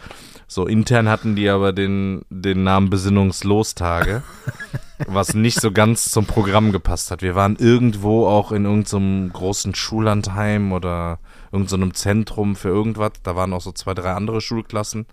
So 0.47 0.67
intern 0.67 1.09
hatten 1.09 1.35
die 1.35 1.49
aber 1.49 1.73
den, 1.73 2.23
den 2.29 2.63
Namen 2.63 2.89
Besinnungslostage, 2.89 4.23
was 5.07 5.33
nicht 5.33 5.59
so 5.59 5.71
ganz 5.71 6.05
zum 6.05 6.25
Programm 6.25 6.71
gepasst 6.71 7.11
hat. 7.11 7.21
Wir 7.21 7.35
waren 7.35 7.55
irgendwo 7.55 8.27
auch 8.27 8.51
in 8.51 8.65
irgendeinem 8.65 9.31
großen 9.33 9.73
Schullandheim 9.73 10.71
oder 10.71 11.19
irgendeinem 11.55 11.93
Zentrum 11.93 12.55
für 12.55 12.69
irgendwas. 12.69 13.13
Da 13.23 13.35
waren 13.35 13.53
auch 13.53 13.61
so 13.61 13.71
zwei, 13.71 13.93
drei 13.93 14.13
andere 14.13 14.41
Schulklassen. 14.41 15.05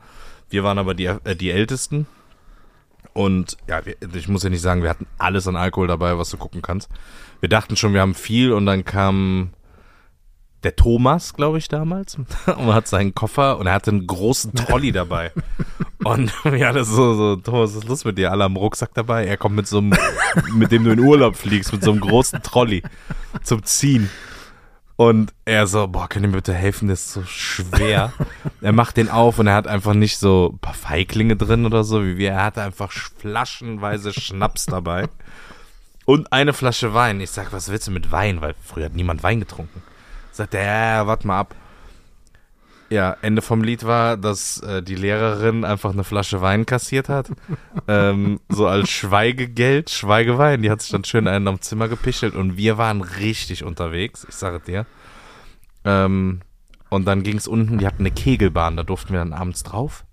Wir 0.50 0.64
waren 0.64 0.78
aber 0.78 0.94
die, 0.94 1.06
äh, 1.06 1.36
die 1.36 1.50
Ältesten. 1.50 2.06
Und 3.14 3.56
ja, 3.68 3.84
wir, 3.84 3.96
ich 4.14 4.28
muss 4.28 4.42
ja 4.42 4.50
nicht 4.50 4.62
sagen, 4.62 4.82
wir 4.82 4.90
hatten 4.90 5.06
alles 5.18 5.46
an 5.46 5.56
Alkohol 5.56 5.86
dabei, 5.86 6.18
was 6.18 6.30
du 6.30 6.36
gucken 6.36 6.62
kannst. 6.62 6.88
Wir 7.40 7.48
dachten 7.48 7.76
schon, 7.76 7.94
wir 7.94 8.00
haben 8.00 8.14
viel 8.14 8.52
und 8.52 8.66
dann 8.66 8.84
kam 8.84 9.50
der 10.62 10.76
Thomas, 10.76 11.34
glaube 11.34 11.58
ich, 11.58 11.68
damals, 11.68 12.16
und 12.46 12.74
hat 12.74 12.86
seinen 12.86 13.14
Koffer 13.14 13.58
und 13.58 13.66
er 13.66 13.74
hatte 13.74 13.90
einen 13.90 14.06
großen 14.06 14.54
Trolley 14.54 14.92
dabei. 14.92 15.32
Und 16.04 16.32
ja, 16.44 16.72
das 16.72 16.88
ist 16.88 16.96
so, 16.96 17.14
so, 17.14 17.36
Thomas, 17.36 17.70
was 17.70 17.76
ist 17.76 17.88
los 17.88 18.04
mit 18.04 18.18
dir? 18.18 18.32
Alle 18.32 18.42
am 18.42 18.56
Rucksack 18.56 18.92
dabei. 18.92 19.24
Er 19.24 19.36
kommt 19.36 19.54
mit 19.54 19.68
so 19.68 19.78
einem, 19.78 19.94
mit 20.52 20.72
dem 20.72 20.82
du 20.82 20.90
in 20.90 20.98
Urlaub 20.98 21.36
fliegst, 21.36 21.72
mit 21.72 21.84
so 21.84 21.92
einem 21.92 22.00
großen 22.00 22.42
Trolley 22.42 22.82
zum 23.44 23.62
Ziehen. 23.62 24.10
Und 24.96 25.32
er 25.44 25.66
so, 25.66 25.88
boah, 25.88 26.08
könnt 26.08 26.24
ihr 26.24 26.28
mir 26.28 26.36
bitte 26.36 26.54
helfen, 26.54 26.88
das 26.88 27.00
ist 27.00 27.12
so 27.12 27.22
schwer. 27.24 28.12
er 28.60 28.72
macht 28.72 28.96
den 28.96 29.08
auf 29.08 29.38
und 29.38 29.46
er 29.46 29.54
hat 29.54 29.66
einfach 29.66 29.94
nicht 29.94 30.18
so 30.18 30.50
ein 30.52 30.58
paar 30.58 30.74
Feiglinge 30.74 31.36
drin 31.36 31.66
oder 31.66 31.82
so 31.82 32.04
wie 32.04 32.18
wir. 32.18 32.32
Er 32.32 32.44
hatte 32.44 32.62
einfach 32.62 32.92
flaschenweise 32.92 34.12
Schnaps 34.12 34.66
dabei. 34.66 35.08
Und 36.04 36.32
eine 36.32 36.52
Flasche 36.52 36.94
Wein. 36.94 37.20
Ich 37.20 37.30
sag, 37.30 37.52
was 37.52 37.68
willst 37.68 37.86
du 37.86 37.90
mit 37.90 38.10
Wein? 38.12 38.40
Weil 38.40 38.54
früher 38.62 38.86
hat 38.86 38.94
niemand 38.94 39.22
Wein 39.22 39.40
getrunken. 39.40 39.82
Sagt 40.32 40.54
er, 40.54 40.64
ja, 40.64 41.06
warte 41.06 41.26
mal 41.26 41.40
ab. 41.40 41.54
Ja, 42.92 43.16
Ende 43.22 43.40
vom 43.40 43.62
Lied 43.62 43.84
war, 43.84 44.18
dass 44.18 44.60
äh, 44.60 44.82
die 44.82 44.96
Lehrerin 44.96 45.64
einfach 45.64 45.92
eine 45.92 46.04
Flasche 46.04 46.42
Wein 46.42 46.66
kassiert 46.66 47.08
hat. 47.08 47.30
ähm, 47.88 48.38
so 48.50 48.66
als 48.66 48.90
Schweigegeld, 48.90 49.88
Schweigewein. 49.88 50.60
Die 50.60 50.70
hat 50.70 50.82
sich 50.82 50.90
dann 50.90 51.02
schön 51.02 51.26
einen 51.26 51.48
am 51.48 51.62
Zimmer 51.62 51.88
gepichelt 51.88 52.34
und 52.34 52.58
wir 52.58 52.76
waren 52.76 53.00
richtig 53.00 53.64
unterwegs, 53.64 54.26
ich 54.28 54.34
sage 54.34 54.60
dir. 54.60 54.84
Ähm, 55.86 56.40
und 56.90 57.06
dann 57.06 57.22
ging 57.22 57.38
es 57.38 57.48
unten, 57.48 57.78
die 57.78 57.86
hatten 57.86 58.02
eine 58.02 58.10
Kegelbahn, 58.10 58.76
da 58.76 58.82
durften 58.82 59.14
wir 59.14 59.20
dann 59.20 59.32
abends 59.32 59.62
drauf. 59.62 60.04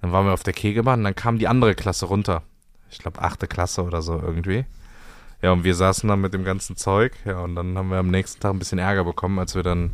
Dann 0.00 0.12
waren 0.12 0.24
wir 0.24 0.32
auf 0.32 0.44
der 0.44 0.52
Kegelbahn 0.52 1.00
und 1.00 1.04
dann 1.04 1.16
kam 1.16 1.40
die 1.40 1.48
andere 1.48 1.74
Klasse 1.74 2.06
runter. 2.06 2.44
Ich 2.88 3.00
glaube, 3.00 3.20
achte 3.20 3.48
Klasse 3.48 3.82
oder 3.82 4.00
so 4.00 4.20
irgendwie. 4.20 4.64
Ja, 5.42 5.50
und 5.50 5.64
wir 5.64 5.74
saßen 5.74 6.08
dann 6.08 6.20
mit 6.20 6.34
dem 6.34 6.44
ganzen 6.44 6.76
Zeug. 6.76 7.14
Ja, 7.24 7.40
und 7.40 7.56
dann 7.56 7.76
haben 7.76 7.90
wir 7.90 7.98
am 7.98 8.12
nächsten 8.12 8.40
Tag 8.40 8.52
ein 8.52 8.60
bisschen 8.60 8.78
Ärger 8.78 9.02
bekommen, 9.02 9.40
als 9.40 9.56
wir 9.56 9.64
dann 9.64 9.90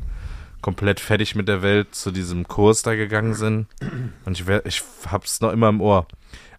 komplett 0.61 1.01
fertig 1.01 1.35
mit 1.35 1.49
der 1.49 1.63
Welt 1.63 1.95
zu 1.95 2.11
diesem 2.11 2.47
Kurs 2.49 2.83
da 2.83 2.95
gegangen 2.95 3.35
sind. 3.35 3.67
Und 4.25 4.39
ich, 4.39 4.47
wer- 4.47 4.67
ich 4.67 4.83
hab's 5.11 5.41
noch 5.41 5.53
immer 5.53 5.69
im 5.69 5.81
Ohr. 5.81 6.07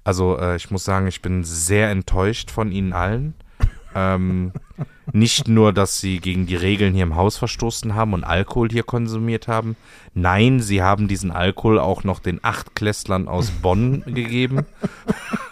Also, 0.03 0.37
äh, 0.39 0.55
ich 0.55 0.71
muss 0.71 0.83
sagen, 0.85 1.07
ich 1.07 1.21
bin 1.21 1.43
sehr 1.43 1.89
enttäuscht 1.91 2.51
von 2.51 2.71
Ihnen 2.71 2.93
allen. 2.93 3.33
Ähm, 3.95 4.53
nicht 5.11 5.47
nur, 5.47 5.73
dass 5.73 5.99
sie 5.99 6.19
gegen 6.19 6.45
die 6.45 6.55
Regeln 6.55 6.93
hier 6.93 7.01
im 7.03 7.15
Haus 7.15 7.37
verstoßen 7.37 7.95
haben 7.95 8.13
und 8.13 8.23
Alkohol 8.23 8.69
hier 8.69 8.83
konsumiert 8.83 9.47
haben. 9.47 9.75
Nein, 10.13 10.59
sie 10.61 10.83
haben 10.83 11.07
diesen 11.07 11.31
Alkohol 11.31 11.79
auch 11.79 12.03
noch 12.03 12.19
den 12.19 12.39
Achtklässlern 12.43 13.27
aus 13.27 13.49
Bonn 13.49 14.03
gegeben. 14.05 14.65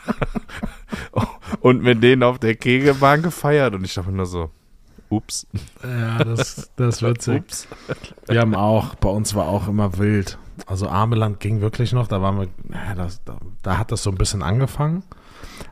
und 1.62 1.82
mit 1.82 2.04
denen 2.04 2.24
auf 2.24 2.40
der 2.40 2.56
Kegelbahn 2.56 3.24
gefeiert. 3.24 3.74
Und 3.74 3.84
ich 3.84 3.94
dachte 3.96 4.12
nur 4.12 4.28
so, 4.28 4.52
ups. 5.10 5.48
Ja, 5.84 6.24
das, 6.24 6.72
das 6.76 6.96
ist 6.96 7.02
witzig. 7.02 7.42
Ups. 7.42 7.68
Wir 8.28 8.42
haben 8.42 8.56
auch, 8.56 8.96
bei 8.96 9.10
uns 9.10 9.36
war 9.36 9.48
auch 9.48 9.68
immer 9.68 9.98
wild. 9.98 10.38
Also 10.66 10.88
Ameland 10.88 11.40
ging 11.40 11.62
wirklich 11.62 11.94
noch, 11.94 12.08
da 12.08 12.22
waren 12.22 12.40
wir, 12.40 12.48
ja, 12.72 12.96
das, 12.96 13.24
da, 13.24 13.38
da 13.62 13.78
hat 13.78 13.92
das 13.92 14.04
so 14.04 14.10
ein 14.10 14.18
bisschen 14.18 14.42
angefangen. 14.42 15.04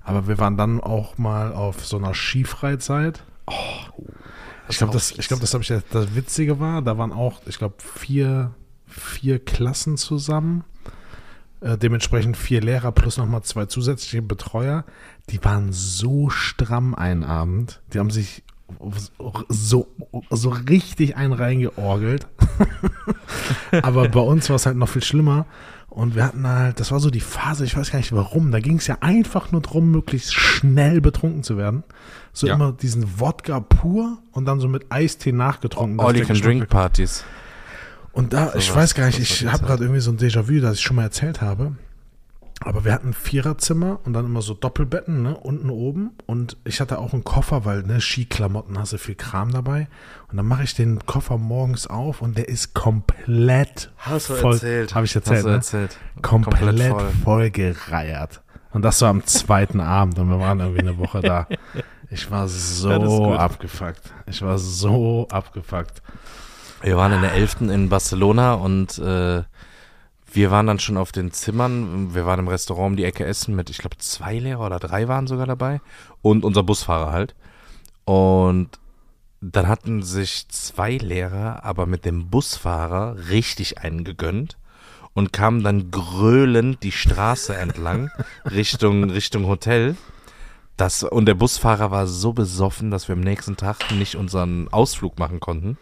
Aber 0.03 0.27
wir 0.27 0.37
waren 0.37 0.57
dann 0.57 0.79
auch 0.79 1.17
mal 1.17 1.53
auf 1.53 1.85
so 1.85 1.97
einer 1.97 2.13
Skifreizeit. 2.13 3.23
Oh, 3.47 3.53
ich 4.69 4.77
glaube, 4.77 4.93
das, 4.93 5.11
ich 5.11 5.27
glaube, 5.27 5.41
das 5.41 5.53
habe 5.53 5.63
ich 5.63 5.69
jetzt, 5.69 5.93
das 5.93 6.15
Witzige 6.15 6.59
war, 6.59 6.81
da 6.81 6.97
waren 6.97 7.11
auch, 7.11 7.41
ich 7.45 7.57
glaube, 7.57 7.75
vier, 7.79 8.53
vier 8.87 9.43
Klassen 9.43 9.97
zusammen. 9.97 10.63
Äh, 11.61 11.77
dementsprechend 11.77 12.37
vier 12.37 12.61
Lehrer 12.61 12.91
plus 12.91 13.17
nochmal 13.17 13.43
zwei 13.43 13.65
zusätzliche 13.65 14.21
Betreuer. 14.21 14.85
Die 15.29 15.43
waren 15.43 15.71
so 15.71 16.29
stramm 16.29 16.93
einen 16.93 17.23
Abend. 17.23 17.81
Die 17.93 17.99
haben 17.99 18.11
sich 18.11 18.43
so, 19.49 19.87
so 20.29 20.49
richtig 20.49 21.15
einen 21.17 21.33
reingeorgelt. 21.33 22.27
Aber 23.81 24.07
bei 24.09 24.19
uns 24.19 24.49
war 24.49 24.55
es 24.55 24.65
halt 24.65 24.77
noch 24.77 24.89
viel 24.89 25.03
schlimmer. 25.03 25.45
Und 25.89 26.15
wir 26.15 26.25
hatten 26.25 26.45
halt, 26.45 26.79
das 26.81 26.91
war 26.91 26.99
so 26.99 27.09
die 27.09 27.21
Phase, 27.21 27.63
ich 27.63 27.77
weiß 27.77 27.91
gar 27.91 27.99
nicht 27.99 28.11
warum, 28.11 28.51
da 28.51 28.59
ging 28.59 28.77
es 28.79 28.87
ja 28.87 28.97
einfach 28.99 29.53
nur 29.53 29.61
darum, 29.61 29.91
möglichst 29.91 30.33
schnell 30.33 30.99
betrunken 30.99 31.41
zu 31.41 31.55
werden. 31.57 31.83
So 32.33 32.47
Ja. 32.47 32.55
immer 32.55 32.73
diesen 32.73 33.19
Wodka 33.19 33.61
pur 33.61 34.17
und 34.33 34.43
dann 34.45 34.59
so 34.59 34.67
mit 34.67 34.91
Eistee 34.91 35.31
nachgetrunken. 35.31 35.99
All 36.01 36.15
you 36.17 36.25
can 36.25 36.35
drink 36.35 36.67
Partys. 36.67 37.23
und 38.11 38.33
da, 38.33 38.51
So 38.51 38.57
ich 38.57 38.69
was- 38.71 38.75
weiß 38.75 38.95
gar 38.95 39.05
nicht, 39.05 39.19
ich 39.19 39.47
habe 39.47 39.65
gerade 39.65 39.83
irgendwie 39.85 40.01
so 40.01 40.11
ein 40.11 40.17
Déjà-vu, 40.17 40.59
das 40.59 40.75
ich 40.79 40.81
schon 40.83 40.97
mal 40.97 41.03
erzählt 41.03 41.41
habe. 41.41 41.77
Aber 42.61 42.85
wir 42.85 42.93
hatten 42.93 43.09
ein 43.09 43.13
Viererzimmer 43.13 43.99
und 44.05 44.13
dann 44.13 44.25
immer 44.25 44.41
so 44.41 44.53
Doppelbetten, 44.53 45.21
ne, 45.21 45.35
unten 45.37 45.69
oben. 45.69 46.11
Und 46.25 46.57
ich 46.63 46.79
hatte 46.79 46.99
auch 46.99 47.13
einen 47.13 47.23
Koffer, 47.25 47.65
weil, 47.65 47.83
ne, 47.83 47.99
Skiklamotten 47.99 48.79
hast 48.79 48.93
du 48.93 48.97
viel 48.97 49.15
Kram 49.15 49.51
dabei. 49.51 49.87
Und 50.31 50.37
dann 50.37 50.45
mache 50.47 50.63
ich 50.63 50.73
den 50.73 51.05
Koffer 51.05 51.37
morgens 51.37 51.85
auf 51.85 52.21
und 52.21 52.37
der 52.37 52.47
ist 52.47 52.73
komplett 52.73 53.91
Hast 53.97 54.29
du 54.29 54.35
voll. 54.35 54.53
erzählt. 54.53 54.95
Habe 54.95 55.05
ich 55.05 55.15
erzählt, 55.15 55.37
Hast 55.37 55.43
du 55.45 55.49
ne? 55.49 55.55
erzählt. 55.55 55.97
Komplett, 56.21 56.59
Komplett 56.59 56.91
voll. 56.91 57.09
voll. 57.23 57.49
gereiert. 57.51 58.41
Und 58.71 58.81
das 58.83 59.01
war 59.01 59.09
am 59.09 59.25
zweiten 59.25 59.79
Abend 59.81 60.17
und 60.17 60.29
wir 60.29 60.39
waren 60.39 60.59
irgendwie 60.59 60.79
eine 60.81 60.97
Woche 60.97 61.21
da. 61.21 61.47
Ich 62.09 62.31
war 62.31 62.47
so 62.47 63.33
abgefuckt. 63.33 64.13
Ich 64.27 64.41
war 64.41 64.57
so 64.57 65.27
abgefuckt. 65.29 66.01
Wir 66.81 66.97
waren 66.97 67.11
in 67.13 67.21
der 67.21 67.33
11. 67.33 67.61
in 67.61 67.89
Barcelona 67.89 68.53
und 68.53 68.97
äh, 68.99 69.43
wir 70.35 70.51
waren 70.51 70.67
dann 70.67 70.79
schon 70.79 70.97
auf 70.97 71.11
den 71.11 71.31
Zimmern. 71.31 72.13
Wir 72.13 72.25
waren 72.25 72.39
im 72.39 72.47
Restaurant 72.47 72.91
um 72.91 72.95
die 72.97 73.05
Ecke 73.05 73.25
essen 73.25 73.55
mit, 73.55 73.69
ich 73.69 73.77
glaube, 73.77 73.97
zwei 73.97 74.37
Lehrer 74.37 74.65
oder 74.65 74.79
drei 74.79 75.07
waren 75.07 75.27
sogar 75.27 75.47
dabei. 75.47 75.81
Und 76.21 76.43
unser 76.43 76.63
Busfahrer 76.63 77.11
halt. 77.11 77.35
Und 78.03 78.69
dann 79.41 79.67
hatten 79.67 80.03
sich 80.03 80.47
zwei 80.49 80.97
Lehrer 80.97 81.63
aber 81.63 81.85
mit 81.85 82.05
dem 82.05 82.29
Busfahrer 82.29 83.29
richtig 83.29 83.79
einen 83.79 84.03
gegönnt 84.03 84.57
und 85.13 85.31
kamen 85.31 85.63
dann 85.63 85.91
gröhlend 85.91 86.83
die 86.83 86.91
Straße 86.91 87.55
entlang 87.55 88.11
Richtung, 88.45 89.09
Richtung 89.09 89.47
Hotel. 89.47 89.95
Das, 90.77 91.03
und 91.03 91.25
der 91.25 91.35
Busfahrer 91.35 91.89
war 91.91 92.05
so 92.05 92.33
besoffen, 92.33 92.91
dass 92.91 93.07
wir 93.07 93.13
am 93.13 93.21
nächsten 93.21 93.55
Tag 93.55 93.91
nicht 93.91 94.15
unseren 94.15 94.67
Ausflug 94.67 95.17
machen 95.17 95.39
konnten, 95.39 95.77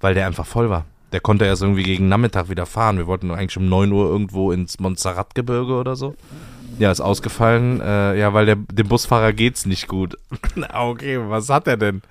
weil 0.00 0.14
der 0.14 0.26
einfach 0.26 0.46
voll 0.46 0.70
war. 0.70 0.86
Der 1.12 1.20
konnte 1.20 1.46
erst 1.46 1.62
irgendwie 1.62 1.84
gegen 1.84 2.08
Nachmittag 2.08 2.50
wieder 2.50 2.66
fahren. 2.66 2.98
Wir 2.98 3.06
wollten 3.06 3.30
eigentlich 3.30 3.56
um 3.56 3.68
9 3.68 3.90
Uhr 3.92 4.08
irgendwo 4.08 4.52
ins 4.52 4.78
Montserrat-Gebirge 4.78 5.74
oder 5.74 5.96
so. 5.96 6.14
Ja, 6.78 6.92
ist 6.92 7.00
ausgefallen. 7.00 7.80
Äh, 7.80 8.18
ja, 8.18 8.34
weil 8.34 8.46
der, 8.46 8.56
dem 8.56 8.88
Busfahrer 8.88 9.32
geht's 9.32 9.66
nicht 9.66 9.88
gut. 9.88 10.16
okay, 10.72 11.18
was 11.28 11.48
hat 11.48 11.66
er 11.66 11.76
denn? 11.76 12.02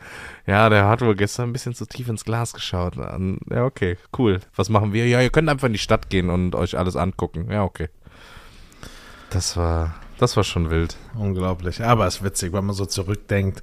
Ja, 0.45 0.69
der 0.69 0.87
hat 0.87 1.01
wohl 1.01 1.15
gestern 1.15 1.49
ein 1.49 1.53
bisschen 1.53 1.73
zu 1.73 1.85
tief 1.85 2.09
ins 2.09 2.25
Glas 2.25 2.53
geschaut. 2.53 2.95
Ja, 2.95 3.65
okay, 3.65 3.97
cool. 4.17 4.39
Was 4.55 4.69
machen 4.69 4.93
wir? 4.93 5.07
Ja, 5.07 5.21
ihr 5.21 5.29
könnt 5.29 5.49
einfach 5.49 5.67
in 5.67 5.73
die 5.73 5.79
Stadt 5.79 6.09
gehen 6.09 6.29
und 6.29 6.55
euch 6.55 6.77
alles 6.77 6.95
angucken. 6.95 7.49
Ja, 7.51 7.63
okay. 7.63 7.89
Das 9.29 9.57
war, 9.57 9.95
das 10.17 10.35
war 10.35 10.43
schon 10.43 10.69
wild. 10.69 10.97
Unglaublich. 11.15 11.83
Aber 11.83 12.07
es 12.07 12.17
ist 12.17 12.23
witzig, 12.23 12.53
wenn 12.53 12.65
man 12.65 12.75
so 12.75 12.85
zurückdenkt. 12.85 13.61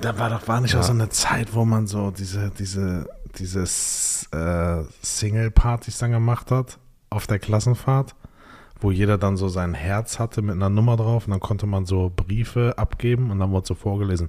Da 0.00 0.18
war 0.18 0.30
doch, 0.30 0.46
war 0.48 0.60
nicht 0.60 0.74
Ja. 0.74 0.80
auch 0.80 0.84
so 0.84 0.92
eine 0.92 1.08
Zeit, 1.08 1.54
wo 1.54 1.64
man 1.64 1.86
so 1.86 2.10
diese, 2.10 2.50
diese, 2.58 3.08
dieses 3.38 4.28
äh, 4.32 4.82
Single-Partys 5.02 5.98
dann 5.98 6.12
gemacht 6.12 6.50
hat 6.50 6.78
auf 7.10 7.26
der 7.26 7.38
Klassenfahrt, 7.38 8.14
wo 8.80 8.90
jeder 8.92 9.18
dann 9.18 9.36
so 9.36 9.48
sein 9.48 9.74
Herz 9.74 10.18
hatte 10.18 10.40
mit 10.42 10.54
einer 10.54 10.68
Nummer 10.70 10.96
drauf 10.96 11.26
und 11.26 11.32
dann 11.32 11.40
konnte 11.40 11.66
man 11.66 11.84
so 11.84 12.12
Briefe 12.14 12.74
abgeben 12.76 13.30
und 13.30 13.38
dann 13.40 13.50
wurde 13.50 13.66
so 13.66 13.74
vorgelesen. 13.74 14.28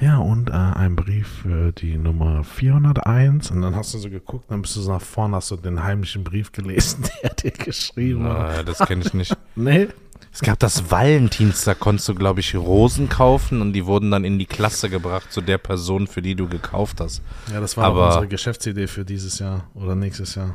Ja, 0.00 0.18
und 0.18 0.50
äh, 0.50 0.52
ein 0.54 0.96
Brief 0.96 1.28
für 1.42 1.72
die 1.72 1.96
Nummer 1.96 2.42
401 2.42 3.50
und 3.52 3.62
dann 3.62 3.76
hast 3.76 3.94
du 3.94 3.98
so 3.98 4.10
geguckt, 4.10 4.50
dann 4.50 4.62
bist 4.62 4.76
du 4.76 4.80
so 4.80 4.92
nach 4.92 5.00
vorne, 5.02 5.36
hast 5.36 5.50
du 5.50 5.56
den 5.56 5.82
heimlichen 5.84 6.24
Brief 6.24 6.52
gelesen, 6.52 7.04
der 7.22 7.34
dir 7.34 7.50
geschrieben 7.52 8.24
hat. 8.28 8.66
Das 8.68 8.78
kenne 8.80 9.02
ich 9.04 9.14
nicht. 9.14 9.36
Nee? 9.58 9.88
Es 10.32 10.40
gab 10.40 10.58
das 10.58 10.90
Valentins, 10.90 11.64
da 11.64 11.74
konntest 11.74 12.08
du, 12.08 12.14
glaube 12.14 12.40
ich, 12.40 12.54
Rosen 12.54 13.08
kaufen 13.08 13.60
und 13.62 13.72
die 13.72 13.86
wurden 13.86 14.10
dann 14.10 14.24
in 14.24 14.38
die 14.38 14.46
Klasse 14.46 14.88
gebracht 14.90 15.32
zu 15.32 15.40
der 15.40 15.58
Person, 15.58 16.06
für 16.06 16.22
die 16.22 16.34
du 16.34 16.48
gekauft 16.48 17.00
hast. 17.00 17.22
Ja, 17.52 17.60
das 17.60 17.76
war 17.76 17.84
Aber- 17.86 18.02
auch 18.02 18.06
unsere 18.08 18.28
Geschäftsidee 18.28 18.86
für 18.86 19.04
dieses 19.04 19.38
Jahr 19.38 19.64
oder 19.74 19.94
nächstes 19.94 20.34
Jahr. 20.34 20.54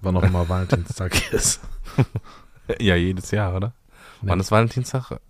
Wann 0.00 0.14
noch 0.14 0.22
immer 0.22 0.48
Valentinstag 0.48 1.32
ist. 1.32 1.60
Ja, 2.80 2.94
jedes 2.96 3.30
Jahr, 3.30 3.54
oder? 3.56 3.72
Nee. 4.22 4.30
Wann 4.30 4.40
ist 4.40 4.50
Valentinstag? 4.50 5.20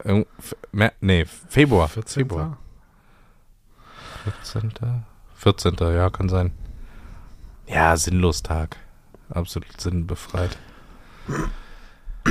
Nee, 1.00 1.24
Februar. 1.48 1.88
14. 1.88 2.22
Februar. 2.22 2.58
14. 4.42 4.72
14. 5.36 5.76
Ja, 5.94 6.10
kann 6.10 6.28
sein. 6.28 6.52
Ja, 7.68 7.96
sinnlos 7.96 8.42
Tag. 8.42 8.76
Absolut 9.28 9.80
sinnbefreit. 9.80 10.56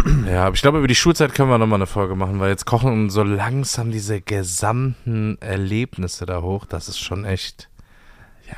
Ja, 0.29 0.45
aber 0.45 0.55
ich 0.55 0.61
glaube, 0.61 0.79
über 0.79 0.87
die 0.87 0.95
Schulzeit 0.95 1.33
können 1.33 1.49
wir 1.49 1.57
nochmal 1.57 1.77
eine 1.77 1.85
Folge 1.87 2.15
machen, 2.15 2.39
weil 2.39 2.49
jetzt 2.49 2.65
kochen 2.65 3.09
so 3.09 3.23
langsam 3.23 3.91
diese 3.91 4.21
gesamten 4.21 5.37
Erlebnisse 5.39 6.25
da 6.25 6.41
hoch. 6.41 6.65
Das 6.65 6.89
ist 6.89 6.99
schon 6.99 7.25
echt, 7.25 7.69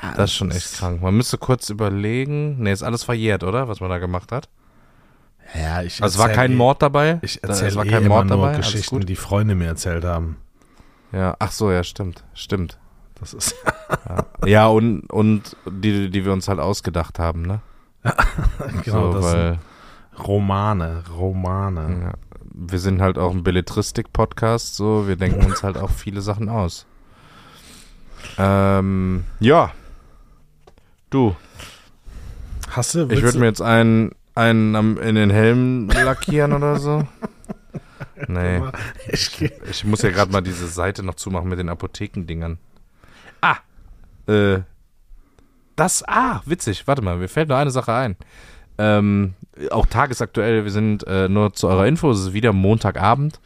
Ja, 0.01 0.13
das 0.15 0.31
ist 0.31 0.35
schon 0.38 0.51
echt 0.51 0.73
krank. 0.77 1.01
Man 1.01 1.15
müsste 1.15 1.38
kurz 1.38 1.69
überlegen. 1.69 2.57
Nee, 2.59 2.71
ist 2.71 2.83
alles 2.83 3.03
verjährt, 3.03 3.43
oder? 3.43 3.67
Was 3.67 3.79
man 3.81 3.89
da 3.89 3.97
gemacht 3.99 4.31
hat. 4.31 4.49
Ja, 5.53 5.81
ich 5.81 6.01
Also 6.01 6.15
es 6.15 6.19
war 6.19 6.27
erzähl 6.29 6.35
kein 6.43 6.51
eh- 6.51 6.55
Mord 6.55 6.81
dabei. 6.81 7.19
Ich 7.21 7.43
erzähle 7.43 7.69
es 7.69 7.75
war 7.75 7.85
eh 7.85 7.89
kein 7.89 8.03
immer 8.03 8.15
Mord 8.15 8.27
nur 8.27 8.38
dabei. 8.38 8.57
Geschichten, 8.57 8.99
die 9.01 9.15
Freunde 9.15 9.55
mir 9.55 9.67
erzählt 9.67 10.03
haben. 10.03 10.38
Ja, 11.11 11.35
ach 11.39 11.51
so, 11.51 11.71
ja, 11.71 11.83
stimmt, 11.83 12.23
stimmt. 12.33 12.77
Das 13.19 13.33
ist 13.33 13.55
Ja, 14.45 14.67
und, 14.67 15.09
und 15.11 15.55
die, 15.65 16.09
die 16.09 16.25
wir 16.25 16.33
uns 16.33 16.47
halt 16.47 16.59
ausgedacht 16.59 17.17
haben, 17.19 17.43
ne? 17.43 17.61
genau 18.83 19.11
so, 19.11 19.13
das 19.13 19.23
weil 19.23 19.49
sind 19.53 19.59
Romane, 20.20 21.03
Romane. 21.15 22.01
ja, 22.01 22.13
wir 22.53 22.80
sind 22.80 23.01
halt 23.01 23.18
auch 23.18 23.32
ein 23.32 23.43
Belletristik-Podcast, 23.43 24.76
so, 24.76 25.07
wir 25.07 25.15
denken 25.15 25.45
uns 25.45 25.63
halt 25.63 25.78
auch 25.78 25.91
viele 25.91 26.22
Sachen 26.22 26.49
aus. 26.49 26.86
Ähm, 28.38 29.24
ja. 29.39 29.72
Du, 31.09 31.36
Hast 32.70 32.95
du? 32.95 33.07
ich 33.09 33.22
würde 33.22 33.39
mir 33.39 33.45
jetzt 33.45 33.61
einen, 33.61 34.11
einen 34.36 34.76
am, 34.76 34.97
in 34.97 35.15
den 35.15 35.30
Helm 35.30 35.89
lackieren 35.89 36.53
oder 36.53 36.78
so. 36.80 37.07
Nee. 38.28 38.61
Ich 39.09 39.39
Ich 39.70 39.86
muss 39.86 40.01
ja 40.01 40.09
gerade 40.09 40.32
mal 40.32 40.41
diese 40.41 40.68
Seite 40.68 41.03
noch 41.03 41.15
zumachen 41.15 41.49
mit 41.49 41.59
den 41.59 41.70
Apothekendingern. 41.70 42.57
Ah, 43.41 43.57
äh, 44.28 44.61
das, 45.76 46.03
ah, 46.07 46.41
witzig, 46.45 46.88
warte 46.88 47.03
mal, 47.03 47.18
mir 47.18 47.28
fällt 47.28 47.49
nur 47.49 47.57
eine 47.57 47.70
Sache 47.70 47.93
ein. 47.93 48.15
Ähm, 48.78 49.34
auch 49.71 49.86
tagesaktuell, 49.88 50.63
wir 50.63 50.71
sind 50.71 51.05
äh, 51.07 51.28
nur 51.28 51.53
zu 51.53 51.67
eurer 51.67 51.88
Info, 51.88 52.11
es 52.11 52.19
ist 52.19 52.34
wieder 52.34 52.53
Montagabend, 52.53 53.39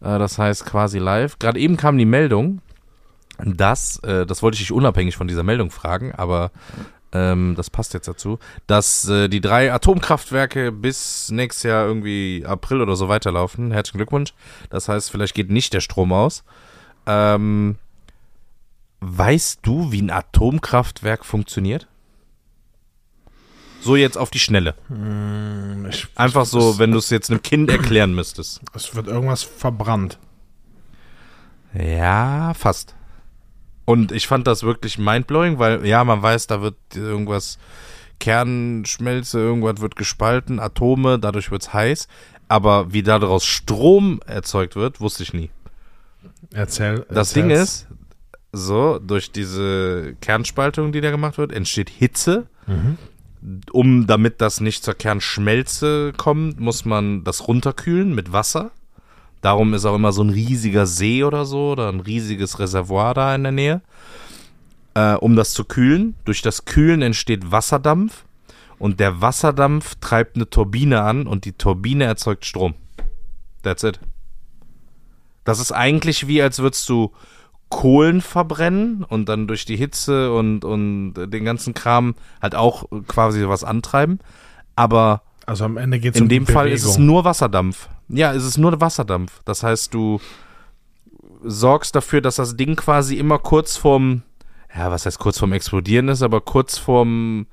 äh, 0.00 0.18
das 0.18 0.38
heißt 0.38 0.64
quasi 0.64 0.98
live. 0.98 1.38
Gerade 1.38 1.58
eben 1.58 1.76
kam 1.76 1.98
die 1.98 2.04
Meldung, 2.04 2.60
dass, 3.44 3.98
äh, 4.00 4.26
das 4.26 4.42
wollte 4.42 4.54
ich 4.54 4.60
dich 4.60 4.72
unabhängig 4.72 5.16
von 5.16 5.26
dieser 5.26 5.42
Meldung 5.42 5.70
fragen, 5.70 6.12
aber 6.12 6.50
ähm, 7.12 7.54
das 7.56 7.70
passt 7.70 7.94
jetzt 7.94 8.08
dazu, 8.08 8.38
dass 8.66 9.08
äh, 9.08 9.28
die 9.28 9.40
drei 9.40 9.72
Atomkraftwerke 9.72 10.72
bis 10.72 11.30
nächstes 11.30 11.64
Jahr 11.64 11.86
irgendwie 11.86 12.44
April 12.46 12.82
oder 12.82 12.96
so 12.96 13.08
weiterlaufen. 13.08 13.72
Herzlichen 13.72 13.98
Glückwunsch. 13.98 14.34
Das 14.70 14.88
heißt, 14.88 15.10
vielleicht 15.10 15.34
geht 15.34 15.50
nicht 15.50 15.72
der 15.72 15.80
Strom 15.80 16.12
aus. 16.12 16.44
Ähm, 17.06 17.76
weißt 19.00 19.60
du, 19.62 19.92
wie 19.92 20.02
ein 20.02 20.10
Atomkraftwerk 20.10 21.24
funktioniert? 21.24 21.86
So 23.86 23.94
jetzt 23.94 24.18
auf 24.18 24.30
die 24.30 24.40
Schnelle. 24.40 24.74
Hm, 24.88 25.86
ich, 25.88 26.08
Einfach 26.16 26.44
so, 26.44 26.80
wenn 26.80 26.90
du 26.90 26.98
es 26.98 27.08
jetzt 27.10 27.30
einem 27.30 27.40
Kind 27.40 27.70
erklären 27.70 28.14
müsstest. 28.14 28.60
es 28.74 28.96
wird 28.96 29.06
irgendwas 29.06 29.44
verbrannt. 29.44 30.18
Ja, 31.72 32.52
fast. 32.54 32.96
Und 33.84 34.10
ich 34.10 34.26
fand 34.26 34.48
das 34.48 34.64
wirklich 34.64 34.98
mindblowing, 34.98 35.60
weil 35.60 35.86
ja, 35.86 36.02
man 36.02 36.20
weiß, 36.20 36.48
da 36.48 36.62
wird 36.62 36.74
irgendwas 36.94 37.58
Kernschmelze, 38.18 39.38
irgendwas 39.38 39.80
wird 39.80 39.94
gespalten, 39.94 40.58
Atome, 40.58 41.20
dadurch 41.20 41.52
wird's 41.52 41.72
heiß. 41.72 42.08
Aber 42.48 42.92
wie 42.92 43.04
daraus 43.04 43.44
Strom 43.44 44.20
erzeugt 44.26 44.74
wird, 44.74 45.00
wusste 45.00 45.22
ich 45.22 45.32
nie. 45.32 45.50
Erzähl. 46.52 47.06
Das 47.08 47.32
Ding 47.32 47.50
erzähl's. 47.50 47.82
ist, 47.82 47.86
so, 48.50 48.98
durch 48.98 49.30
diese 49.30 50.16
Kernspaltung, 50.20 50.90
die 50.90 51.00
da 51.00 51.12
gemacht 51.12 51.38
wird, 51.38 51.52
entsteht 51.52 51.90
Hitze. 51.90 52.48
Mhm. 52.66 52.98
Um, 53.72 54.08
damit 54.08 54.40
das 54.40 54.60
nicht 54.60 54.82
zur 54.82 54.94
Kernschmelze 54.94 56.12
kommt, 56.16 56.58
muss 56.58 56.84
man 56.84 57.22
das 57.22 57.46
runterkühlen 57.46 58.12
mit 58.12 58.32
Wasser. 58.32 58.72
Darum 59.40 59.72
ist 59.74 59.84
auch 59.84 59.94
immer 59.94 60.12
so 60.12 60.22
ein 60.22 60.30
riesiger 60.30 60.86
See 60.86 61.22
oder 61.22 61.44
so 61.44 61.72
oder 61.72 61.88
ein 61.88 62.00
riesiges 62.00 62.58
Reservoir 62.58 63.14
da 63.14 63.34
in 63.34 63.44
der 63.44 63.52
Nähe. 63.52 63.82
Äh, 64.94 65.14
um 65.14 65.36
das 65.36 65.52
zu 65.52 65.64
kühlen. 65.64 66.14
Durch 66.24 66.42
das 66.42 66.64
Kühlen 66.64 67.02
entsteht 67.02 67.52
Wasserdampf 67.52 68.24
und 68.78 68.98
der 68.98 69.20
Wasserdampf 69.20 69.94
treibt 70.00 70.36
eine 70.36 70.50
Turbine 70.50 71.02
an 71.02 71.26
und 71.26 71.44
die 71.44 71.52
Turbine 71.52 72.04
erzeugt 72.04 72.46
Strom. 72.46 72.74
That's 73.62 73.84
it. 73.84 74.00
Das 75.44 75.60
ist 75.60 75.70
eigentlich 75.70 76.26
wie, 76.26 76.42
als 76.42 76.58
würdest 76.58 76.88
du 76.88 77.12
Kohlen 77.68 78.20
verbrennen 78.20 79.02
und 79.04 79.28
dann 79.28 79.48
durch 79.48 79.64
die 79.64 79.76
Hitze 79.76 80.32
und, 80.32 80.64
und 80.64 81.14
den 81.14 81.44
ganzen 81.44 81.74
Kram 81.74 82.14
halt 82.40 82.54
auch 82.54 82.84
quasi 83.08 83.46
was 83.48 83.64
antreiben. 83.64 84.20
Aber 84.76 85.22
Also 85.46 85.64
am 85.64 85.76
Ende 85.76 85.98
geht 85.98 86.14
es 86.14 86.18
in 86.18 86.24
um 86.24 86.28
dem 86.28 86.46
Fall 86.46 86.68
ist 86.68 86.82
es 86.84 86.92
Bewegung. 86.92 87.06
nur 87.06 87.24
Wasserdampf. 87.24 87.88
Ja, 88.08 88.32
es 88.32 88.44
ist 88.44 88.56
nur 88.58 88.80
Wasserdampf. 88.80 89.40
Das 89.44 89.62
heißt, 89.64 89.92
du 89.92 90.20
sorgst 91.42 91.94
dafür, 91.94 92.20
dass 92.20 92.36
das 92.36 92.56
Ding 92.56 92.76
quasi 92.76 93.16
immer 93.16 93.38
kurz 93.38 93.76
vorm, 93.76 94.22
ja, 94.76 94.90
was 94.90 95.06
heißt 95.06 95.18
kurz 95.18 95.38
vorm 95.38 95.52
Explodieren 95.52 96.08
ist, 96.08 96.22
aber 96.22 96.40
kurz 96.40 96.78
vorm, 96.78 97.46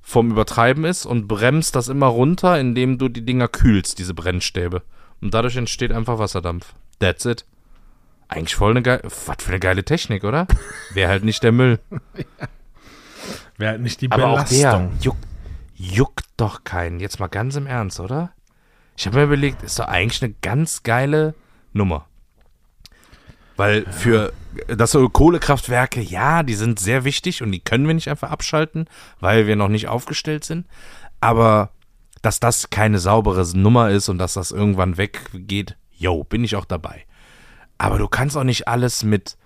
vorm 0.00 0.30
Übertreiben 0.30 0.84
ist 0.84 1.06
und 1.06 1.26
bremst 1.26 1.74
das 1.74 1.88
immer 1.88 2.06
runter, 2.06 2.58
indem 2.60 2.98
du 2.98 3.08
die 3.08 3.24
Dinger 3.24 3.48
kühlst, 3.48 3.98
diese 3.98 4.14
Brennstäbe. 4.14 4.82
Und 5.20 5.34
dadurch 5.34 5.56
entsteht 5.56 5.92
einfach 5.92 6.18
Wasserdampf. 6.18 6.74
That's 7.00 7.24
it. 7.24 7.44
Eigentlich 8.28 8.56
voll 8.56 8.72
eine 8.72 8.82
geile, 8.82 9.02
was 9.04 9.36
für 9.40 9.50
eine 9.50 9.60
geile 9.60 9.84
Technik, 9.84 10.24
oder? 10.24 10.46
Wäre 10.94 11.10
halt 11.10 11.24
nicht 11.24 11.42
der 11.42 11.52
Müll. 11.52 11.78
Wäre 13.56 13.72
halt 13.72 13.82
nicht 13.82 14.00
die 14.00 14.10
Aber 14.10 14.26
auch 14.28 14.44
der 14.44 14.56
Belastung. 14.56 14.92
juckt, 15.00 15.24
juckt 15.74 16.26
doch 16.36 16.64
keinen. 16.64 17.00
Jetzt 17.00 17.20
mal 17.20 17.28
ganz 17.28 17.56
im 17.56 17.66
Ernst, 17.66 18.00
oder? 18.00 18.32
Ich 18.96 19.06
habe 19.06 19.18
mir 19.18 19.24
überlegt, 19.24 19.62
ist 19.62 19.78
doch 19.78 19.86
eigentlich 19.86 20.22
eine 20.22 20.34
ganz 20.42 20.82
geile 20.82 21.34
Nummer. 21.72 22.06
Weil 23.56 23.86
für 23.86 24.32
das 24.68 24.90
so 24.90 25.08
Kohlekraftwerke, 25.08 26.00
ja, 26.00 26.42
die 26.42 26.54
sind 26.54 26.78
sehr 26.78 27.04
wichtig 27.04 27.42
und 27.42 27.52
die 27.52 27.60
können 27.60 27.86
wir 27.86 27.94
nicht 27.94 28.08
einfach 28.08 28.30
abschalten, 28.30 28.86
weil 29.20 29.46
wir 29.46 29.56
noch 29.56 29.68
nicht 29.68 29.88
aufgestellt 29.88 30.44
sind. 30.44 30.66
Aber 31.20 31.70
dass 32.22 32.40
das 32.40 32.70
keine 32.70 32.98
saubere 32.98 33.46
Nummer 33.56 33.90
ist 33.90 34.08
und 34.08 34.18
dass 34.18 34.34
das 34.34 34.50
irgendwann 34.50 34.96
weggeht, 34.96 35.76
yo, 35.92 36.24
bin 36.24 36.44
ich 36.44 36.56
auch 36.56 36.64
dabei. 36.64 37.04
Aber 37.78 37.98
du 37.98 38.08
kannst 38.08 38.36
auch 38.36 38.44
nicht 38.44 38.68
alles 38.68 39.04
mit 39.04 39.36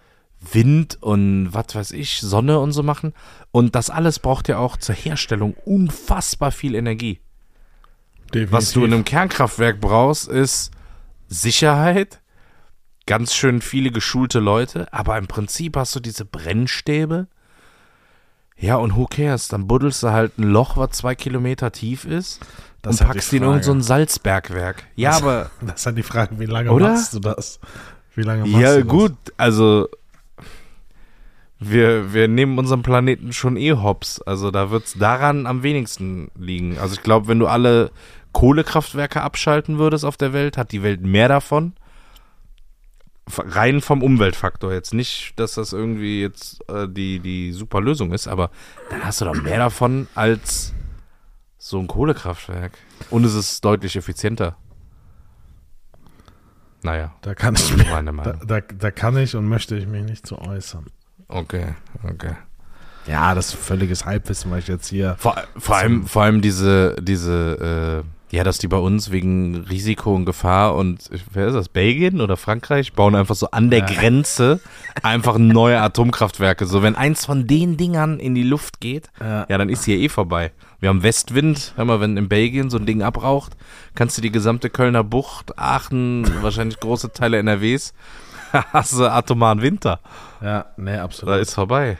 Wind 0.53 0.99
und 1.03 1.49
was 1.53 1.75
weiß 1.75 1.91
ich, 1.93 2.21
Sonne 2.21 2.61
und 2.61 2.73
so 2.73 2.83
machen. 2.83 3.13
Und 3.51 3.75
das 3.75 3.91
alles 3.91 4.19
braucht 4.19 4.49
ja 4.49 4.59
auch 4.59 4.77
zur 4.77 4.95
Herstellung 4.95 5.55
unfassbar 5.65 6.51
viel 6.53 6.75
Energie. 6.75 7.21
Definitiv. 8.33 8.53
Was 8.53 8.73
du 8.73 8.85
in 8.85 8.95
einem 8.95 9.05
Kernkraftwerk 9.05 9.81
brauchst, 9.81 10.29
ist 10.29 10.71
Sicherheit, 11.29 12.21
ganz 13.07 13.35
schön 13.35 13.61
viele 13.61 13.91
geschulte 13.91 14.39
Leute, 14.39 14.93
aber 14.93 15.19
im 15.19 15.27
Prinzip 15.27 15.77
hast 15.77 15.95
du 15.97 16.01
diese 16.01 16.25
Brennstäbe. 16.25 17.27
Ja, 18.57 18.77
und 18.77 18.95
who 18.97 19.07
cares? 19.07 19.49
Dann 19.49 19.67
buddelst 19.67 20.03
du 20.03 20.11
halt 20.11 20.39
ein 20.39 20.45
Loch, 20.45 20.77
was 20.77 20.91
zwei 20.91 21.15
Kilometer 21.15 21.73
tief 21.73 22.05
ist 22.05 22.41
Das 22.83 23.01
und 23.01 23.07
halt 23.07 23.15
packst 23.17 23.33
die 23.33 23.39
in 23.39 23.43
irgendein 23.43 23.81
so 23.81 23.87
Salzbergwerk. 23.87 24.85
Ja, 24.97 25.11
Das- 25.13 25.23
aber 25.23 25.51
Das 25.63 25.81
ist 25.81 25.87
halt 25.87 25.99
die 25.99 26.03
Frage, 26.03 26.39
wie 26.39 26.47
lange 26.47 26.71
Oder? 26.71 26.91
machst 26.93 27.15
du 27.15 27.21
das? 27.21 27.59
Wie 28.15 28.23
lange 28.23 28.43
machst 28.47 28.55
Ja, 28.63 28.75
du 28.77 28.85
das? 28.85 28.89
gut, 28.89 29.17
also 29.37 29.89
wir, 31.59 32.13
wir 32.15 32.27
nehmen 32.29 32.59
unseren 32.59 32.83
Planeten 32.83 33.33
schon 33.33 33.57
eh 33.57 33.73
hops. 33.73 34.21
Also 34.23 34.51
da 34.51 34.71
wird 34.71 34.87
es 34.87 34.95
daran 34.95 35.47
am 35.47 35.63
wenigsten 35.63 36.31
liegen. 36.39 36.79
Also 36.79 36.95
ich 36.95 37.03
glaube, 37.03 37.29
wenn 37.29 37.39
du 37.39 37.47
alle 37.47 37.91
Kohlekraftwerke 38.33 39.21
abschalten 39.21 39.79
würdest 39.79 40.05
auf 40.05 40.17
der 40.17 40.33
Welt, 40.33 40.57
hat 40.57 40.73
die 40.73 40.83
Welt 40.83 41.03
mehr 41.03 41.29
davon. 41.29 41.75
Rein 43.37 43.81
vom 43.81 44.03
Umweltfaktor 44.03 44.73
jetzt. 44.73 44.93
Nicht, 44.95 45.35
dass 45.37 45.55
das 45.55 45.73
irgendwie 45.73 46.21
jetzt 46.21 46.69
äh, 46.69 46.89
die, 46.89 47.21
die 47.21 47.53
super 47.53 47.81
Lösung 47.81 48.13
ist, 48.13 48.27
aber 48.27 48.51
dann 48.89 49.05
hast 49.05 49.21
du 49.21 49.27
doch 49.27 49.41
mehr 49.41 49.59
davon 49.59 50.09
als 50.17 50.73
so 51.59 51.79
ein 51.79 51.87
Kohlekraftwerk. 51.87 52.73
Und 53.11 53.25
es 53.25 53.35
ist 53.35 53.65
deutlich 53.65 53.95
effizienter. 53.97 54.57
Naja, 56.83 57.15
Da 57.23 57.35
kann 57.35 57.55
ich 57.55 57.77
mir, 57.77 57.85
meine 57.85 58.07
da, 58.07 58.13
Meinung. 58.13 58.47
da, 58.47 58.61
da 58.61 58.91
kann 58.91 59.17
ich 59.17 59.37
und 59.37 59.47
möchte 59.49 59.77
ich 59.77 59.87
mich 59.87 60.03
nicht 60.05 60.27
zu 60.27 60.39
äußern. 60.39 60.87
Okay, 61.29 61.75
okay. 62.03 62.35
Ja, 63.07 63.35
das 63.35 63.49
ist 63.49 63.55
völliges 63.55 64.05
Halbwissen, 64.05 64.51
weil 64.51 64.59
ich 64.61 64.69
jetzt 64.69 64.89
hier. 64.89 65.17
Vor, 65.19 65.37
vor, 65.57 65.77
allem, 65.77 66.07
vor 66.07 66.23
allem 66.23 66.41
diese, 66.41 66.97
diese, 67.01 68.05
äh, 68.05 68.20
ja, 68.31 68.45
dass 68.45 68.59
die 68.59 68.69
bei 68.69 68.77
uns 68.77 69.11
wegen 69.11 69.57
Risiko 69.69 70.15
und 70.15 70.25
Gefahr 70.25 70.77
und, 70.77 71.11
wer 71.33 71.49
ist 71.49 71.55
das, 71.55 71.69
Belgien 71.69 72.21
oder 72.21 72.37
Frankreich, 72.37 72.93
bauen 72.93 73.15
einfach 73.17 73.35
so 73.35 73.51
an 73.51 73.71
der 73.71 73.81
Ja. 73.81 73.87
Grenze 73.87 74.61
einfach 75.03 75.37
neue 75.39 75.81
Atomkraftwerke. 75.81 76.67
So, 76.67 76.83
wenn 76.83 76.95
eins 76.95 77.27
von 77.27 77.47
den 77.47 77.77
Dingern 77.77 78.21
in 78.21 78.35
die 78.35 78.43
Luft 78.45 78.81
geht, 78.81 79.09
Ja. 79.21 79.47
ja, 79.49 79.59
dann 79.59 79.69
ist 79.69 79.85
hier 79.85 79.97
eh 79.99 80.09
vorbei. 80.09 80.53
Wir 80.79 80.89
haben 80.91 81.03
Westwind, 81.03 81.73
hör 81.77 81.85
mal, 81.85 82.01
wenn 82.01 82.17
in 82.17 82.29
Belgien 82.29 82.71
so 82.71 82.79
ein 82.79 82.87
Ding 82.87 83.03
abraucht, 83.03 83.57
kannst 83.95 84.17
du 84.17 84.23
die 84.23 84.31
gesamte 84.31 84.71
Kölner 84.71 85.03
Bucht, 85.05 85.59
Aachen, 85.59 86.25
wahrscheinlich 86.43 86.79
große 86.81 87.13
Teile 87.13 87.39
NRWs, 87.39 87.93
hast 88.73 88.93
du 88.99 89.05
atomaren 89.13 89.61
Winter. 89.61 90.01
Ja, 90.41 90.67
nee, 90.77 90.97
Da 90.97 91.05
absolut. 91.05 91.41
ist 91.41 91.53
vorbei. 91.55 91.99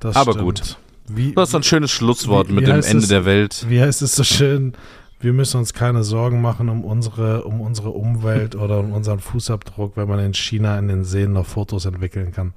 Das 0.00 0.14
aber 0.16 0.32
stimmt. 0.32 0.44
gut. 0.44 0.76
Wie, 1.06 1.34
Das 1.34 1.50
ist 1.50 1.54
ein 1.54 1.62
schönes 1.62 1.90
Schlusswort 1.90 2.48
Wie- 2.48 2.52
mit 2.52 2.62
wie 2.62 2.70
dem 2.70 2.80
Ende 2.82 2.98
es? 2.98 3.08
der 3.08 3.24
Welt. 3.24 3.66
wie 3.68 3.80
heißt 3.80 4.02
es 4.02 4.14
so 4.16 4.24
schön? 4.24 4.74
Wir 5.20 5.32
müssen 5.32 5.58
uns 5.58 5.72
keine 5.72 6.04
Sorgen 6.04 6.42
machen 6.42 6.68
um 6.68 6.84
unsere, 6.84 7.44
um 7.44 7.60
unsere 7.60 7.90
Umwelt 7.90 8.54
oder 8.56 8.78
um 8.80 8.92
unseren 8.92 9.20
Fußabdruck, 9.20 9.96
wenn 9.96 10.08
man 10.08 10.18
in 10.18 10.34
China 10.34 10.78
in 10.78 10.88
den 10.88 11.04
Seen 11.04 11.32
noch 11.32 11.46
Fotos 11.46 11.84
entwickeln 11.86 12.32
kann. 12.32 12.52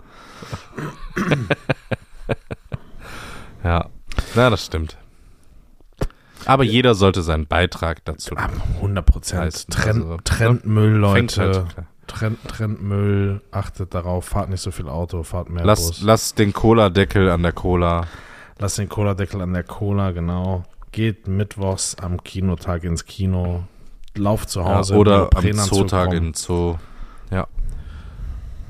Ja, 3.63 3.87
na, 4.35 4.49
das 4.49 4.65
stimmt. 4.65 4.97
Aber 6.45 6.63
jeder 6.63 6.95
sollte 6.95 7.21
seinen 7.23 7.47
Beitrag 7.47 8.05
dazu 8.05 8.35
Ah, 8.37 8.49
100 8.75 9.05
Prozent. 9.05 9.67
Trennt, 9.69 10.03
also, 10.03 10.17
trennt 10.23 10.65
Müll, 10.65 11.01
Fängt 11.11 11.35
Leute. 11.35 11.59
halt, 11.59 11.69
klar. 11.73 11.85
Trennt, 12.07 12.47
trennt 12.47 12.81
Müll. 12.81 13.41
Achtet 13.51 13.93
darauf. 13.93 14.23
Fahrt 14.25 14.49
nicht 14.49 14.61
so 14.61 14.71
viel 14.71 14.87
Auto. 14.87 15.23
Fahrt 15.23 15.49
mehr 15.49 15.65
lass, 15.65 15.87
Bus. 15.87 16.01
lass 16.03 16.35
den 16.35 16.53
Cola-Deckel 16.53 17.29
an 17.29 17.43
der 17.43 17.51
Cola. 17.51 18.05
Lass 18.59 18.75
den 18.75 18.89
Cola-Deckel 18.89 19.41
an 19.41 19.53
der 19.53 19.63
Cola, 19.63 20.11
genau. 20.11 20.63
Geht 20.91 21.27
mittwochs 21.27 21.95
am 21.95 22.23
Kinotag 22.23 22.83
ins 22.83 23.05
Kino. 23.05 23.63
Lauft 24.15 24.49
zu 24.49 24.61
Ja, 24.61 24.77
Hause. 24.77 24.95
oder 24.95 25.29
im 25.43 25.59
am 25.59 25.65
Zootag 25.65 26.13
in 26.13 26.33
Zoo. 26.33 26.75
Ja. 27.29 27.47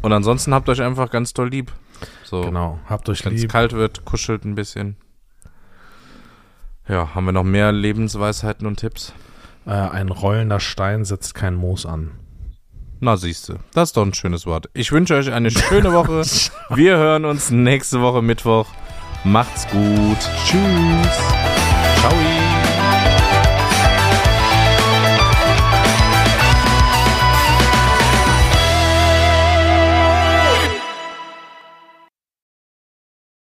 Und 0.02 0.12
ansonsten 0.12 0.54
habt 0.54 0.68
euch 0.70 0.82
einfach 0.82 1.10
ganz 1.10 1.34
doll 1.34 1.50
lieb. 1.50 1.72
So, 2.24 2.42
Genau. 2.42 2.80
Habt 2.88 3.08
euch 3.10 3.24
wenn 3.26 3.34
es 3.36 3.42
lieb. 3.44 3.52
kalt 3.52 3.72
wird, 3.74 4.04
kuschelt 4.04 4.44
ein 4.46 4.56
bisschen. 4.56 4.98
Ja, 6.88 7.14
haben 7.16 7.26
wir 7.26 7.32
noch 7.32 7.44
mehr 7.44 7.72
Lebensweisheiten 7.72 8.68
und 8.68 8.78
Tipps? 8.80 9.14
Äh, 9.66 9.72
ein 9.72 10.10
rollender 10.10 10.60
Stein 10.60 11.06
setzt 11.06 11.34
kein 11.34 11.56
Moos 11.56 11.86
an. 11.86 12.12
Na, 13.00 13.16
siehste, 13.16 13.60
das 13.74 13.90
ist 13.90 13.98
doch 13.98 14.06
ein 14.06 14.14
schönes 14.14 14.46
Wort. 14.46 14.70
Ich 14.74 14.92
wünsche 14.92 15.16
euch 15.16 15.32
eine 15.32 15.52
schöne 15.52 15.94
Woche. 15.94 16.24
Wir 16.76 16.98
hören 16.98 17.26
uns 17.26 17.52
nächste 17.52 18.02
Woche 18.02 18.22
Mittwoch. 18.22 18.68
Macht's 19.28 19.68
gut. 19.68 20.18
Tschüss. 20.46 21.18
Ciao. 22.00 22.37